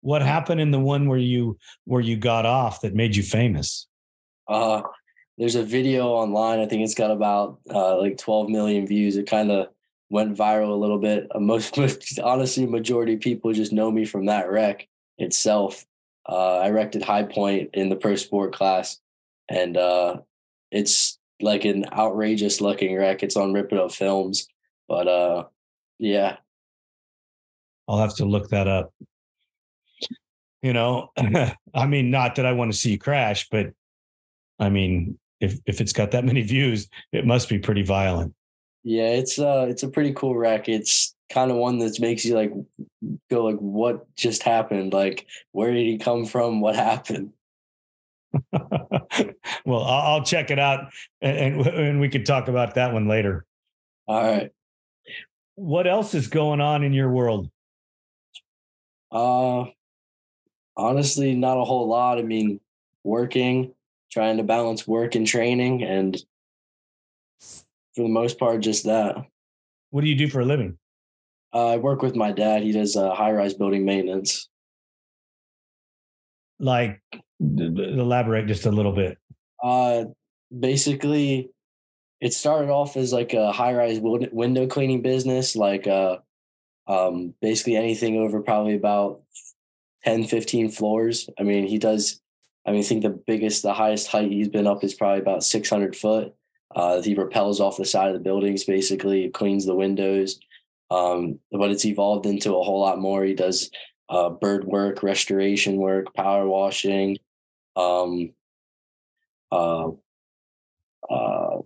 What 0.00 0.22
happened 0.22 0.60
in 0.60 0.70
the 0.70 0.78
one 0.78 1.08
where 1.08 1.18
you 1.18 1.58
where 1.84 2.00
you 2.00 2.16
got 2.16 2.46
off 2.46 2.80
that 2.82 2.94
made 2.94 3.16
you 3.16 3.22
famous? 3.22 3.86
Uh, 4.48 4.82
there's 5.36 5.56
a 5.56 5.64
video 5.64 6.08
online. 6.08 6.60
I 6.60 6.66
think 6.66 6.82
it's 6.82 6.94
got 6.94 7.10
about 7.10 7.58
uh, 7.68 7.98
like 7.98 8.16
12 8.18 8.48
million 8.48 8.86
views. 8.86 9.16
It 9.16 9.26
kind 9.26 9.50
of 9.50 9.68
went 10.10 10.36
viral 10.36 10.70
a 10.70 10.74
little 10.74 10.98
bit. 10.98 11.26
Uh, 11.34 11.40
most, 11.40 11.76
honestly, 12.22 12.66
majority 12.66 13.14
of 13.14 13.20
people 13.20 13.52
just 13.52 13.72
know 13.72 13.90
me 13.90 14.04
from 14.04 14.26
that 14.26 14.48
wreck 14.48 14.86
itself. 15.18 15.84
Uh, 16.28 16.58
I 16.58 16.70
wrecked 16.70 16.96
at 16.96 17.02
High 17.02 17.24
Point 17.24 17.70
in 17.74 17.88
the 17.88 17.96
pro 17.96 18.14
sport 18.16 18.54
class, 18.54 18.98
and 19.48 19.76
uh, 19.76 20.20
it's 20.70 21.18
like 21.40 21.64
an 21.64 21.86
outrageous 21.92 22.60
looking 22.60 22.96
wreck. 22.96 23.22
It's 23.22 23.36
on 23.36 23.52
Rip 23.52 23.72
It 23.72 23.78
Up 23.78 23.92
Films, 23.92 24.46
but 24.86 25.08
uh, 25.08 25.44
yeah. 25.98 26.36
I'll 27.88 27.98
have 27.98 28.16
to 28.16 28.24
look 28.24 28.48
that 28.50 28.68
up. 28.68 28.92
You 30.62 30.72
know, 30.72 31.10
I 31.74 31.86
mean, 31.86 32.10
not 32.10 32.36
that 32.36 32.46
I 32.46 32.52
want 32.52 32.72
to 32.72 32.78
see 32.78 32.92
you 32.92 32.98
crash, 32.98 33.48
but 33.50 33.72
I 34.58 34.70
mean, 34.70 35.18
if 35.40 35.58
if 35.66 35.80
it's 35.80 35.92
got 35.92 36.12
that 36.12 36.24
many 36.24 36.42
views, 36.42 36.88
it 37.12 37.26
must 37.26 37.48
be 37.48 37.58
pretty 37.58 37.82
violent. 37.82 38.34
Yeah, 38.82 39.08
it's 39.08 39.38
uh 39.38 39.66
it's 39.68 39.82
a 39.82 39.88
pretty 39.88 40.12
cool 40.12 40.36
wreck. 40.36 40.68
It's 40.68 41.14
kind 41.30 41.50
of 41.50 41.56
one 41.56 41.78
that 41.78 41.98
makes 42.00 42.24
you 42.24 42.34
like 42.34 42.52
go 43.30 43.44
like 43.44 43.56
what 43.56 44.14
just 44.16 44.42
happened? 44.42 44.92
Like 44.92 45.26
where 45.52 45.72
did 45.72 45.86
he 45.86 45.98
come 45.98 46.24
from? 46.24 46.60
What 46.60 46.76
happened? 46.76 47.32
well, 48.52 49.82
I'll, 49.82 50.14
I'll, 50.14 50.24
check 50.24 50.50
it 50.50 50.58
out 50.58 50.92
and, 51.20 51.62
and 51.62 51.66
and 51.66 52.00
we 52.00 52.08
could 52.08 52.26
talk 52.26 52.48
about 52.48 52.74
that 52.74 52.92
one 52.92 53.06
later. 53.06 53.44
All 54.08 54.20
right. 54.20 54.50
What 55.54 55.86
else 55.86 56.14
is 56.14 56.26
going 56.26 56.60
on 56.60 56.82
in 56.82 56.92
your 56.92 57.10
world? 57.10 57.48
Uh 59.14 59.66
honestly, 60.76 61.34
not 61.34 61.56
a 61.56 61.64
whole 61.64 61.88
lot. 61.88 62.18
I 62.18 62.22
mean, 62.22 62.60
working, 63.04 63.72
trying 64.10 64.38
to 64.38 64.42
balance 64.42 64.86
work 64.86 65.14
and 65.14 65.26
training 65.26 65.84
and 65.84 66.16
for 67.94 68.02
the 68.02 68.08
most 68.08 68.38
part 68.38 68.60
just 68.60 68.84
that. 68.84 69.16
What 69.90 70.02
do 70.02 70.08
you 70.08 70.16
do 70.16 70.28
for 70.28 70.40
a 70.40 70.44
living? 70.44 70.76
Uh, 71.52 71.68
I 71.68 71.76
work 71.76 72.02
with 72.02 72.16
my 72.16 72.32
dad. 72.32 72.64
He 72.64 72.72
does 72.72 72.96
uh, 72.96 73.14
high-rise 73.14 73.54
building 73.54 73.84
maintenance. 73.84 74.48
Like 76.58 77.00
elaborate 77.40 78.46
just 78.48 78.66
a 78.66 78.72
little 78.72 78.92
bit. 78.92 79.18
Uh 79.62 80.04
basically 80.56 81.50
it 82.20 82.32
started 82.32 82.70
off 82.70 82.96
as 82.96 83.12
like 83.12 83.34
a 83.34 83.52
high-rise 83.52 83.98
window 84.00 84.66
cleaning 84.66 85.02
business 85.02 85.56
like 85.56 85.86
uh 85.86 86.18
um 86.86 87.34
basically 87.40 87.76
anything 87.76 88.16
over 88.18 88.40
probably 88.42 88.74
about 88.74 89.22
10 90.04 90.24
15 90.24 90.70
floors. 90.70 91.28
I 91.38 91.42
mean 91.42 91.66
he 91.66 91.78
does 91.78 92.20
i 92.66 92.70
mean 92.70 92.80
i 92.80 92.82
think 92.82 93.02
the 93.02 93.10
biggest 93.10 93.62
the 93.62 93.74
highest 93.74 94.08
height 94.08 94.30
he's 94.30 94.48
been 94.48 94.66
up 94.66 94.84
is 94.84 94.94
probably 94.94 95.20
about 95.20 95.44
600 95.44 95.96
foot. 95.96 96.34
Uh 96.74 97.02
he 97.02 97.14
repels 97.14 97.60
off 97.60 97.76
the 97.76 97.84
side 97.84 98.08
of 98.08 98.14
the 98.14 98.20
buildings 98.20 98.64
basically 98.64 99.30
cleans 99.30 99.66
the 99.66 99.74
windows. 99.74 100.38
Um 100.90 101.40
but 101.52 101.70
it's 101.70 101.84
evolved 101.86 102.26
into 102.26 102.56
a 102.56 102.62
whole 102.62 102.80
lot 102.80 103.00
more. 103.00 103.24
He 103.24 103.34
does 103.34 103.70
uh 104.08 104.30
bird 104.30 104.64
work 104.64 105.02
restoration 105.02 105.76
work 105.76 106.14
power 106.14 106.46
washing. 106.48 107.18
Um 107.76 108.34
uh 109.52 109.90
uh 111.10 111.58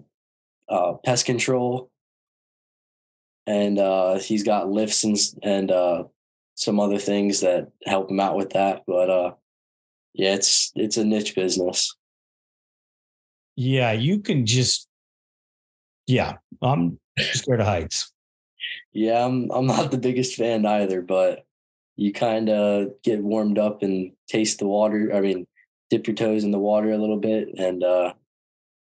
uh, 0.69 0.95
pest 1.05 1.27
control, 1.27 1.91
and 3.49 3.79
uh, 3.79 4.19
he's 4.19 4.43
got 4.43 4.69
lifts 4.69 5.05
and 5.05 5.17
and 5.43 5.71
uh, 5.71 6.05
some 6.55 6.79
other 6.79 6.99
things 6.99 7.41
that 7.41 7.73
help 7.87 8.11
him 8.11 8.21
out 8.21 8.37
with 8.37 8.51
that. 8.51 8.83
But 8.87 9.09
uh, 9.09 9.33
yeah, 10.13 10.35
it's 10.35 10.71
it's 10.75 10.99
a 10.99 11.05
niche 11.05 11.35
business. 11.35 11.97
Yeah, 13.57 13.93
you 13.93 14.21
can 14.21 14.45
just 14.45 14.87
yeah. 16.07 16.35
I'm 16.61 17.01
scared 17.19 17.61
of 17.61 17.67
heights. 17.67 18.13
Yeah, 18.93 19.25
I'm 19.25 19.51
I'm 19.51 19.67
not 19.67 19.91
the 19.91 19.99
biggest 19.99 20.37
fan 20.37 20.67
either, 20.67 21.01
but 21.01 21.47
you 21.97 22.13
kind 22.13 22.51
of 22.51 23.03
get 23.03 23.23
warmed 23.23 23.59
up 23.59 23.83
and 23.83 24.13
taste 24.29 24.59
the 24.59 24.67
water. 24.67 25.11
I 25.15 25.21
mean, 25.21 25.47
dip 25.89 26.07
your 26.07 26.17
toes 26.17 26.45
in 26.45 26.51
the 26.51 26.59
water 26.59 26.93
a 26.93 26.99
little 26.99 27.19
bit, 27.19 27.49
and 27.57 27.83
uh, 27.83 28.13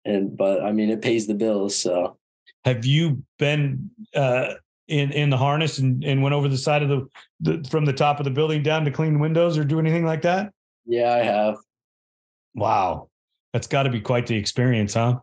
and 0.07 0.37
but 0.37 0.63
I 0.63 0.73
mean 0.73 0.89
it 0.89 1.03
pays 1.03 1.27
the 1.27 1.35
bills. 1.35 1.77
So 1.77 2.18
have 2.69 2.85
you 2.85 3.23
been 3.39 3.91
uh, 4.15 4.55
in 4.89 5.11
in 5.13 5.31
the 5.31 5.37
harness 5.37 5.79
and, 5.79 6.05
and 6.05 6.23
went 6.23 6.35
over 6.35 6.49
the 6.49 6.59
side 6.59 6.83
of 6.83 6.89
the, 6.89 7.09
the 7.41 7.69
from 7.69 7.85
the 7.85 7.93
top 7.93 8.21
of 8.21 8.25
the 8.25 8.31
building 8.31 8.63
down 8.63 8.85
to 8.85 8.91
clean 8.91 9.19
windows 9.19 9.57
or 9.57 9.65
do 9.65 9.79
anything 9.79 10.05
like 10.05 10.23
that? 10.23 10.53
Yeah, 10.87 11.13
I 11.13 11.19
have. 11.19 11.57
Wow. 12.55 13.09
That's 13.53 13.67
got 13.67 13.85
to 13.85 13.91
be 13.91 14.01
quite 14.01 14.27
the 14.27 14.37
experience, 14.37 14.95
huh? 14.95 15.21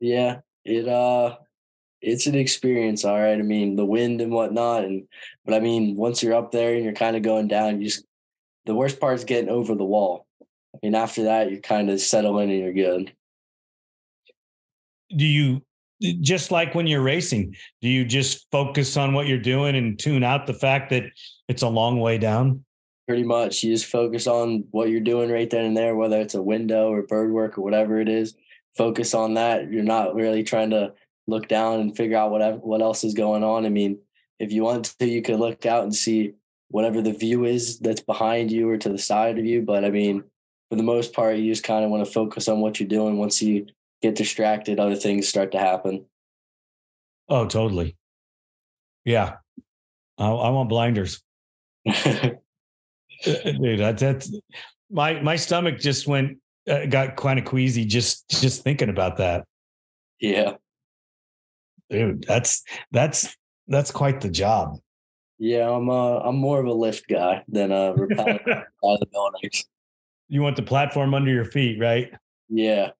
Yeah. 0.00 0.38
It 0.64 0.88
uh 0.88 1.36
it's 2.02 2.26
an 2.26 2.34
experience, 2.34 3.04
all 3.04 3.18
right. 3.18 3.38
I 3.38 3.42
mean, 3.42 3.76
the 3.76 3.84
wind 3.84 4.20
and 4.20 4.32
whatnot. 4.32 4.84
And 4.84 5.06
but 5.44 5.54
I 5.54 5.60
mean, 5.60 5.96
once 5.96 6.22
you're 6.22 6.34
up 6.34 6.50
there 6.50 6.74
and 6.74 6.84
you're 6.84 6.92
kind 6.92 7.16
of 7.16 7.22
going 7.22 7.48
down, 7.48 7.80
you 7.80 7.88
just 7.88 8.04
the 8.64 8.74
worst 8.74 9.00
part 9.00 9.14
is 9.16 9.24
getting 9.24 9.50
over 9.50 9.74
the 9.74 9.84
wall. 9.84 10.26
I 10.42 10.78
mean, 10.82 10.94
after 10.94 11.24
that, 11.24 11.50
you're 11.50 11.60
kind 11.60 11.90
of 11.90 12.00
settle 12.00 12.38
in 12.38 12.50
and 12.50 12.58
you're 12.58 12.72
good 12.72 13.12
do 15.14 15.24
you 15.24 15.62
just 16.00 16.50
like 16.50 16.74
when 16.74 16.86
you're 16.86 17.02
racing 17.02 17.54
do 17.80 17.88
you 17.88 18.04
just 18.04 18.46
focus 18.50 18.96
on 18.96 19.14
what 19.14 19.26
you're 19.26 19.38
doing 19.38 19.76
and 19.76 19.98
tune 19.98 20.22
out 20.22 20.46
the 20.46 20.54
fact 20.54 20.90
that 20.90 21.04
it's 21.48 21.62
a 21.62 21.68
long 21.68 22.00
way 22.00 22.18
down? 22.18 22.64
Pretty 23.08 23.24
much 23.24 23.62
you 23.62 23.72
just 23.72 23.86
focus 23.86 24.26
on 24.26 24.64
what 24.70 24.90
you're 24.90 25.00
doing 25.00 25.30
right 25.30 25.48
then 25.48 25.64
and 25.64 25.76
there 25.76 25.94
whether 25.96 26.20
it's 26.20 26.34
a 26.34 26.42
window 26.42 26.92
or 26.92 27.02
bird 27.02 27.32
work 27.32 27.56
or 27.56 27.62
whatever 27.62 28.00
it 28.00 28.08
is. 28.08 28.34
Focus 28.76 29.14
on 29.14 29.34
that. 29.34 29.70
You're 29.70 29.84
not 29.84 30.14
really 30.14 30.42
trying 30.42 30.70
to 30.70 30.92
look 31.26 31.48
down 31.48 31.80
and 31.80 31.96
figure 31.96 32.16
out 32.16 32.30
whatever 32.30 32.58
what 32.58 32.82
else 32.82 33.04
is 33.04 33.14
going 33.14 33.44
on. 33.44 33.64
I 33.64 33.68
mean 33.68 33.98
if 34.38 34.52
you 34.52 34.62
want 34.62 34.84
to 34.98 35.06
you 35.06 35.22
could 35.22 35.38
look 35.38 35.66
out 35.66 35.84
and 35.84 35.94
see 35.94 36.32
whatever 36.68 37.00
the 37.00 37.12
view 37.12 37.44
is 37.44 37.78
that's 37.78 38.00
behind 38.00 38.50
you 38.50 38.68
or 38.68 38.76
to 38.76 38.88
the 38.88 38.98
side 38.98 39.38
of 39.38 39.44
you 39.44 39.62
but 39.62 39.84
i 39.84 39.90
mean 39.90 40.22
for 40.68 40.76
the 40.76 40.82
most 40.82 41.12
part 41.12 41.36
you 41.36 41.50
just 41.50 41.64
kind 41.64 41.84
of 41.84 41.90
want 41.90 42.04
to 42.04 42.10
focus 42.10 42.48
on 42.48 42.60
what 42.60 42.78
you're 42.80 42.88
doing 42.88 43.18
once 43.18 43.40
you 43.40 43.66
get 44.02 44.14
distracted, 44.14 44.78
other 44.78 44.96
things 44.96 45.28
start 45.28 45.52
to 45.52 45.58
happen. 45.58 46.06
Oh, 47.28 47.46
totally. 47.46 47.96
Yeah. 49.04 49.36
I, 50.18 50.28
I 50.28 50.50
want 50.50 50.68
blinders. 50.68 51.22
Uh, 53.26 53.50
dude, 53.50 53.80
that, 53.80 53.96
that's 53.96 54.30
my, 54.90 55.18
my 55.22 55.36
stomach 55.36 55.78
just 55.78 56.06
went, 56.06 56.36
uh, 56.68 56.84
got 56.84 57.16
kind 57.16 57.38
of 57.38 57.46
queasy 57.46 57.86
just, 57.86 58.28
just 58.28 58.62
thinking 58.62 58.90
about 58.90 59.16
that. 59.16 59.46
Yeah. 60.20 60.56
Dude, 61.88 62.24
that's, 62.28 62.62
that's, 62.92 63.34
that's 63.68 63.90
quite 63.90 64.20
the 64.20 64.28
job. 64.28 64.76
Yeah. 65.38 65.70
I'm, 65.70 65.88
uh, 65.88 66.18
I'm 66.18 66.36
more 66.36 66.60
of 66.60 66.66
a 66.66 66.72
lift 66.74 67.08
guy 67.08 67.42
than 67.48 67.72
a 67.72 67.94
repel 67.94 68.28
out 68.28 68.38
of 68.82 69.00
the 69.00 69.06
buildings. 69.10 69.64
You 70.28 70.42
want 70.42 70.56
the 70.56 70.62
platform 70.62 71.14
under 71.14 71.30
your 71.30 71.46
feet, 71.46 71.80
right? 71.80 72.12
Yeah. 72.50 72.90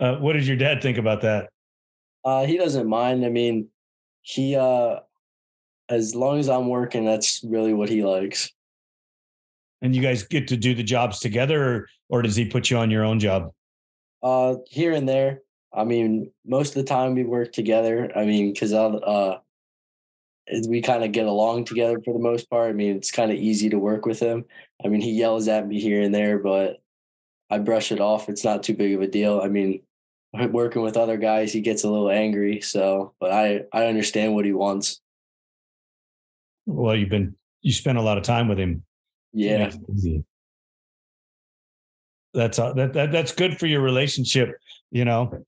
Uh, 0.00 0.16
what 0.16 0.34
does 0.34 0.46
your 0.48 0.56
dad 0.56 0.82
think 0.82 0.98
about 0.98 1.22
that? 1.22 1.50
Uh, 2.24 2.44
he 2.46 2.56
doesn't 2.56 2.88
mind. 2.88 3.24
I 3.24 3.28
mean, 3.28 3.68
he 4.22 4.56
uh, 4.56 5.00
as 5.88 6.14
long 6.14 6.38
as 6.38 6.48
I'm 6.48 6.68
working, 6.68 7.04
that's 7.04 7.42
really 7.44 7.74
what 7.74 7.88
he 7.88 8.04
likes. 8.04 8.50
And 9.82 9.94
you 9.94 10.02
guys 10.02 10.22
get 10.22 10.48
to 10.48 10.56
do 10.56 10.74
the 10.74 10.82
jobs 10.82 11.18
together, 11.18 11.62
or, 11.62 11.88
or 12.08 12.22
does 12.22 12.36
he 12.36 12.44
put 12.44 12.70
you 12.70 12.78
on 12.78 12.90
your 12.90 13.04
own 13.04 13.18
job? 13.18 13.52
Uh, 14.22 14.56
here 14.68 14.92
and 14.92 15.08
there. 15.08 15.40
I 15.74 15.84
mean, 15.84 16.30
most 16.46 16.70
of 16.70 16.74
the 16.76 16.88
time 16.88 17.14
we 17.14 17.24
work 17.24 17.52
together. 17.52 18.10
I 18.16 18.24
mean, 18.24 18.52
because 18.52 18.72
uh, 18.72 19.38
we 20.68 20.82
kind 20.82 21.02
of 21.02 21.12
get 21.12 21.26
along 21.26 21.64
together 21.64 21.98
for 22.04 22.12
the 22.12 22.20
most 22.20 22.48
part. 22.50 22.70
I 22.70 22.72
mean, 22.72 22.96
it's 22.96 23.10
kind 23.10 23.32
of 23.32 23.38
easy 23.38 23.70
to 23.70 23.78
work 23.78 24.06
with 24.06 24.20
him. 24.20 24.44
I 24.84 24.88
mean, 24.88 25.00
he 25.00 25.12
yells 25.12 25.48
at 25.48 25.66
me 25.66 25.80
here 25.80 26.02
and 26.02 26.14
there, 26.14 26.38
but 26.38 26.81
I 27.52 27.58
brush 27.58 27.92
it 27.92 28.00
off. 28.00 28.30
It's 28.30 28.44
not 28.44 28.62
too 28.62 28.72
big 28.72 28.94
of 28.94 29.02
a 29.02 29.06
deal. 29.06 29.42
I 29.42 29.48
mean, 29.48 29.82
working 30.32 30.80
with 30.80 30.96
other 30.96 31.18
guys, 31.18 31.52
he 31.52 31.60
gets 31.60 31.84
a 31.84 31.90
little 31.90 32.08
angry. 32.08 32.62
So, 32.62 33.12
but 33.20 33.30
I 33.30 33.64
I 33.74 33.88
understand 33.88 34.34
what 34.34 34.46
he 34.46 34.54
wants. 34.54 35.02
Well, 36.64 36.96
you've 36.96 37.10
been 37.10 37.36
you 37.60 37.72
spent 37.72 37.98
a 37.98 38.00
lot 38.00 38.16
of 38.16 38.24
time 38.24 38.48
with 38.48 38.58
him. 38.58 38.84
Yeah. 39.34 39.70
That's 42.32 42.58
uh, 42.58 42.72
that, 42.72 42.94
that 42.94 43.12
that's 43.12 43.32
good 43.32 43.58
for 43.58 43.66
your 43.66 43.82
relationship, 43.82 44.56
you 44.90 45.04
know. 45.04 45.44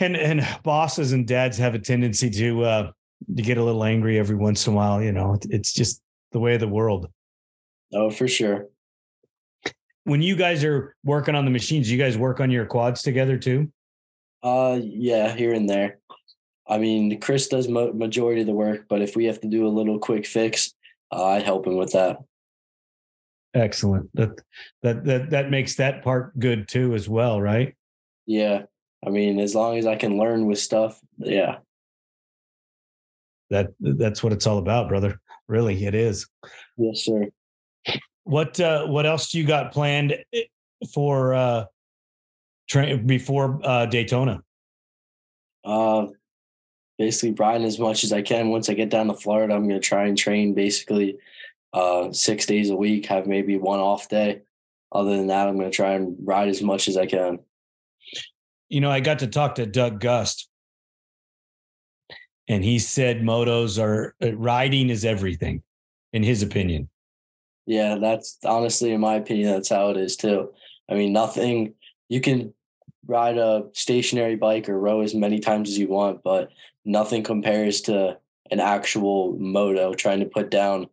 And 0.00 0.16
and 0.16 0.44
bosses 0.64 1.12
and 1.12 1.24
dads 1.24 1.56
have 1.58 1.76
a 1.76 1.78
tendency 1.78 2.30
to 2.30 2.64
uh 2.64 2.90
to 3.36 3.42
get 3.42 3.58
a 3.58 3.62
little 3.62 3.84
angry 3.84 4.18
every 4.18 4.34
once 4.34 4.66
in 4.66 4.72
a 4.72 4.76
while, 4.76 5.00
you 5.00 5.12
know. 5.12 5.38
It's 5.50 5.72
just 5.72 6.02
the 6.32 6.40
way 6.40 6.54
of 6.54 6.60
the 6.60 6.66
world. 6.66 7.12
Oh, 7.94 8.10
for 8.10 8.26
sure 8.26 8.66
when 10.04 10.22
you 10.22 10.36
guys 10.36 10.64
are 10.64 10.96
working 11.04 11.34
on 11.34 11.44
the 11.44 11.50
machines, 11.50 11.90
you 11.90 11.98
guys 11.98 12.18
work 12.18 12.40
on 12.40 12.50
your 12.50 12.66
quads 12.66 13.02
together 13.02 13.38
too? 13.38 13.70
Uh, 14.42 14.78
yeah, 14.82 15.34
here 15.34 15.52
and 15.52 15.68
there. 15.68 15.98
I 16.66 16.78
mean, 16.78 17.20
Chris 17.20 17.48
does 17.48 17.68
mo- 17.68 17.92
majority 17.92 18.40
of 18.40 18.46
the 18.46 18.52
work, 18.52 18.86
but 18.88 19.02
if 19.02 19.14
we 19.16 19.26
have 19.26 19.40
to 19.40 19.48
do 19.48 19.66
a 19.66 19.68
little 19.68 19.98
quick 19.98 20.26
fix, 20.26 20.72
uh, 21.12 21.24
I 21.24 21.40
help 21.40 21.66
him 21.66 21.76
with 21.76 21.92
that. 21.92 22.18
Excellent. 23.54 24.08
That 24.14 24.40
that 24.82 25.04
that 25.04 25.30
that 25.30 25.50
makes 25.50 25.76
that 25.76 26.02
part 26.02 26.38
good 26.38 26.68
too, 26.68 26.94
as 26.94 27.08
well, 27.08 27.40
right? 27.40 27.76
Yeah. 28.26 28.62
I 29.04 29.10
mean, 29.10 29.40
as 29.40 29.54
long 29.54 29.76
as 29.76 29.86
I 29.86 29.96
can 29.96 30.16
learn 30.16 30.46
with 30.46 30.58
stuff, 30.58 30.98
yeah. 31.18 31.58
That 33.50 33.68
that's 33.80 34.22
what 34.22 34.32
it's 34.32 34.46
all 34.46 34.58
about, 34.58 34.88
brother. 34.88 35.20
Really, 35.48 35.84
it 35.84 35.94
is. 35.94 36.26
Yes, 36.78 37.04
sir. 37.04 37.28
What 38.24 38.58
uh, 38.60 38.86
what 38.86 39.06
else 39.06 39.30
do 39.30 39.38
you 39.38 39.46
got 39.46 39.72
planned 39.72 40.16
eh, 40.32 40.42
for 40.92 41.34
uh, 41.34 41.64
train 42.68 43.06
before 43.06 43.60
uh, 43.62 43.86
Daytona? 43.86 44.42
Uh, 45.64 46.06
basically 46.98 47.32
riding 47.32 47.66
as 47.66 47.78
much 47.78 48.04
as 48.04 48.12
I 48.12 48.22
can. 48.22 48.50
Once 48.50 48.68
I 48.68 48.74
get 48.74 48.90
down 48.90 49.08
to 49.08 49.14
Florida, 49.14 49.54
I'm 49.54 49.68
going 49.68 49.80
to 49.80 49.86
try 49.86 50.06
and 50.06 50.16
train 50.16 50.54
basically 50.54 51.18
uh, 51.72 52.12
six 52.12 52.46
days 52.46 52.70
a 52.70 52.76
week, 52.76 53.06
have 53.06 53.26
maybe 53.26 53.56
one 53.56 53.80
off 53.80 54.08
day. 54.08 54.42
Other 54.92 55.16
than 55.16 55.28
that, 55.28 55.48
I'm 55.48 55.56
going 55.56 55.70
to 55.70 55.74
try 55.74 55.94
and 55.94 56.16
ride 56.22 56.48
as 56.48 56.62
much 56.62 56.86
as 56.86 56.96
I 56.96 57.06
can. 57.06 57.38
You 58.68 58.80
know, 58.80 58.90
I 58.90 59.00
got 59.00 59.20
to 59.20 59.26
talk 59.26 59.56
to 59.56 59.66
Doug 59.66 60.00
Gust, 60.00 60.48
and 62.48 62.62
he 62.62 62.78
said 62.78 63.22
motos 63.22 63.82
are 63.82 64.14
uh, 64.22 64.34
riding 64.36 64.90
is 64.90 65.04
everything, 65.04 65.62
in 66.12 66.22
his 66.22 66.42
opinion. 66.42 66.88
Yeah, 67.66 67.96
that's 67.96 68.38
honestly, 68.44 68.92
in 68.92 69.00
my 69.00 69.14
opinion, 69.14 69.52
that's 69.52 69.68
how 69.68 69.90
it 69.90 69.96
is 69.96 70.16
too. 70.16 70.50
I 70.90 70.94
mean, 70.94 71.12
nothing, 71.12 71.74
you 72.08 72.20
can 72.20 72.52
ride 73.06 73.38
a 73.38 73.66
stationary 73.72 74.36
bike 74.36 74.68
or 74.68 74.78
row 74.78 75.00
as 75.00 75.14
many 75.14 75.38
times 75.38 75.68
as 75.68 75.78
you 75.78 75.88
want, 75.88 76.22
but 76.22 76.50
nothing 76.84 77.22
compares 77.22 77.80
to 77.82 78.18
an 78.50 78.60
actual 78.60 79.36
moto 79.38 79.94
trying 79.94 80.20
to 80.20 80.26
put 80.26 80.50
down 80.50 80.88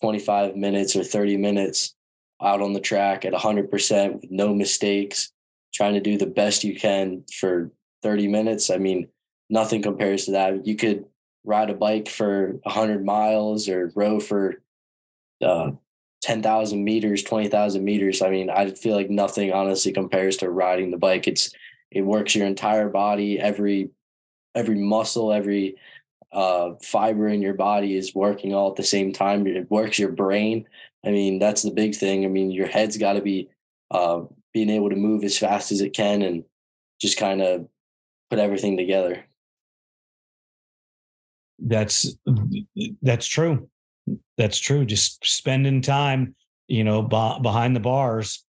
25 0.00 0.56
minutes 0.56 0.94
or 0.96 1.04
30 1.04 1.36
minutes 1.36 1.94
out 2.42 2.62
on 2.62 2.72
the 2.72 2.80
track 2.80 3.24
at 3.24 3.32
100% 3.32 4.20
with 4.20 4.30
no 4.30 4.54
mistakes, 4.54 5.32
trying 5.74 5.94
to 5.94 6.00
do 6.00 6.16
the 6.16 6.26
best 6.26 6.64
you 6.64 6.78
can 6.78 7.24
for 7.38 7.70
30 8.02 8.28
minutes. 8.28 8.70
I 8.70 8.78
mean, 8.78 9.08
nothing 9.50 9.82
compares 9.82 10.24
to 10.26 10.32
that. 10.32 10.66
You 10.66 10.76
could 10.76 11.04
ride 11.44 11.70
a 11.70 11.74
bike 11.74 12.08
for 12.08 12.52
100 12.62 13.04
miles 13.04 13.68
or 13.68 13.92
row 13.94 14.20
for 14.20 14.62
uh, 15.42 15.72
10,000 16.22 16.82
meters, 16.84 17.22
20,000 17.22 17.84
meters. 17.84 18.22
I 18.22 18.30
mean, 18.30 18.50
I 18.50 18.70
feel 18.70 18.94
like 18.94 19.10
nothing 19.10 19.52
honestly 19.52 19.92
compares 19.92 20.36
to 20.38 20.50
riding 20.50 20.90
the 20.90 20.98
bike. 20.98 21.26
It's, 21.26 21.52
it 21.90 22.02
works 22.02 22.34
your 22.34 22.46
entire 22.46 22.88
body, 22.88 23.38
every, 23.38 23.90
every 24.54 24.78
muscle, 24.78 25.32
every 25.32 25.76
uh, 26.32 26.74
fiber 26.82 27.28
in 27.28 27.42
your 27.42 27.54
body 27.54 27.96
is 27.96 28.14
working 28.14 28.54
all 28.54 28.70
at 28.70 28.76
the 28.76 28.82
same 28.82 29.12
time. 29.12 29.46
It 29.46 29.70
works 29.70 29.98
your 29.98 30.12
brain. 30.12 30.66
I 31.04 31.10
mean, 31.10 31.38
that's 31.38 31.62
the 31.62 31.70
big 31.70 31.94
thing. 31.94 32.24
I 32.24 32.28
mean, 32.28 32.50
your 32.50 32.68
head's 32.68 32.98
got 32.98 33.14
to 33.14 33.22
be 33.22 33.48
uh, 33.90 34.22
being 34.52 34.70
able 34.70 34.90
to 34.90 34.96
move 34.96 35.24
as 35.24 35.38
fast 35.38 35.72
as 35.72 35.80
it 35.80 35.94
can 35.94 36.22
and 36.22 36.44
just 37.00 37.18
kind 37.18 37.40
of 37.40 37.66
put 38.28 38.38
everything 38.38 38.76
together. 38.76 39.24
That's 41.58 42.16
that's 43.02 43.26
true. 43.26 43.68
That's 44.36 44.58
true. 44.58 44.84
Just 44.84 45.24
spending 45.24 45.82
time, 45.82 46.34
you 46.68 46.84
know, 46.84 47.02
b- 47.02 47.38
behind 47.42 47.76
the 47.76 47.80
bars, 47.80 48.44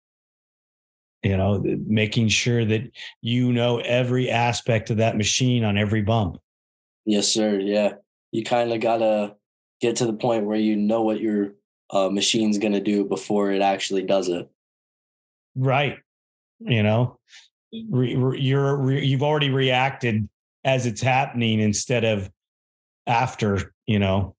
you 1.23 1.37
know, 1.37 1.63
making 1.87 2.29
sure 2.29 2.65
that 2.65 2.91
you 3.21 3.53
know 3.53 3.79
every 3.79 4.31
aspect 4.31 4.91
of 4.91 4.99
that 4.99 5.17
machine 5.17 5.65
on 5.65 5.77
every 5.77 6.03
bump. 6.03 6.39
Yes, 7.05 7.29
sir. 7.29 7.59
Yeah. 7.59 7.95
You 8.33 8.45
kind 8.45 8.73
of 8.73 8.81
got 8.81 8.99
to 8.99 9.35
get 9.81 9.97
to 9.97 10.07
the 10.07 10.13
point 10.13 10.47
where 10.47 10.57
you 10.57 10.77
know 10.77 11.03
what 11.03 11.21
your 11.21 11.55
uh, 11.91 12.09
machine's 12.09 12.59
going 12.59 12.73
to 12.73 12.81
do 12.81 13.05
before 13.05 13.51
it 13.51 13.63
actually 13.63 14.03
does 14.03 14.29
it. 14.29 14.49
Right. 15.57 15.99
You 16.61 16.83
know, 16.83 17.19
re, 17.73 18.15
re, 18.15 18.41
you're 18.41 18.77
re, 18.77 19.05
you've 19.05 19.23
already 19.23 19.51
reacted 19.51 20.29
as 20.65 20.87
it's 20.87 21.01
happening 21.01 21.59
instead 21.59 22.05
of 22.05 22.31
after, 23.07 23.75
you 23.87 23.99
know. 23.99 24.37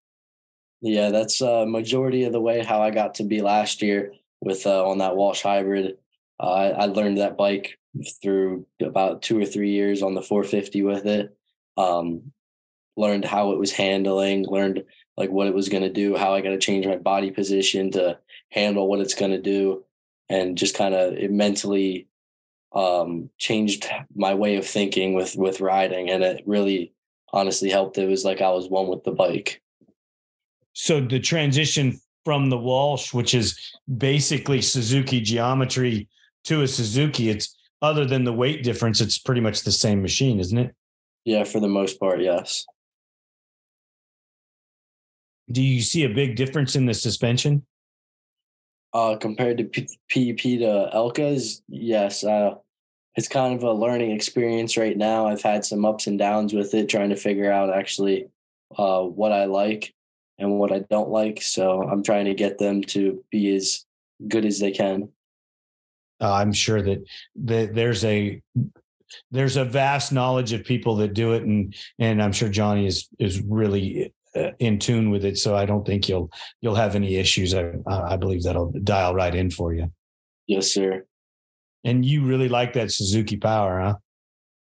Yeah, 0.82 1.10
that's 1.12 1.42
a 1.42 1.62
uh, 1.62 1.66
majority 1.66 2.24
of 2.24 2.34
the 2.34 2.42
way 2.42 2.64
how 2.64 2.82
I 2.82 2.90
got 2.90 3.16
to 3.16 3.24
be 3.24 3.42
last 3.42 3.82
year 3.82 4.14
with 4.42 4.66
uh, 4.66 4.88
on 4.88 4.98
that 4.98 5.16
Walsh 5.16 5.42
hybrid. 5.42 5.98
Uh, 6.40 6.74
I, 6.76 6.86
learned 6.88 7.20
that 7.20 7.38
bike 7.38 7.78
through 8.22 8.66
about 8.82 9.22
two 9.22 9.40
or 9.40 9.46
three 9.46 9.70
years 9.70 10.02
on 10.02 10.16
the 10.16 10.24
450 10.24 10.82
with 10.82 11.06
it. 11.06 11.38
Um, 11.78 12.32
learned 12.98 13.26
how 13.26 13.52
it 13.52 13.60
was 13.60 13.72
handling, 13.72 14.46
learned 14.48 14.84
like 15.18 15.30
what 15.30 15.48
it 15.48 15.54
was 15.54 15.70
going 15.70 15.84
to 15.84 15.90
do, 15.90 16.16
how 16.18 16.34
I 16.34 16.42
got 16.42 16.50
to 16.50 16.58
change 16.58 16.88
my 16.88 16.98
body 16.98 17.30
position 17.30 17.92
to 17.92 18.18
handle 18.50 18.88
what 18.88 19.02
it's 19.02 19.14
going 19.14 19.32
to 19.32 19.42
do, 19.42 19.84
and 20.30 20.58
just 20.58 20.76
kind 20.76 20.96
of 20.96 21.14
it 21.14 21.32
mentally 21.32 22.08
um, 22.74 23.30
changed 23.38 23.88
my 24.16 24.34
way 24.34 24.58
of 24.58 24.66
thinking 24.66 25.14
with 25.14 25.36
with 25.36 25.62
riding, 25.62 26.10
and 26.10 26.24
it 26.24 26.44
really 26.48 26.92
honestly 27.32 27.70
helped. 27.70 28.00
It 28.00 28.10
was 28.10 28.26
like 28.26 28.42
I 28.42 28.50
was 28.50 28.68
one 28.68 28.88
with 28.88 29.04
the 29.04 29.12
bike. 29.12 29.62
So 30.74 31.02
the 31.02 31.20
transition 31.20 32.00
from 32.26 32.50
the 32.50 32.58
Walsh, 32.58 33.14
which 33.14 33.34
is 33.34 33.58
basically 33.98 34.62
Suzuki 34.62 35.22
geometry, 35.22 36.08
to 36.46 36.62
a 36.62 36.68
Suzuki, 36.68 37.30
it's 37.30 37.58
other 37.82 38.06
than 38.06 38.24
the 38.24 38.34
weight 38.34 38.64
difference, 38.64 39.02
it's 39.02 39.18
pretty 39.18 39.42
much 39.42 39.62
the 39.62 39.72
same 39.72 40.02
machine, 40.02 40.40
isn't 40.40 40.58
it? 40.58 40.76
Yeah, 41.26 41.44
for 41.44 41.60
the 41.60 41.68
most 41.68 42.00
part, 42.00 42.22
yes. 42.22 42.66
Do 45.52 45.62
you 45.62 45.82
see 45.82 46.04
a 46.04 46.10
big 46.10 46.36
difference 46.36 46.76
in 46.76 46.86
the 46.86 46.94
suspension? 46.94 47.66
Uh, 48.94 49.16
compared 49.16 49.58
to 49.58 49.64
P- 49.66 49.88
PEP 50.10 50.60
to 50.60 50.90
Elka's, 50.94 51.62
yes. 51.68 52.24
Uh, 52.24 52.56
it's 53.16 53.28
kind 53.28 53.56
of 53.56 53.64
a 53.64 53.74
learning 53.74 54.12
experience 54.12 54.78
right 54.78 54.98
now. 54.98 55.28
I've 55.28 55.42
had 55.42 55.66
some 55.66 55.86
ups 55.86 56.08
and 56.08 56.18
downs 56.18 56.54
with 56.54 56.74
it, 56.74 56.90
trying 56.90 57.10
to 57.10 57.16
figure 57.16 57.52
out 57.52 57.76
actually 57.76 58.28
uh, 58.78 59.02
what 59.02 59.32
I 59.32 59.46
like 59.46 59.94
and 60.42 60.60
what 60.60 60.72
I 60.72 60.80
don't 60.90 61.10
like. 61.10 61.42
So 61.42 61.84
I'm 61.84 62.04
trying 62.04 62.26
to 62.26 62.34
get 62.34 62.58
them 62.58 62.82
to 62.84 63.24
be 63.32 63.56
as 63.56 63.86
good 64.28 64.46
as 64.46 64.60
they 64.60 64.72
can. 64.72 65.10
Uh, 66.20 66.34
I'm 66.34 66.54
sure 66.54 66.82
that, 66.82 67.04
that 67.36 67.74
there's 67.74 68.04
a 68.06 68.42
there's 69.30 69.58
a 69.58 69.66
vast 69.66 70.14
knowledge 70.14 70.54
of 70.54 70.64
people 70.64 70.96
that 70.98 71.14
do 71.14 71.34
it, 71.34 71.44
and 71.44 71.76
and 72.00 72.22
I'm 72.22 72.32
sure 72.32 72.50
Johnny 72.50 72.86
is 72.86 73.08
is 73.20 73.42
really 73.42 74.14
uh, 74.36 74.52
in 74.60 74.80
tune 74.80 75.10
with 75.10 75.26
it. 75.26 75.38
So 75.38 75.56
I 75.56 75.66
don't 75.66 75.86
think 75.86 76.08
you'll 76.08 76.32
you'll 76.62 76.76
have 76.76 76.96
any 76.96 77.16
issues. 77.16 77.54
I 77.54 77.74
I 77.88 78.18
believe 78.18 78.44
that'll 78.44 78.72
dial 78.84 79.16
right 79.16 79.34
in 79.34 79.50
for 79.50 79.74
you. 79.74 79.92
Yes, 80.48 80.72
sir. 80.72 81.06
And 81.84 82.06
you 82.06 82.24
really 82.24 82.50
like 82.50 82.74
that 82.74 82.92
Suzuki 82.92 83.38
Power, 83.38 83.80
huh? 83.82 83.96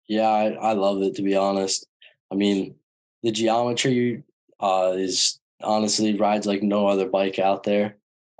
Yeah, 0.07 0.29
I, 0.29 0.51
I 0.53 0.73
love 0.73 1.01
it 1.01 1.15
to 1.15 1.21
be 1.21 1.35
honest. 1.35 1.85
I 2.31 2.35
mean, 2.35 2.75
the 3.23 3.31
geometry 3.31 4.23
uh, 4.59 4.93
is 4.95 5.38
honestly 5.61 6.15
rides 6.15 6.45
like 6.45 6.63
no 6.63 6.87
other 6.87 7.07
bike 7.07 7.39
out 7.39 7.63
there. 7.63 7.97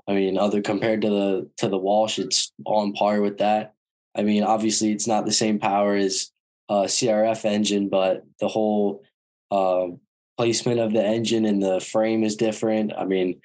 I 0.08 0.14
mean, 0.14 0.38
other 0.38 0.60
compared 0.62 1.02
to 1.02 1.10
the 1.10 1.50
to 1.58 1.68
the 1.68 1.78
Walsh, 1.78 2.18
it's 2.18 2.52
on 2.64 2.92
par 2.92 3.20
with 3.20 3.38
that. 3.38 3.74
I 4.16 4.22
mean, 4.22 4.42
obviously, 4.42 4.92
it's 4.92 5.06
not 5.06 5.24
the 5.24 5.32
same 5.32 5.58
power 5.58 5.94
as 5.94 6.30
a 6.68 6.84
CRF 6.84 7.44
engine, 7.44 7.88
but 7.88 8.24
the 8.40 8.48
whole 8.48 9.02
um, 9.50 10.00
placement 10.36 10.80
of 10.80 10.92
the 10.92 11.04
engine 11.04 11.44
and 11.44 11.62
the 11.62 11.80
frame 11.80 12.24
is 12.24 12.36
different. 12.36 12.92
I 12.96 13.04
mean, 13.04 13.40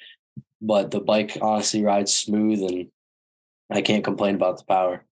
but 0.61 0.91
the 0.91 0.99
bike 0.99 1.37
honestly 1.41 1.83
rides 1.83 2.13
smooth, 2.13 2.61
and 2.63 2.87
I 3.69 3.81
can't 3.81 4.03
complain 4.03 4.35
about 4.35 4.57
the 4.57 4.65
power. 4.65 5.03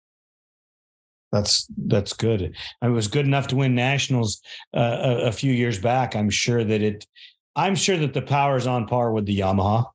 That's 1.31 1.67
that's 1.77 2.13
good. 2.13 2.55
It 2.81 2.87
was 2.87 3.07
good 3.07 3.25
enough 3.25 3.47
to 3.47 3.55
win 3.55 3.73
nationals 3.73 4.39
uh, 4.75 4.97
a, 5.01 5.27
a, 5.27 5.31
few 5.31 5.51
years 5.51 5.79
back. 5.79 6.15
I'm 6.15 6.29
sure 6.29 6.63
that 6.63 6.81
it. 6.81 7.07
I'm 7.55 7.75
sure 7.75 7.97
that 7.97 8.13
the 8.13 8.21
power 8.21 8.57
is 8.57 8.67
on 8.67 8.87
par 8.87 9.11
with 9.11 9.25
the 9.25 9.39
Yamaha. 9.39 9.85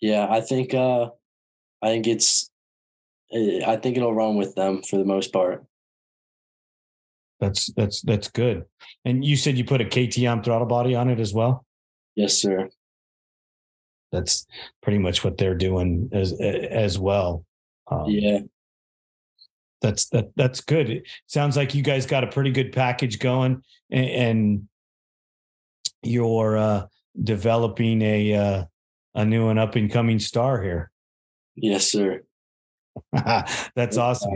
Yeah, 0.00 0.26
I 0.28 0.40
think. 0.40 0.74
uh 0.74 1.10
I 1.82 1.88
think 1.88 2.06
it's. 2.06 2.50
Eh, 3.32 3.62
I 3.66 3.76
think 3.76 3.96
it'll 3.96 4.14
run 4.14 4.36
with 4.36 4.54
them 4.54 4.82
for 4.82 4.96
the 4.96 5.04
most 5.04 5.32
part. 5.32 5.64
That's 7.40 7.70
that's 7.74 8.00
that's 8.00 8.28
good. 8.28 8.64
And 9.04 9.24
you 9.24 9.36
said 9.36 9.58
you 9.58 9.64
put 9.64 9.82
a 9.82 9.84
KTM 9.84 10.44
throttle 10.44 10.66
body 10.66 10.94
on 10.94 11.10
it 11.10 11.20
as 11.20 11.34
well. 11.34 11.66
Yes, 12.14 12.38
sir. 12.38 12.70
That's 14.12 14.46
pretty 14.82 14.98
much 14.98 15.24
what 15.24 15.36
they're 15.36 15.56
doing 15.56 16.08
as 16.12 16.32
as 16.40 16.98
well. 16.98 17.44
Um, 17.90 18.04
yeah, 18.08 18.40
that's 19.82 20.06
that 20.10 20.30
that's 20.36 20.60
good. 20.60 20.88
It 20.88 21.02
sounds 21.26 21.56
like 21.56 21.74
you 21.74 21.82
guys 21.82 22.06
got 22.06 22.24
a 22.24 22.28
pretty 22.28 22.50
good 22.50 22.72
package 22.72 23.18
going, 23.18 23.62
and, 23.90 24.08
and 24.08 24.68
you're 26.06 26.56
uh, 26.56 26.86
developing 27.22 28.02
a 28.02 28.34
uh, 28.34 28.64
a 29.14 29.24
new 29.24 29.48
and 29.48 29.58
up 29.58 29.76
and 29.76 29.90
coming 29.90 30.18
star 30.18 30.62
here. 30.62 30.90
Yes, 31.56 31.90
sir. 31.90 32.22
that's 33.12 33.96
awesome. 33.96 34.32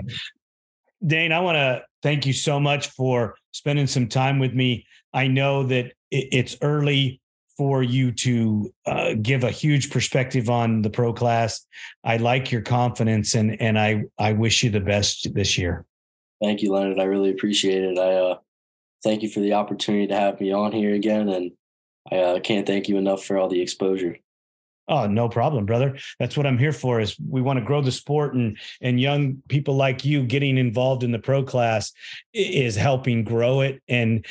Dane, 1.04 1.32
I 1.32 1.40
want 1.40 1.56
to 1.56 1.82
thank 2.02 2.26
you 2.26 2.32
so 2.32 2.58
much 2.58 2.88
for 2.88 3.36
spending 3.52 3.86
some 3.86 4.08
time 4.08 4.38
with 4.38 4.52
me. 4.52 4.86
I 5.12 5.28
know 5.28 5.64
that 5.64 5.92
it's 6.10 6.56
early 6.62 7.20
for 7.56 7.82
you 7.82 8.12
to 8.12 8.72
uh, 8.86 9.14
give 9.20 9.42
a 9.42 9.50
huge 9.50 9.90
perspective 9.90 10.48
on 10.48 10.82
the 10.82 10.90
pro 10.90 11.12
class. 11.12 11.66
I 12.04 12.16
like 12.16 12.52
your 12.52 12.62
confidence 12.62 13.34
and 13.34 13.60
and 13.60 13.78
I 13.78 14.04
I 14.16 14.32
wish 14.32 14.62
you 14.62 14.70
the 14.70 14.80
best 14.80 15.34
this 15.34 15.58
year. 15.58 15.84
Thank 16.40 16.62
you, 16.62 16.72
Leonard. 16.72 17.00
I 17.00 17.04
really 17.04 17.30
appreciate 17.30 17.82
it. 17.82 17.98
I 17.98 18.14
uh, 18.14 18.38
thank 19.02 19.22
you 19.22 19.28
for 19.28 19.40
the 19.40 19.54
opportunity 19.54 20.06
to 20.06 20.14
have 20.14 20.40
me 20.40 20.52
on 20.52 20.72
here 20.72 20.94
again, 20.94 21.28
and 21.28 21.52
I 22.10 22.16
uh, 22.16 22.40
can't 22.40 22.66
thank 22.66 22.88
you 22.88 22.96
enough 22.96 23.24
for 23.24 23.38
all 23.38 23.48
the 23.48 23.60
exposure. 23.60 24.16
Oh, 24.88 25.06
no 25.06 25.28
problem, 25.28 25.66
brother. 25.66 25.98
That's 26.18 26.36
what 26.36 26.46
I'm 26.46 26.56
here 26.56 26.72
for. 26.72 26.98
Is 26.98 27.14
we 27.28 27.42
want 27.42 27.58
to 27.58 27.64
grow 27.64 27.82
the 27.82 27.92
sport 27.92 28.34
and 28.34 28.56
and 28.80 28.98
young 28.98 29.42
people 29.48 29.76
like 29.76 30.04
you 30.04 30.24
getting 30.24 30.56
involved 30.56 31.02
in 31.02 31.12
the 31.12 31.18
pro 31.18 31.42
class 31.42 31.92
is 32.32 32.74
helping 32.74 33.22
grow 33.22 33.60
it 33.60 33.82
and 33.86 34.24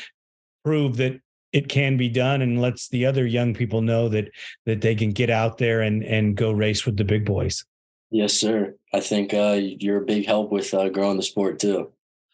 prove 0.65 0.97
that 0.97 1.22
it 1.53 1.70
can 1.70 1.95
be 1.95 2.09
done 2.09 2.41
and 2.41 2.59
lets 2.59 2.89
the 2.89 3.05
other 3.05 3.26
young 3.26 3.53
people 3.53 3.82
know 3.82 4.09
that 4.09 4.32
that 4.65 4.82
they 4.82 4.95
can 4.95 5.11
get 5.11 5.30
out 5.30 5.59
there 5.59 5.82
and 5.82 6.03
and 6.03 6.36
go 6.36 6.51
race 6.51 6.86
with 6.86 6.97
the 6.97 7.05
big 7.05 7.24
boys. 7.24 7.63
Yes, 8.09 8.34
sir. 8.34 8.74
I 8.93 9.01
think 9.01 9.34
uh, 9.34 9.59
you're 9.61 10.01
a 10.01 10.05
big 10.05 10.26
help 10.26 10.51
with 10.51 10.74
uh, 10.74 10.89
growing 10.89 11.18
the 11.18 11.24
sport 11.24 11.59
too. 11.59 11.91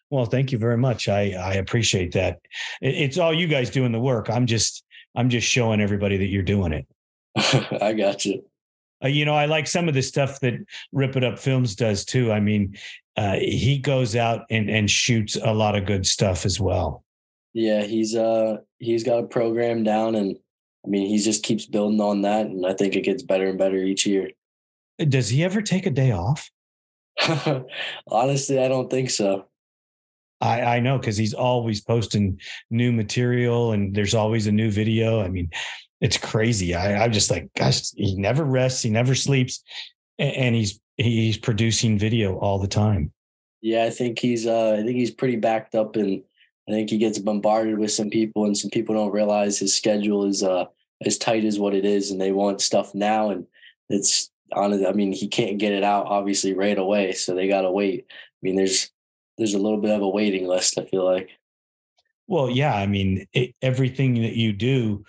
Well, 0.10 0.26
thank 0.26 0.52
you 0.52 0.58
very 0.58 0.78
much. 0.78 1.10
I 1.10 1.32
I 1.32 1.54
appreciate 1.56 2.14
that. 2.14 2.40
It's 2.82 3.18
all 3.18 3.34
you 3.34 3.48
guys 3.48 3.70
doing 3.70 3.92
the 3.92 4.00
work. 4.00 4.30
I'm 4.30 4.46
just 4.46 4.84
I'm 5.16 5.30
just 5.30 5.48
showing 5.48 5.82
everybody 5.82 6.18
that 6.18 6.28
you're 6.28 6.44
doing 6.44 6.74
it. 6.74 6.88
I 7.82 7.94
got 7.94 8.26
you. 8.26 8.44
Uh, 9.04 9.08
you 9.08 9.26
know, 9.26 9.36
I 9.36 9.46
like 9.46 9.68
some 9.68 9.88
of 9.88 9.94
the 9.94 10.02
stuff 10.02 10.40
that 10.40 10.54
Rip 10.92 11.16
It 11.16 11.24
Up 11.24 11.38
Films 11.38 11.76
does 11.76 12.06
too. 12.06 12.32
I 12.32 12.40
mean, 12.40 12.78
uh, 13.18 13.36
he 13.36 13.78
goes 13.78 14.16
out 14.16 14.46
and 14.50 14.70
and 14.70 14.90
shoots 14.90 15.36
a 15.36 15.54
lot 15.54 15.76
of 15.76 15.86
good 15.86 16.06
stuff 16.06 16.46
as 16.46 16.60
well. 16.60 17.04
Yeah, 17.54 17.84
he's 17.84 18.16
uh 18.16 18.58
he's 18.80 19.04
got 19.04 19.24
a 19.24 19.28
program 19.28 19.84
down, 19.84 20.16
and 20.16 20.38
I 20.86 20.90
mean, 20.90 21.08
he 21.08 21.18
just 21.18 21.44
keeps 21.44 21.66
building 21.66 22.02
on 22.02 22.22
that, 22.22 22.48
and 22.48 22.66
I 22.66 22.74
think 22.74 22.96
it 22.96 23.02
gets 23.02 23.24
better 23.24 23.48
and 23.48 23.58
better 23.58 23.78
each 23.78 24.06
year. 24.06 24.30
Does 24.98 25.30
he 25.30 25.44
ever 25.44 25.62
take 25.62 25.86
a 25.86 25.92
day 25.92 26.12
off? 26.12 26.50
Honestly, 28.08 28.60
I 28.60 28.68
don't 28.68 28.90
think 28.90 29.10
so. 29.10 29.48
I, 30.44 30.76
I 30.76 30.80
know 30.82 30.98
because 30.98 31.16
he's 31.16 31.34
always 31.34 31.80
posting 31.80 32.40
new 32.70 32.92
material 32.92 33.72
and 33.72 33.96
there's 33.96 34.14
always 34.14 34.46
a 34.46 34.52
new 34.52 34.70
video. 34.70 35.22
I 35.22 35.30
mean, 35.30 35.50
it's 36.02 36.18
crazy. 36.18 36.76
I, 36.76 37.02
I'm 37.02 37.14
just 37.14 37.32
like, 37.32 37.50
gosh, 37.56 37.92
he 37.96 38.16
never 38.16 38.44
rests, 38.44 38.82
he 38.82 38.90
never 38.90 39.16
sleeps, 39.16 39.64
and, 40.20 40.36
and 40.36 40.56
he's 40.56 40.82
he's 40.98 41.38
producing 41.38 41.98
video 41.98 42.38
all 42.38 42.60
the 42.60 42.68
time. 42.68 43.14
Yeah, 43.62 43.86
I 43.86 43.90
think 43.90 44.20
he's 44.20 44.46
uh 44.46 44.74
I 44.74 44.84
think 44.84 44.98
he's 44.98 45.12
pretty 45.12 45.38
backed 45.38 45.76
up 45.76 45.96
and 45.96 46.22
I 46.68 46.74
think 46.74 46.90
he 46.90 46.98
gets 46.98 47.20
bombarded 47.20 47.80
with 47.80 47.92
some 47.92 48.10
people 48.10 48.44
and 48.44 48.58
some 48.58 48.70
people 48.70 48.96
don't 48.96 49.14
realize 49.14 49.58
his 49.58 49.74
schedule 49.74 50.26
is 50.26 50.44
uh 50.44 50.66
as 51.06 51.18
tight 51.18 51.46
as 51.46 51.58
what 51.58 51.74
it 51.74 51.86
is 51.86 52.12
and 52.12 52.20
they 52.20 52.34
want 52.34 52.60
stuff 52.60 52.94
now 52.94 53.30
and 53.30 53.48
it's 53.90 54.30
on 54.52 54.86
I 54.86 54.92
mean 54.92 55.14
he 55.14 55.30
can't 55.30 55.58
get 55.58 55.72
it 55.72 55.84
out 55.84 56.08
obviously 56.08 56.54
right 56.54 56.78
away 56.78 57.14
so 57.14 57.34
they 57.34 57.48
got 57.48 57.62
to 57.62 57.72
wait. 57.72 58.06
I 58.10 58.40
mean 58.42 58.58
there's 58.58 58.93
there's 59.38 59.54
a 59.54 59.60
little 59.60 59.80
bit 59.80 59.92
of 59.92 60.02
a 60.02 60.10
waiting 60.10 60.48
list 60.48 60.78
I 60.78 60.86
feel 60.86 61.06
like. 61.06 61.30
Well, 62.28 62.50
yeah, 62.50 62.74
I 62.74 62.88
mean 62.88 63.26
it, 63.34 63.56
everything 63.62 64.16
that 64.22 64.36
you 64.36 64.54
do 64.54 65.06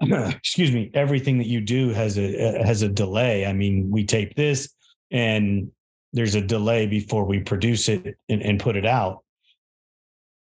excuse 0.00 0.72
me, 0.72 0.90
everything 0.94 1.38
that 1.38 1.46
you 1.46 1.60
do 1.60 1.90
has 1.90 2.18
a 2.18 2.64
has 2.64 2.82
a 2.82 2.88
delay. 2.88 3.46
I 3.46 3.52
mean, 3.52 3.90
we 3.90 4.04
tape 4.04 4.34
this 4.34 4.70
and 5.10 5.70
there's 6.12 6.34
a 6.34 6.40
delay 6.40 6.86
before 6.86 7.24
we 7.24 7.40
produce 7.40 7.88
it 7.88 8.16
and, 8.28 8.42
and 8.42 8.60
put 8.60 8.76
it 8.76 8.86
out. 8.86 9.24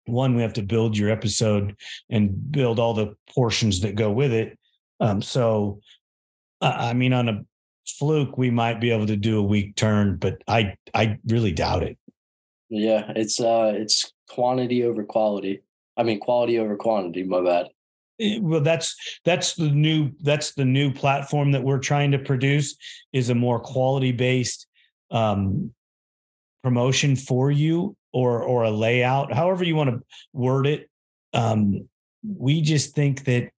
One, 0.07 0.35
we 0.35 0.43
have 0.43 0.55
to 0.55 0.63
build 0.63 0.97
your 0.97 1.11
episode 1.11 1.77
and 2.09 2.51
build 2.51 2.79
all 2.79 2.95
the 2.95 3.15
portions 3.35 3.81
that 3.81 3.95
go 3.95 4.11
with 4.11 4.33
it. 4.33 4.59
Um, 4.99 5.21
so, 5.23 5.81
uh, 6.61 6.75
I 6.77 6.95
mean, 6.95 7.13
on 7.13 7.29
a 7.29 7.45
fluke, 7.87 8.39
we 8.39 8.51
might 8.51 8.81
be 8.81 8.91
able 8.91 9.07
to 9.07 9.17
do 9.17 9.39
a 9.39 9.43
week 9.43 9.77
turn, 9.77 10.17
but 10.17 10.43
I 10.49 10.77
I 10.95 11.19
really 11.27 11.53
doubt 11.53 11.83
it. 11.83 11.99
Yeah, 12.71 13.13
it's 13.17 13.41
uh, 13.41 13.73
it's 13.75 14.13
quantity 14.29 14.85
over 14.85 15.05
quality. 15.05 15.63
I 15.97 16.05
mean, 16.05 16.21
quality 16.21 16.59
over 16.59 16.77
quantity. 16.77 17.25
My 17.25 17.43
bad. 17.43 17.67
Eh, 18.21 18.39
well 18.41 18.61
that's 18.61 18.95
that's 19.25 19.55
the 19.55 19.71
new 19.71 20.13
that's 20.21 20.53
the 20.53 20.65
new 20.65 20.93
platform 20.93 21.53
that 21.53 21.63
we're 21.63 21.79
trying 21.79 22.13
to 22.13 22.19
produce 22.19 22.77
is 23.13 23.31
a 23.31 23.35
more 23.35 23.59
quality 23.59 24.13
based 24.13 24.67
um, 25.11 25.73
promotion 26.63 27.17
for 27.17 27.51
you 27.51 27.97
or 28.13 28.43
or 28.43 28.65
a 28.65 28.71
layout 28.71 29.33
however 29.33 29.65
you 29.65 29.75
want 29.75 29.91
to 29.91 30.01
word 30.33 30.67
it 30.67 30.89
um, 31.33 31.89
we 32.23 32.61
just 32.61 32.95
think 32.95 33.25
that 33.25 33.51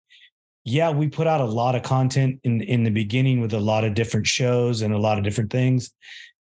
yeah 0.65 0.91
we 0.91 1.09
put 1.09 1.27
out 1.27 1.41
a 1.41 1.45
lot 1.45 1.75
of 1.75 1.83
content 1.83 2.39
in 2.45 2.61
in 2.61 2.85
the 2.85 2.91
beginning 2.91 3.41
with 3.41 3.53
a 3.53 3.61
lot 3.61 3.85
of 3.85 3.95
different 3.95 4.27
shows 4.27 4.83
and 4.83 4.95
a 4.95 4.99
lot 4.99 5.19
of 5.19 5.25
different 5.25 5.51
things 5.51 5.91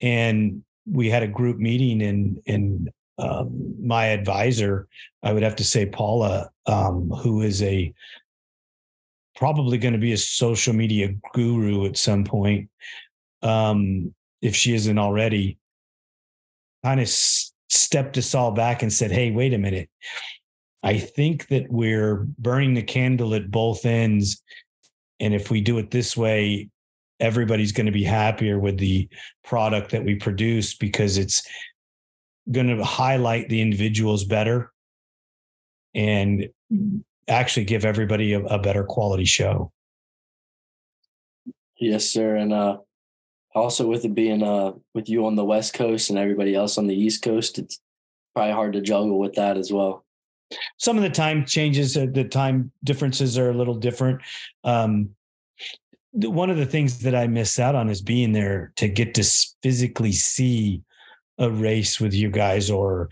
and 0.02 0.64
we 0.92 1.10
had 1.10 1.24
a 1.24 1.28
group 1.28 1.58
meeting 1.58 2.02
and 2.02 2.42
and 2.48 2.90
um, 3.18 3.76
my 3.82 4.06
advisor, 4.06 4.88
I 5.24 5.34
would 5.34 5.44
have 5.44 5.58
to 5.58 5.64
say 5.64 5.86
Paula, 5.86 6.50
um, 6.68 7.10
who 7.10 7.42
is 7.42 7.62
a 7.62 7.94
probably 9.36 9.78
going 9.78 9.94
to 9.94 10.00
be 10.00 10.14
a 10.14 10.18
social 10.18 10.74
media 10.74 11.10
guru 11.34 11.86
at 11.86 11.98
some 11.98 12.24
point, 12.24 12.70
um, 13.42 14.14
if 14.42 14.56
she 14.56 14.74
isn't 14.74 14.98
already, 14.98 15.58
kind 16.84 17.00
of 17.00 17.08
s- 17.08 17.54
stepped 17.68 18.18
us 18.18 18.34
all 18.34 18.52
back 18.52 18.84
and 18.84 18.92
said, 18.92 19.12
"Hey, 19.12 19.32
wait 19.32 19.54
a 19.54 19.58
minute." 19.58 19.90
I 20.82 20.98
think 20.98 21.48
that 21.48 21.70
we're 21.70 22.26
burning 22.38 22.74
the 22.74 22.84
candle 22.84 23.34
at 23.34 23.52
both 23.52 23.86
ends. 23.86 24.42
And 25.20 25.34
if 25.34 25.52
we 25.52 25.60
do 25.60 25.78
it 25.78 25.92
this 25.92 26.16
way, 26.16 26.70
everybody's 27.20 27.72
going 27.72 27.86
to 27.86 27.92
be 27.92 28.04
happier 28.04 28.60
with 28.60 28.78
the 28.78 29.10
product 29.44 29.92
that 29.92 30.04
we 30.04 30.16
produce 30.16 30.76
because 30.76 31.18
it's 31.18 31.48
going 32.52 32.68
to 32.68 32.84
highlight 32.84 33.50
the 33.50 33.62
individuals 33.62 34.24
better 34.24 34.72
and 35.94 36.50
actually 37.28 37.66
give 37.66 37.86
everybody 37.86 38.34
a, 38.34 38.40
a, 38.46 38.60
better 38.60 38.84
quality 38.84 39.26
show. 39.26 39.72
Yes, 41.80 42.06
sir. 42.06 42.36
And 42.36 42.54
uh, 42.54 42.78
also 43.54 43.88
with 43.88 44.06
it 44.06 44.16
being 44.16 44.44
uh, 44.44 44.74
with 44.94 45.10
you 45.10 45.26
on 45.26 45.36
the 45.36 45.46
West 45.46 45.74
Coast 45.74 46.10
and 46.10 46.18
everybody 46.18 46.56
else 46.56 46.78
on 46.78 46.88
the 46.88 46.96
East 46.96 47.22
Coast, 47.22 47.60
it's 47.60 47.80
probably 48.34 48.54
hard 48.54 48.74
to 48.74 48.82
juggle 48.82 49.20
with 49.20 49.34
that 49.36 49.58
as 49.58 49.72
well. 49.72 50.06
Some 50.78 50.98
of 50.98 51.04
the 51.04 51.10
time 51.10 51.46
changes, 51.46 51.96
uh, 51.96 52.08
the 52.12 52.24
time 52.24 52.72
differences 52.84 53.38
are 53.38 53.52
a 53.52 53.54
little 53.54 53.76
different. 53.76 54.22
Um, 54.64 55.12
one 56.12 56.50
of 56.50 56.58
the 56.58 56.66
things 56.66 57.00
that 57.00 57.16
I 57.16 57.28
miss 57.28 57.60
out 57.60 57.76
on 57.76 57.90
is 57.90 58.02
being 58.02 58.32
there 58.32 58.72
to 58.78 58.88
get 58.88 59.14
to 59.16 59.24
physically 59.62 60.12
see 60.12 60.82
a 61.38 61.50
race 61.50 62.00
with 62.00 62.14
you 62.14 62.30
guys 62.30 62.70
or 62.70 63.10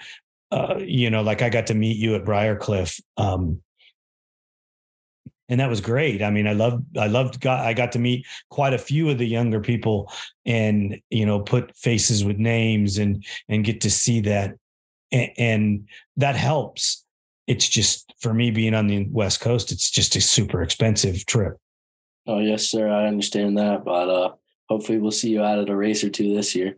uh, 0.52 0.76
you 0.80 1.10
know 1.10 1.22
like 1.22 1.42
i 1.42 1.50
got 1.50 1.68
to 1.68 1.74
meet 1.74 1.98
you 1.98 2.16
at 2.16 2.26
briarcliff 2.26 3.02
um, 3.18 3.62
and 5.50 5.62
that 5.62 5.70
was 5.70 5.80
great. 5.80 6.22
I 6.22 6.30
mean 6.30 6.46
i 6.46 6.54
love, 6.54 6.84
i 6.98 7.08
loved 7.08 7.40
got 7.40 7.66
i 7.66 7.74
got 7.74 7.94
to 7.94 8.00
meet 8.00 8.26
quite 8.50 8.74
a 8.74 8.78
few 8.78 9.10
of 9.10 9.18
the 9.18 9.28
younger 9.28 9.62
people 9.62 10.12
and 10.46 11.00
you 11.10 11.26
know 11.26 11.40
put 11.40 11.76
faces 11.76 12.26
with 12.26 12.38
names 12.38 12.98
and 12.98 13.26
and 13.48 13.64
get 13.64 13.82
to 13.82 13.90
see 13.90 14.22
that. 14.22 14.56
And, 15.12 15.32
and 15.38 15.88
that 16.18 16.36
helps. 16.36 17.06
It's 17.48 17.68
just 17.68 18.14
for 18.20 18.34
me 18.34 18.52
being 18.52 18.74
on 18.74 18.88
the 18.88 19.08
west 19.10 19.40
coast 19.40 19.72
it's 19.72 19.90
just 19.90 20.18
a 20.18 20.22
super 20.22 20.62
expensive 20.62 21.26
trip 21.26 21.58
oh 22.28 22.40
yes 22.40 22.70
sir 22.70 22.90
i 22.90 23.08
understand 23.08 23.58
that 23.58 23.84
but 23.84 24.10
uh 24.10 24.32
hopefully 24.70 24.98
we'll 24.98 25.12
see 25.12 25.30
you 25.30 25.44
out 25.44 25.60
at 25.60 25.70
a 25.70 25.76
race 25.76 26.04
or 26.04 26.10
two 26.10 26.36
this 26.36 26.56
year 26.56 26.78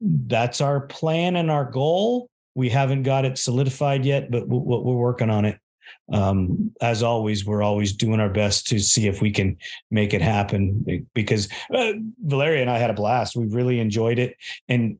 that's 0.00 0.60
our 0.60 0.80
plan 0.80 1.36
and 1.36 1.50
our 1.50 1.64
goal. 1.64 2.28
We 2.54 2.68
haven't 2.68 3.02
got 3.02 3.24
it 3.24 3.38
solidified 3.38 4.04
yet, 4.04 4.30
but 4.30 4.48
we're, 4.48 4.80
we're 4.80 4.96
working 4.96 5.30
on 5.30 5.44
it. 5.44 5.58
Um, 6.12 6.72
as 6.80 7.02
always, 7.02 7.44
we're 7.44 7.62
always 7.62 7.92
doing 7.92 8.20
our 8.20 8.28
best 8.28 8.66
to 8.68 8.78
see 8.78 9.06
if 9.06 9.20
we 9.20 9.30
can 9.30 9.56
make 9.90 10.14
it 10.14 10.22
happen 10.22 11.06
because 11.14 11.48
uh, 11.72 11.92
Valeria 12.18 12.60
and 12.60 12.70
I 12.70 12.78
had 12.78 12.90
a 12.90 12.94
blast. 12.94 13.36
We 13.36 13.46
really 13.46 13.80
enjoyed 13.80 14.18
it. 14.18 14.36
And 14.68 14.98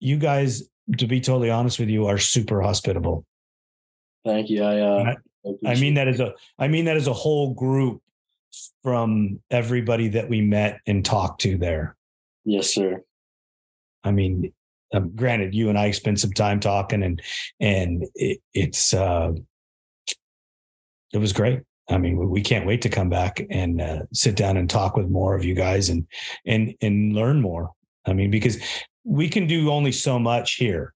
you 0.00 0.18
guys, 0.18 0.68
to 0.98 1.06
be 1.06 1.20
totally 1.20 1.50
honest 1.50 1.78
with 1.78 1.88
you, 1.88 2.06
are 2.06 2.18
super 2.18 2.60
hospitable. 2.60 3.24
Thank 4.24 4.50
you. 4.50 4.62
I, 4.62 4.80
uh, 4.80 5.14
I, 5.64 5.70
I 5.70 5.74
mean 5.76 5.94
that 5.94 6.08
as 6.08 6.20
a, 6.20 6.34
I 6.58 6.68
mean 6.68 6.84
that 6.86 6.96
as 6.96 7.06
a 7.06 7.12
whole 7.12 7.54
group 7.54 8.02
from 8.82 9.40
everybody 9.50 10.08
that 10.08 10.28
we 10.28 10.40
met 10.40 10.80
and 10.86 11.04
talked 11.04 11.40
to 11.42 11.56
there. 11.56 11.96
Yes, 12.44 12.72
sir. 12.72 13.02
I 14.04 14.12
mean, 14.12 14.52
um, 14.94 15.14
granted, 15.14 15.54
you 15.54 15.68
and 15.68 15.78
I 15.78 15.90
spent 15.90 16.20
some 16.20 16.32
time 16.32 16.60
talking, 16.60 17.02
and 17.02 17.20
and 17.60 18.06
it, 18.14 18.38
it's 18.54 18.94
uh, 18.94 19.32
it 21.12 21.18
was 21.18 21.32
great. 21.32 21.62
I 21.88 21.98
mean, 21.98 22.16
we 22.30 22.40
can't 22.40 22.66
wait 22.66 22.82
to 22.82 22.88
come 22.88 23.08
back 23.08 23.44
and 23.50 23.80
uh, 23.80 24.02
sit 24.12 24.36
down 24.36 24.56
and 24.56 24.68
talk 24.68 24.96
with 24.96 25.08
more 25.08 25.34
of 25.34 25.44
you 25.44 25.54
guys 25.54 25.88
and 25.88 26.06
and 26.44 26.74
and 26.80 27.14
learn 27.14 27.40
more. 27.40 27.70
I 28.06 28.12
mean, 28.12 28.30
because 28.30 28.58
we 29.04 29.28
can 29.28 29.46
do 29.46 29.70
only 29.70 29.92
so 29.92 30.18
much 30.18 30.54
here. 30.54 30.92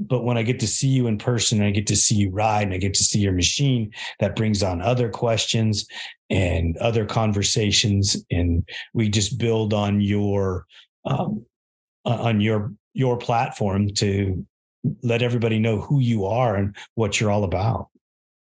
But 0.00 0.24
when 0.24 0.36
I 0.36 0.42
get 0.42 0.58
to 0.60 0.66
see 0.66 0.88
you 0.88 1.06
in 1.06 1.18
person, 1.18 1.62
I 1.62 1.70
get 1.70 1.86
to 1.86 1.96
see 1.96 2.16
you 2.16 2.30
ride, 2.30 2.64
and 2.64 2.74
I 2.74 2.78
get 2.78 2.94
to 2.94 3.04
see 3.04 3.20
your 3.20 3.32
machine, 3.32 3.92
that 4.18 4.34
brings 4.34 4.62
on 4.62 4.82
other 4.82 5.08
questions 5.08 5.86
and 6.30 6.76
other 6.78 7.04
conversations, 7.04 8.16
and 8.30 8.68
we 8.92 9.08
just 9.08 9.38
build 9.38 9.72
on 9.72 10.00
your 10.00 10.66
um, 11.04 11.44
on 12.04 12.40
your 12.40 12.72
your 12.92 13.16
platform 13.16 13.88
to 13.94 14.44
let 15.02 15.22
everybody 15.22 15.58
know 15.58 15.80
who 15.80 16.00
you 16.00 16.26
are 16.26 16.56
and 16.56 16.76
what 16.94 17.20
you're 17.20 17.30
all 17.30 17.44
about. 17.44 17.88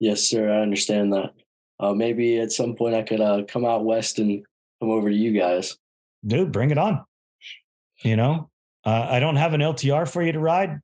Yes, 0.00 0.22
sir. 0.22 0.50
I 0.50 0.60
understand 0.60 1.12
that. 1.12 1.32
Uh, 1.80 1.94
maybe 1.94 2.40
at 2.40 2.52
some 2.52 2.74
point 2.74 2.94
I 2.94 3.02
could 3.02 3.20
uh, 3.20 3.44
come 3.46 3.64
out 3.64 3.84
west 3.84 4.18
and 4.18 4.44
come 4.80 4.90
over 4.90 5.08
to 5.08 5.14
you 5.14 5.32
guys. 5.32 5.76
Dude, 6.26 6.52
bring 6.52 6.70
it 6.70 6.78
on. 6.78 7.04
You 8.02 8.16
know, 8.16 8.50
uh, 8.84 9.06
I 9.10 9.20
don't 9.20 9.36
have 9.36 9.54
an 9.54 9.60
LTR 9.60 10.10
for 10.10 10.22
you 10.22 10.32
to 10.32 10.38
ride. 10.38 10.80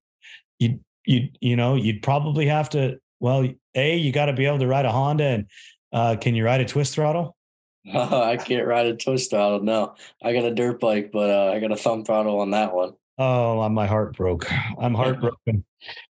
You 0.59 0.81
you 1.05 1.29
you 1.41 1.57
know 1.57 1.75
you'd 1.75 2.03
probably 2.03 2.47
have 2.47 2.71
to. 2.71 2.99
Well, 3.21 3.49
a 3.75 3.97
you 3.97 4.13
got 4.13 4.27
to 4.27 4.33
be 4.33 4.47
able 4.47 4.59
to 4.59 4.67
ride 4.67 4.85
a 4.85 4.93
Honda, 4.93 5.25
and 5.25 5.47
uh, 5.93 6.17
can 6.21 6.35
you 6.35 6.45
ride 6.45 6.61
a 6.61 6.65
twist 6.65 6.95
throttle? 6.95 7.37
I 7.95 8.37
can't 8.37 8.67
ride 8.67 8.87
a 8.87 8.97
twist 8.97 9.31
throttle. 9.31 9.63
No, 9.63 9.95
I 10.23 10.33
got 10.33 10.45
a 10.45 10.55
dirt 10.55 10.81
bike, 10.81 11.11
but 11.13 11.31
uh, 11.31 11.53
I 11.53 11.61
got 11.61 11.73
a 11.73 11.77
thumb 11.77 12.05
throttle 12.05 12.41
on 12.41 12.51
that 12.53 12.75
one. 12.75 12.95
Oh, 13.19 13.69
my 13.69 13.87
heart 13.87 14.17
broke. 14.17 14.51
I'm 14.79 14.95
heartbroken. 14.95 15.65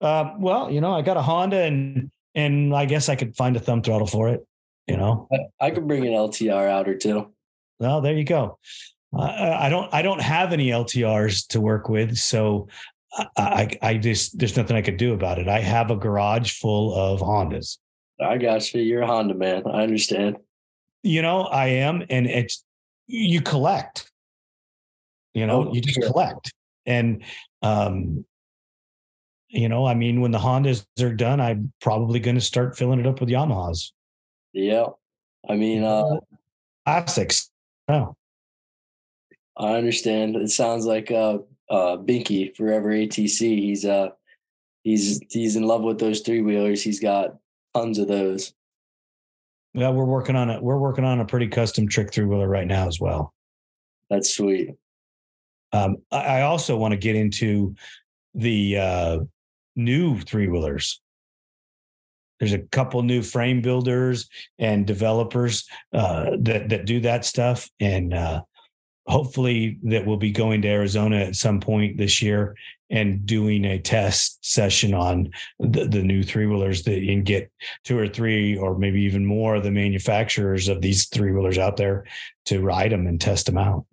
uh, 0.02 0.34
well, 0.38 0.72
you 0.72 0.80
know, 0.80 0.94
I 0.94 1.02
got 1.02 1.18
a 1.18 1.22
Honda, 1.22 1.62
and 1.64 2.12
and 2.34 2.74
I 2.74 2.86
guess 2.86 3.10
I 3.10 3.16
could 3.16 3.36
find 3.36 3.56
a 3.56 3.60
thumb 3.60 3.82
throttle 3.82 4.08
for 4.08 4.30
it. 4.30 4.46
You 4.88 4.98
know, 4.98 5.28
I, 5.32 5.68
I 5.68 5.72
could 5.72 5.88
bring 5.88 6.06
an 6.06 6.14
LTR 6.14 6.70
out 6.70 6.88
or 6.88 6.96
two. 6.96 7.34
Well, 7.80 8.02
there 8.02 8.14
you 8.14 8.24
go. 8.24 8.60
Uh, 9.18 9.58
I 9.60 9.70
don't. 9.70 9.94
I 9.94 10.02
don't 10.04 10.22
have 10.22 10.54
any 10.54 10.70
LTRs 10.70 11.48
to 11.48 11.62
work 11.62 11.90
with, 11.90 12.18
so 12.18 12.68
I, 13.38 13.70
I, 13.82 13.98
just 13.98 14.38
there's 14.38 14.58
nothing 14.58 14.76
I 14.76 14.82
could 14.82 14.98
do 14.98 15.14
about 15.14 15.40
it. 15.40 15.48
I 15.48 15.60
have 15.60 15.90
a 15.90 15.96
garage 15.96 16.54
full 16.54 16.94
of 16.94 17.22
Hondas. 17.22 17.78
I 18.22 18.38
got 18.38 18.74
you. 18.74 18.82
You're 18.82 19.04
a 19.04 19.08
Honda 19.08 19.34
man. 19.34 19.64
I 19.66 19.84
understand. 19.84 20.38
You 21.04 21.22
know, 21.22 21.42
I 21.42 21.68
am, 21.68 22.04
and 22.10 22.28
it's 22.28 22.64
you 23.08 23.42
collect. 23.42 24.12
You 25.34 25.46
know, 25.46 25.68
oh, 25.68 25.74
you 25.74 25.82
just 25.82 26.00
sure. 26.00 26.12
collect, 26.12 26.54
and 26.86 27.24
um, 27.62 28.26
you 29.50 29.70
know, 29.70 29.86
I 29.86 29.94
mean, 29.94 30.22
when 30.22 30.32
the 30.32 30.40
Hondas 30.40 30.86
are 31.02 31.14
done, 31.14 31.40
I'm 31.40 31.72
probably 31.82 32.20
going 32.20 32.36
to 32.36 32.42
start 32.42 32.78
filling 32.78 33.00
it 33.00 33.08
up 33.08 33.20
with 33.20 33.30
Yamahas. 33.30 33.92
Yeah, 34.54 34.88
I 35.48 35.56
mean, 35.56 35.84
uh, 35.84 36.20
classics. 36.86 37.52
Oh, 37.88 38.16
I 39.58 39.76
understand. 39.76 40.36
It 40.38 40.50
sounds 40.50 40.86
like 40.86 41.12
uh, 41.12 41.40
uh, 41.70 41.98
Binky, 41.98 42.56
Forever 42.56 42.90
ATC. 42.90 43.40
He's 43.40 43.86
uh, 43.86 44.10
he's 44.84 45.20
he's 45.30 45.56
in 45.56 45.64
love 45.64 45.82
with 45.82 46.00
those 46.00 46.22
three 46.22 46.42
wheelers. 46.42 46.84
He's 46.84 47.00
got 47.00 47.36
tons 47.74 47.98
of 48.00 48.08
those. 48.08 48.54
Yeah, 49.74 49.90
we're 49.90 50.06
working 50.06 50.36
on 50.38 50.50
it. 50.50 50.62
We're 50.64 50.78
working 50.78 51.04
on 51.04 51.20
a 51.20 51.26
pretty 51.26 51.48
custom 51.48 51.88
trick 51.88 52.14
three 52.14 52.26
wheeler 52.26 52.48
right 52.48 52.68
now 52.68 52.88
as 52.88 53.00
well. 53.00 53.34
That's 54.10 54.34
sweet. 54.34 54.76
Um, 55.74 55.98
I 56.12 56.42
also 56.42 56.78
want 56.78 56.94
to 56.94 56.98
get 56.98 57.18
into 57.18 57.76
the 58.34 58.78
uh, 58.78 59.20
new 59.76 60.20
three 60.22 60.48
wheelers. 60.48 61.02
There's 62.40 62.54
a 62.54 62.60
couple 62.60 63.02
new 63.02 63.22
frame 63.22 63.62
builders 63.62 64.30
and 64.60 64.86
developers 64.86 65.68
uh, 65.94 66.32
that 66.40 66.70
that 66.70 66.86
do 66.86 67.02
that 67.02 67.26
stuff, 67.26 67.70
and 67.80 68.14
uh, 68.14 68.42
hopefully 69.08 69.78
that 69.84 70.06
we'll 70.06 70.18
be 70.18 70.32
going 70.32 70.62
to 70.64 70.68
Arizona 70.68 71.18
at 71.18 71.36
some 71.36 71.60
point 71.60 71.98
this 71.98 72.22
year 72.22 72.56
and 72.90 73.26
doing 73.26 73.66
a 73.66 73.80
test 73.80 74.44
session 74.46 74.94
on 74.94 75.30
the, 75.60 75.86
the 75.86 76.04
new 76.04 76.24
three 76.24 76.46
wheelers 76.46 76.84
that 76.84 77.00
you 77.00 77.08
can 77.08 77.24
get 77.24 77.52
two 77.84 77.98
or 77.98 78.08
three 78.08 78.58
or 78.58 78.78
maybe 78.78 79.02
even 79.02 79.26
more 79.26 79.56
of 79.56 79.64
the 79.64 79.72
manufacturers 79.72 80.68
of 80.68 80.82
these 80.82 81.08
three 81.08 81.32
wheelers 81.32 81.58
out 81.58 81.78
there 81.78 82.06
to 82.46 82.62
ride 82.62 82.92
them 82.92 83.08
and 83.08 83.20
test 83.20 83.48
them 83.48 83.58
out. 83.58 83.86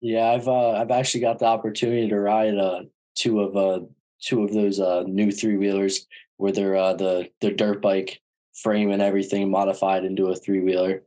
Yeah, 0.00 0.30
I've 0.30 0.48
uh, 0.48 0.72
I've 0.72 0.90
actually 0.90 1.20
got 1.20 1.40
the 1.40 1.46
opportunity 1.46 2.08
to 2.08 2.20
ride 2.20 2.56
uh, 2.56 2.82
two 3.16 3.40
of 3.40 3.56
uh, 3.56 3.84
two 4.22 4.44
of 4.44 4.52
those 4.52 4.80
uh, 4.80 5.02
new 5.06 5.32
three 5.32 5.56
wheelers 5.56 6.06
where 6.36 6.52
they're 6.52 6.76
uh, 6.76 6.94
the 6.94 7.30
the 7.40 7.50
dirt 7.50 7.82
bike 7.82 8.20
frame 8.54 8.90
and 8.90 9.02
everything 9.02 9.50
modified 9.50 10.04
into 10.04 10.28
a 10.28 10.36
three 10.36 10.60
wheeler. 10.60 11.02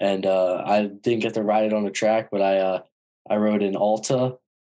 And 0.00 0.26
uh, 0.26 0.62
I 0.66 0.86
didn't 0.86 1.20
get 1.20 1.34
to 1.34 1.42
ride 1.42 1.66
it 1.66 1.72
on 1.72 1.84
the 1.84 1.90
track, 1.90 2.28
but 2.32 2.42
I 2.42 2.82
I 3.28 3.36
rode 3.36 3.62
an 3.62 3.76
Alta 3.76 4.36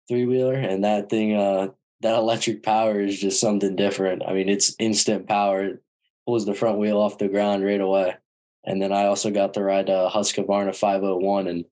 three 0.09 0.27
wheeler, 0.27 0.55
and 0.55 0.85
that 0.85 1.09
thing, 1.09 1.35
uh, 1.37 1.69
that 2.01 2.17
electric 2.17 2.63
power 2.63 3.01
is 3.01 3.21
just 3.21 3.41
something 3.41 3.77
different. 3.77 4.23
I 4.27 4.33
mean, 4.33 4.49
it's 4.49 4.75
instant 4.79 5.29
power. 5.29 5.65
It 5.65 5.83
pulls 6.27 6.45
the 6.45 6.55
front 6.55 6.79
wheel 6.79 6.99
off 6.99 7.19
the 7.19 7.29
ground 7.29 7.65
right 7.65 7.81
away. 7.81 8.17
And 8.65 8.81
then 8.81 8.93
I 8.93 9.07
also 9.07 9.31
got 9.31 9.55
to 9.55 9.63
ride 9.63 9.89
a 9.89 10.11
Husqvarna 10.13 10.75
501, 10.75 11.49
and 11.49 11.65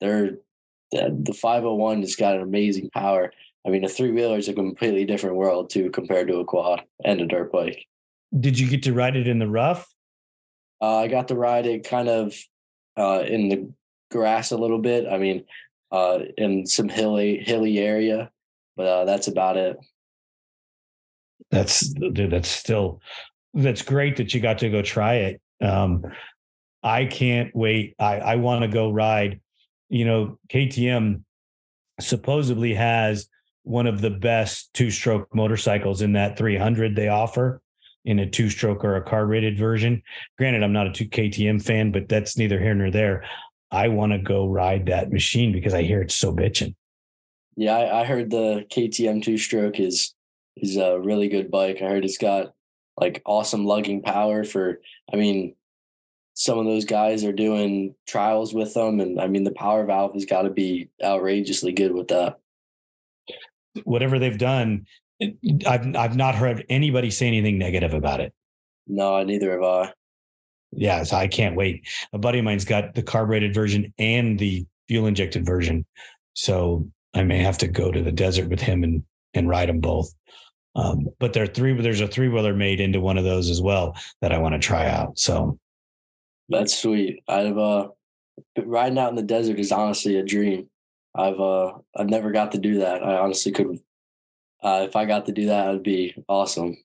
they're 0.00 0.38
the 0.92 1.36
501 1.36 2.02
has 2.02 2.16
got 2.16 2.36
an 2.36 2.42
amazing 2.42 2.90
power. 2.90 3.32
I 3.66 3.70
mean, 3.70 3.84
a 3.84 3.88
three 3.88 4.12
wheeler 4.12 4.36
is 4.36 4.48
a 4.48 4.52
completely 4.52 5.04
different 5.04 5.36
world 5.36 5.70
too 5.70 5.90
compared 5.90 6.28
to 6.28 6.36
a 6.36 6.44
quad 6.44 6.82
and 7.04 7.20
a 7.20 7.26
dirt 7.26 7.50
bike. 7.50 7.86
Did 8.38 8.58
you 8.58 8.68
get 8.68 8.82
to 8.84 8.92
ride 8.92 9.16
it 9.16 9.26
in 9.26 9.38
the 9.38 9.48
rough? 9.48 9.92
Uh, 10.80 10.98
I 10.98 11.08
got 11.08 11.28
to 11.28 11.34
ride 11.34 11.66
it 11.66 11.88
kind 11.88 12.08
of 12.08 12.36
uh, 12.96 13.24
in 13.26 13.48
the 13.48 13.70
grass 14.10 14.50
a 14.50 14.56
little 14.56 14.78
bit. 14.78 15.06
I 15.10 15.18
mean, 15.18 15.44
uh, 15.94 16.24
in 16.36 16.66
some 16.66 16.88
hilly 16.88 17.38
hilly 17.38 17.78
area, 17.78 18.28
but 18.76 18.86
uh, 18.86 19.04
that's 19.04 19.28
about 19.28 19.56
it. 19.56 19.76
That's 21.52 21.88
dude. 21.88 22.32
That's 22.32 22.48
still 22.48 23.00
that's 23.54 23.82
great 23.82 24.16
that 24.16 24.34
you 24.34 24.40
got 24.40 24.58
to 24.58 24.70
go 24.70 24.82
try 24.82 25.14
it. 25.14 25.40
Um, 25.60 26.04
I 26.82 27.04
can't 27.04 27.54
wait. 27.54 27.94
I 28.00 28.18
I 28.18 28.36
want 28.36 28.62
to 28.62 28.68
go 28.68 28.90
ride. 28.90 29.40
You 29.88 30.04
know, 30.04 30.38
KTM 30.48 31.22
supposedly 32.00 32.74
has 32.74 33.28
one 33.62 33.86
of 33.86 34.00
the 34.00 34.10
best 34.10 34.74
two-stroke 34.74 35.32
motorcycles 35.32 36.02
in 36.02 36.14
that 36.14 36.36
300 36.36 36.96
they 36.96 37.08
offer 37.08 37.62
in 38.04 38.18
a 38.18 38.28
two-stroke 38.28 38.84
or 38.84 38.96
a 38.96 39.02
carbureted 39.02 39.56
version. 39.56 40.02
Granted, 40.36 40.64
I'm 40.64 40.72
not 40.72 40.88
a 40.88 40.92
two 40.92 41.08
KTM 41.08 41.62
fan, 41.62 41.92
but 41.92 42.08
that's 42.08 42.36
neither 42.36 42.58
here 42.58 42.74
nor 42.74 42.90
there. 42.90 43.24
I 43.74 43.88
want 43.88 44.12
to 44.12 44.18
go 44.18 44.46
ride 44.46 44.86
that 44.86 45.12
machine 45.12 45.52
because 45.52 45.74
I 45.74 45.82
hear 45.82 46.00
it's 46.00 46.14
so 46.14 46.32
bitching. 46.32 46.74
Yeah, 47.56 47.76
I, 47.76 48.00
I 48.00 48.04
heard 48.04 48.30
the 48.30 48.64
KTM 48.70 49.22
two 49.22 49.36
stroke 49.36 49.80
is 49.80 50.14
is 50.56 50.76
a 50.76 51.00
really 51.00 51.28
good 51.28 51.50
bike. 51.50 51.78
I 51.82 51.86
heard 51.86 52.04
it's 52.04 52.18
got 52.18 52.54
like 52.96 53.20
awesome 53.26 53.64
lugging 53.64 54.02
power 54.02 54.44
for 54.44 54.80
I 55.12 55.16
mean 55.16 55.56
some 56.34 56.58
of 56.58 56.64
those 56.64 56.84
guys 56.84 57.24
are 57.24 57.32
doing 57.32 57.94
trials 58.06 58.54
with 58.54 58.74
them 58.74 59.00
and 59.00 59.20
I 59.20 59.26
mean 59.26 59.44
the 59.44 59.52
power 59.52 59.84
valve 59.84 60.14
has 60.14 60.24
got 60.24 60.42
to 60.42 60.50
be 60.50 60.88
outrageously 61.02 61.72
good 61.72 61.92
with 61.92 62.08
that. 62.08 62.38
Whatever 63.82 64.20
they've 64.20 64.38
done, 64.38 64.86
I've 65.66 65.96
I've 65.96 66.16
not 66.16 66.36
heard 66.36 66.64
anybody 66.68 67.10
say 67.10 67.26
anything 67.26 67.58
negative 67.58 67.92
about 67.92 68.20
it. 68.20 68.32
No, 68.86 69.22
neither 69.24 69.52
have 69.52 69.62
I 69.62 69.92
yeah, 70.76 71.02
so 71.02 71.16
I 71.16 71.28
can't 71.28 71.56
wait. 71.56 71.86
A 72.12 72.18
buddy 72.18 72.38
of 72.38 72.44
mine's 72.44 72.64
got 72.64 72.94
the 72.94 73.02
carbureted 73.02 73.54
version 73.54 73.92
and 73.98 74.38
the 74.38 74.64
fuel 74.88 75.06
injected 75.06 75.44
version. 75.46 75.84
So 76.34 76.88
I 77.14 77.22
may 77.22 77.38
have 77.38 77.58
to 77.58 77.68
go 77.68 77.90
to 77.92 78.02
the 78.02 78.12
desert 78.12 78.48
with 78.48 78.60
him 78.60 78.82
and 78.84 79.02
and 79.34 79.48
ride 79.48 79.68
them 79.68 79.80
both. 79.80 80.12
Um, 80.76 81.08
but 81.18 81.32
there 81.32 81.44
are 81.44 81.48
three. 81.48 81.80
There's 81.80 82.00
a 82.00 82.08
three 82.08 82.28
wheeler 82.28 82.54
made 82.54 82.80
into 82.80 83.00
one 83.00 83.18
of 83.18 83.24
those 83.24 83.50
as 83.50 83.60
well 83.60 83.96
that 84.20 84.32
I 84.32 84.38
want 84.38 84.54
to 84.54 84.58
try 84.58 84.88
out. 84.88 85.18
So 85.18 85.58
that's 86.48 86.76
sweet. 86.76 87.22
I've 87.28 87.58
uh, 87.58 87.88
riding 88.64 88.98
out 88.98 89.10
in 89.10 89.16
the 89.16 89.22
desert 89.22 89.58
is 89.58 89.72
honestly 89.72 90.16
a 90.16 90.24
dream. 90.24 90.68
I've 91.14 91.38
uh, 91.38 91.74
I've 91.96 92.10
never 92.10 92.32
got 92.32 92.52
to 92.52 92.58
do 92.58 92.78
that. 92.80 93.04
I 93.04 93.18
honestly 93.18 93.52
could. 93.52 93.78
Uh, 94.62 94.86
if 94.88 94.96
I 94.96 95.04
got 95.04 95.26
to 95.26 95.32
do 95.32 95.46
that, 95.46 95.68
it'd 95.68 95.82
be 95.82 96.14
awesome. 96.28 96.76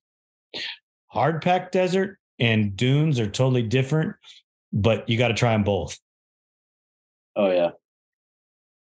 Hard 1.08 1.42
packed 1.42 1.72
desert 1.72 2.19
and 2.40 2.76
dunes 2.76 3.20
are 3.20 3.30
totally 3.30 3.64
different, 3.64 4.16
but 4.72 5.08
you 5.10 5.18
got 5.18 5.30
to 5.30 5.34
try 5.34 5.52
them 5.52 5.64
both. 5.64 5.98
Oh 7.36 7.52
yeah. 7.52 7.72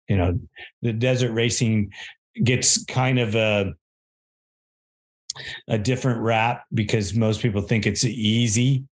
You 0.09 0.17
know, 0.17 0.41
the 0.83 0.93
desert 0.93 1.33
racing 1.33 1.93
gets 2.43 2.85
kind 2.85 3.19
of 3.19 3.35
a 3.35 3.75
a 5.69 5.79
different 5.79 6.21
rap 6.21 6.65
because 6.75 7.15
most 7.15 7.41
people 7.41 7.63
think 7.63 7.87
it's 7.87 8.05
easy. 8.05 8.85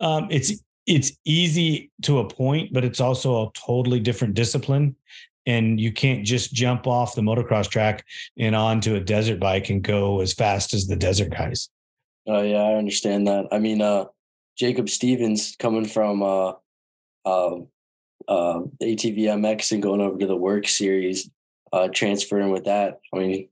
Um, 0.00 0.28
it's 0.30 0.52
it's 0.86 1.12
easy 1.24 1.90
to 2.02 2.18
a 2.18 2.28
point, 2.28 2.72
but 2.72 2.84
it's 2.84 3.00
also 3.00 3.46
a 3.46 3.50
totally 3.52 4.00
different 4.00 4.34
discipline. 4.34 4.96
And 5.46 5.80
you 5.80 5.92
can't 5.92 6.24
just 6.24 6.52
jump 6.52 6.86
off 6.86 7.14
the 7.14 7.22
motocross 7.22 7.68
track 7.68 8.04
and 8.38 8.54
onto 8.54 8.94
a 8.94 9.00
desert 9.00 9.40
bike 9.40 9.70
and 9.70 9.82
go 9.82 10.20
as 10.20 10.32
fast 10.32 10.74
as 10.74 10.86
the 10.86 10.96
desert 10.96 11.30
guys. 11.30 11.70
Oh 12.26 12.42
yeah, 12.42 12.62
I 12.62 12.74
understand 12.74 13.26
that. 13.26 13.46
I 13.50 13.58
mean, 13.58 13.82
uh, 13.82 14.06
Jacob 14.56 14.88
Stevens 14.88 15.56
coming 15.58 15.86
from 15.86 16.22
uh, 16.22 16.52
uh, 17.24 17.56
uh, 18.28 18.60
ATVMX 18.82 19.72
and 19.72 19.82
going 19.82 20.00
over 20.00 20.18
to 20.18 20.26
the 20.26 20.36
WORCS 20.36 20.76
Series, 20.76 21.30
uh, 21.72 21.88
transferring 21.88 22.50
with 22.50 22.64
that. 22.64 23.00
I 23.12 23.18
mean, 23.18 23.48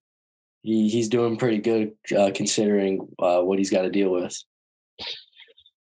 he 0.62 0.88
he's 0.88 1.08
doing 1.08 1.36
pretty 1.36 1.58
good 1.58 1.92
uh, 2.16 2.30
considering 2.34 3.08
uh, 3.18 3.40
what 3.40 3.58
he's 3.58 3.70
got 3.70 3.82
to 3.82 3.90
deal 3.90 4.10
with. 4.10 4.36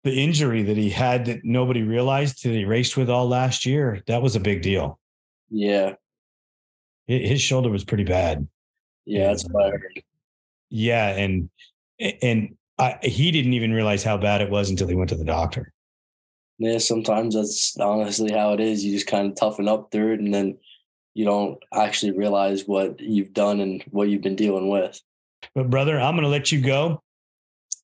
The 0.04 0.12
injury 0.12 0.62
that 0.64 0.76
he 0.76 0.90
had 0.90 1.26
that 1.26 1.44
nobody 1.44 1.82
realized 1.82 2.42
that 2.42 2.50
he 2.50 2.64
raced 2.64 2.96
with 2.96 3.08
all 3.08 3.28
last 3.28 3.64
year, 3.64 4.02
that 4.08 4.22
was 4.22 4.34
a 4.34 4.40
big 4.40 4.62
deal. 4.62 4.98
Yeah. 5.50 5.94
His 7.06 7.40
shoulder 7.40 7.68
was 7.68 7.84
pretty 7.84 8.04
bad. 8.04 8.48
Yeah, 9.04 9.28
that's 9.28 9.44
what 9.44 9.74
Yeah, 10.70 11.08
and 11.08 11.50
and 11.98 12.56
I, 12.78 12.98
he 13.02 13.30
didn't 13.30 13.52
even 13.52 13.72
realize 13.72 14.02
how 14.02 14.16
bad 14.16 14.40
it 14.40 14.50
was 14.50 14.70
until 14.70 14.88
he 14.88 14.94
went 14.94 15.10
to 15.10 15.16
the 15.16 15.24
doctor. 15.24 15.72
Yeah, 16.58 16.78
sometimes 16.78 17.34
that's 17.34 17.78
honestly 17.78 18.32
how 18.32 18.52
it 18.52 18.60
is. 18.60 18.84
You 18.84 18.92
just 18.92 19.06
kind 19.06 19.28
of 19.28 19.36
toughen 19.36 19.68
up 19.68 19.90
through 19.90 20.14
it, 20.14 20.20
and 20.20 20.32
then 20.32 20.58
you 21.14 21.24
don't 21.24 21.58
actually 21.72 22.12
realize 22.12 22.66
what 22.66 23.00
you've 23.00 23.32
done 23.32 23.60
and 23.60 23.82
what 23.90 24.08
you've 24.08 24.22
been 24.22 24.36
dealing 24.36 24.68
with. 24.68 25.00
But, 25.54 25.70
brother, 25.70 26.00
I'm 26.00 26.14
going 26.14 26.24
to 26.24 26.28
let 26.28 26.52
you 26.52 26.60
go. 26.60 27.02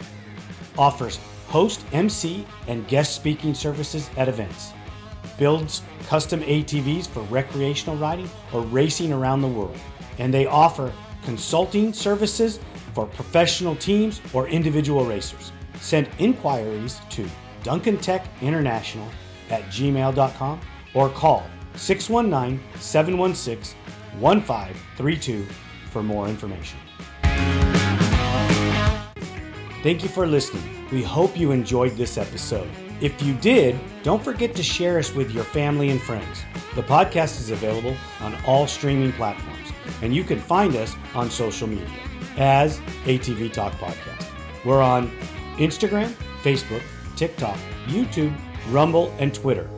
offers 0.78 1.20
host, 1.48 1.86
MC, 1.94 2.46
and 2.68 2.88
guest 2.88 3.16
speaking 3.16 3.54
services 3.54 4.10
at 4.18 4.28
events, 4.28 4.74
builds 5.38 5.84
custom 6.08 6.42
ATVs 6.42 7.08
for 7.08 7.22
recreational 7.24 7.96
riding 7.98 8.30
or 8.52 8.62
racing 8.62 9.14
around 9.14 9.42
the 9.42 9.48
world, 9.48 9.78
and 10.18 10.34
they 10.34 10.48
offer 10.48 10.92
consulting 11.24 11.94
services 11.94 12.60
for 12.94 13.06
professional 13.06 13.76
teams 13.76 14.22
or 14.34 14.48
individual 14.48 15.06
racers. 15.06 15.52
Send 15.80 16.10
inquiries 16.20 17.00
to 17.10 17.28
Duncan 17.64 17.98
Tech 17.98 18.26
International 18.42 19.08
at 19.50 19.64
gmail.com 19.66 20.60
or 20.94 21.10
call 21.10 21.44
619 21.76 22.60
716 22.80 23.78
1532 24.20 25.46
for 25.90 26.04
more 26.04 26.28
information. 26.28 26.80
Thank 29.82 30.02
you 30.02 30.10
for 30.10 30.26
listening. 30.26 30.88
We 30.92 31.04
hope 31.04 31.38
you 31.38 31.52
enjoyed 31.52 31.94
this 31.94 32.18
episode. 32.18 32.70
If 33.02 33.22
you 33.22 33.34
did, 33.34 33.78
don't 34.02 34.24
forget 34.24 34.56
to 34.56 34.64
share 34.64 34.98
us 34.98 35.14
with 35.14 35.32
your 35.32 35.44
family 35.44 35.90
and 35.90 36.02
friends. 36.02 36.44
The 36.76 36.84
podcast 36.84 37.42
is 37.42 37.50
available 37.50 37.96
on 38.22 38.36
all 38.46 38.66
streaming 38.66 39.12
platforms, 39.14 39.74
and 40.02 40.16
you 40.16 40.24
can 40.24 40.40
find 40.40 40.76
us 40.76 40.96
on 41.14 41.30
social 41.30 41.68
media 41.68 42.00
as 42.38 42.80
ATV 43.04 43.52
Talk 43.52 43.74
Podcast. 43.74 44.32
We're 44.64 44.82
on 44.82 45.12
Instagram, 45.58 46.14
Facebook, 46.42 46.82
TikTok, 47.18 47.58
YouTube, 47.88 48.34
Rumble, 48.70 49.14
and 49.20 49.34
Twitter 49.34 49.70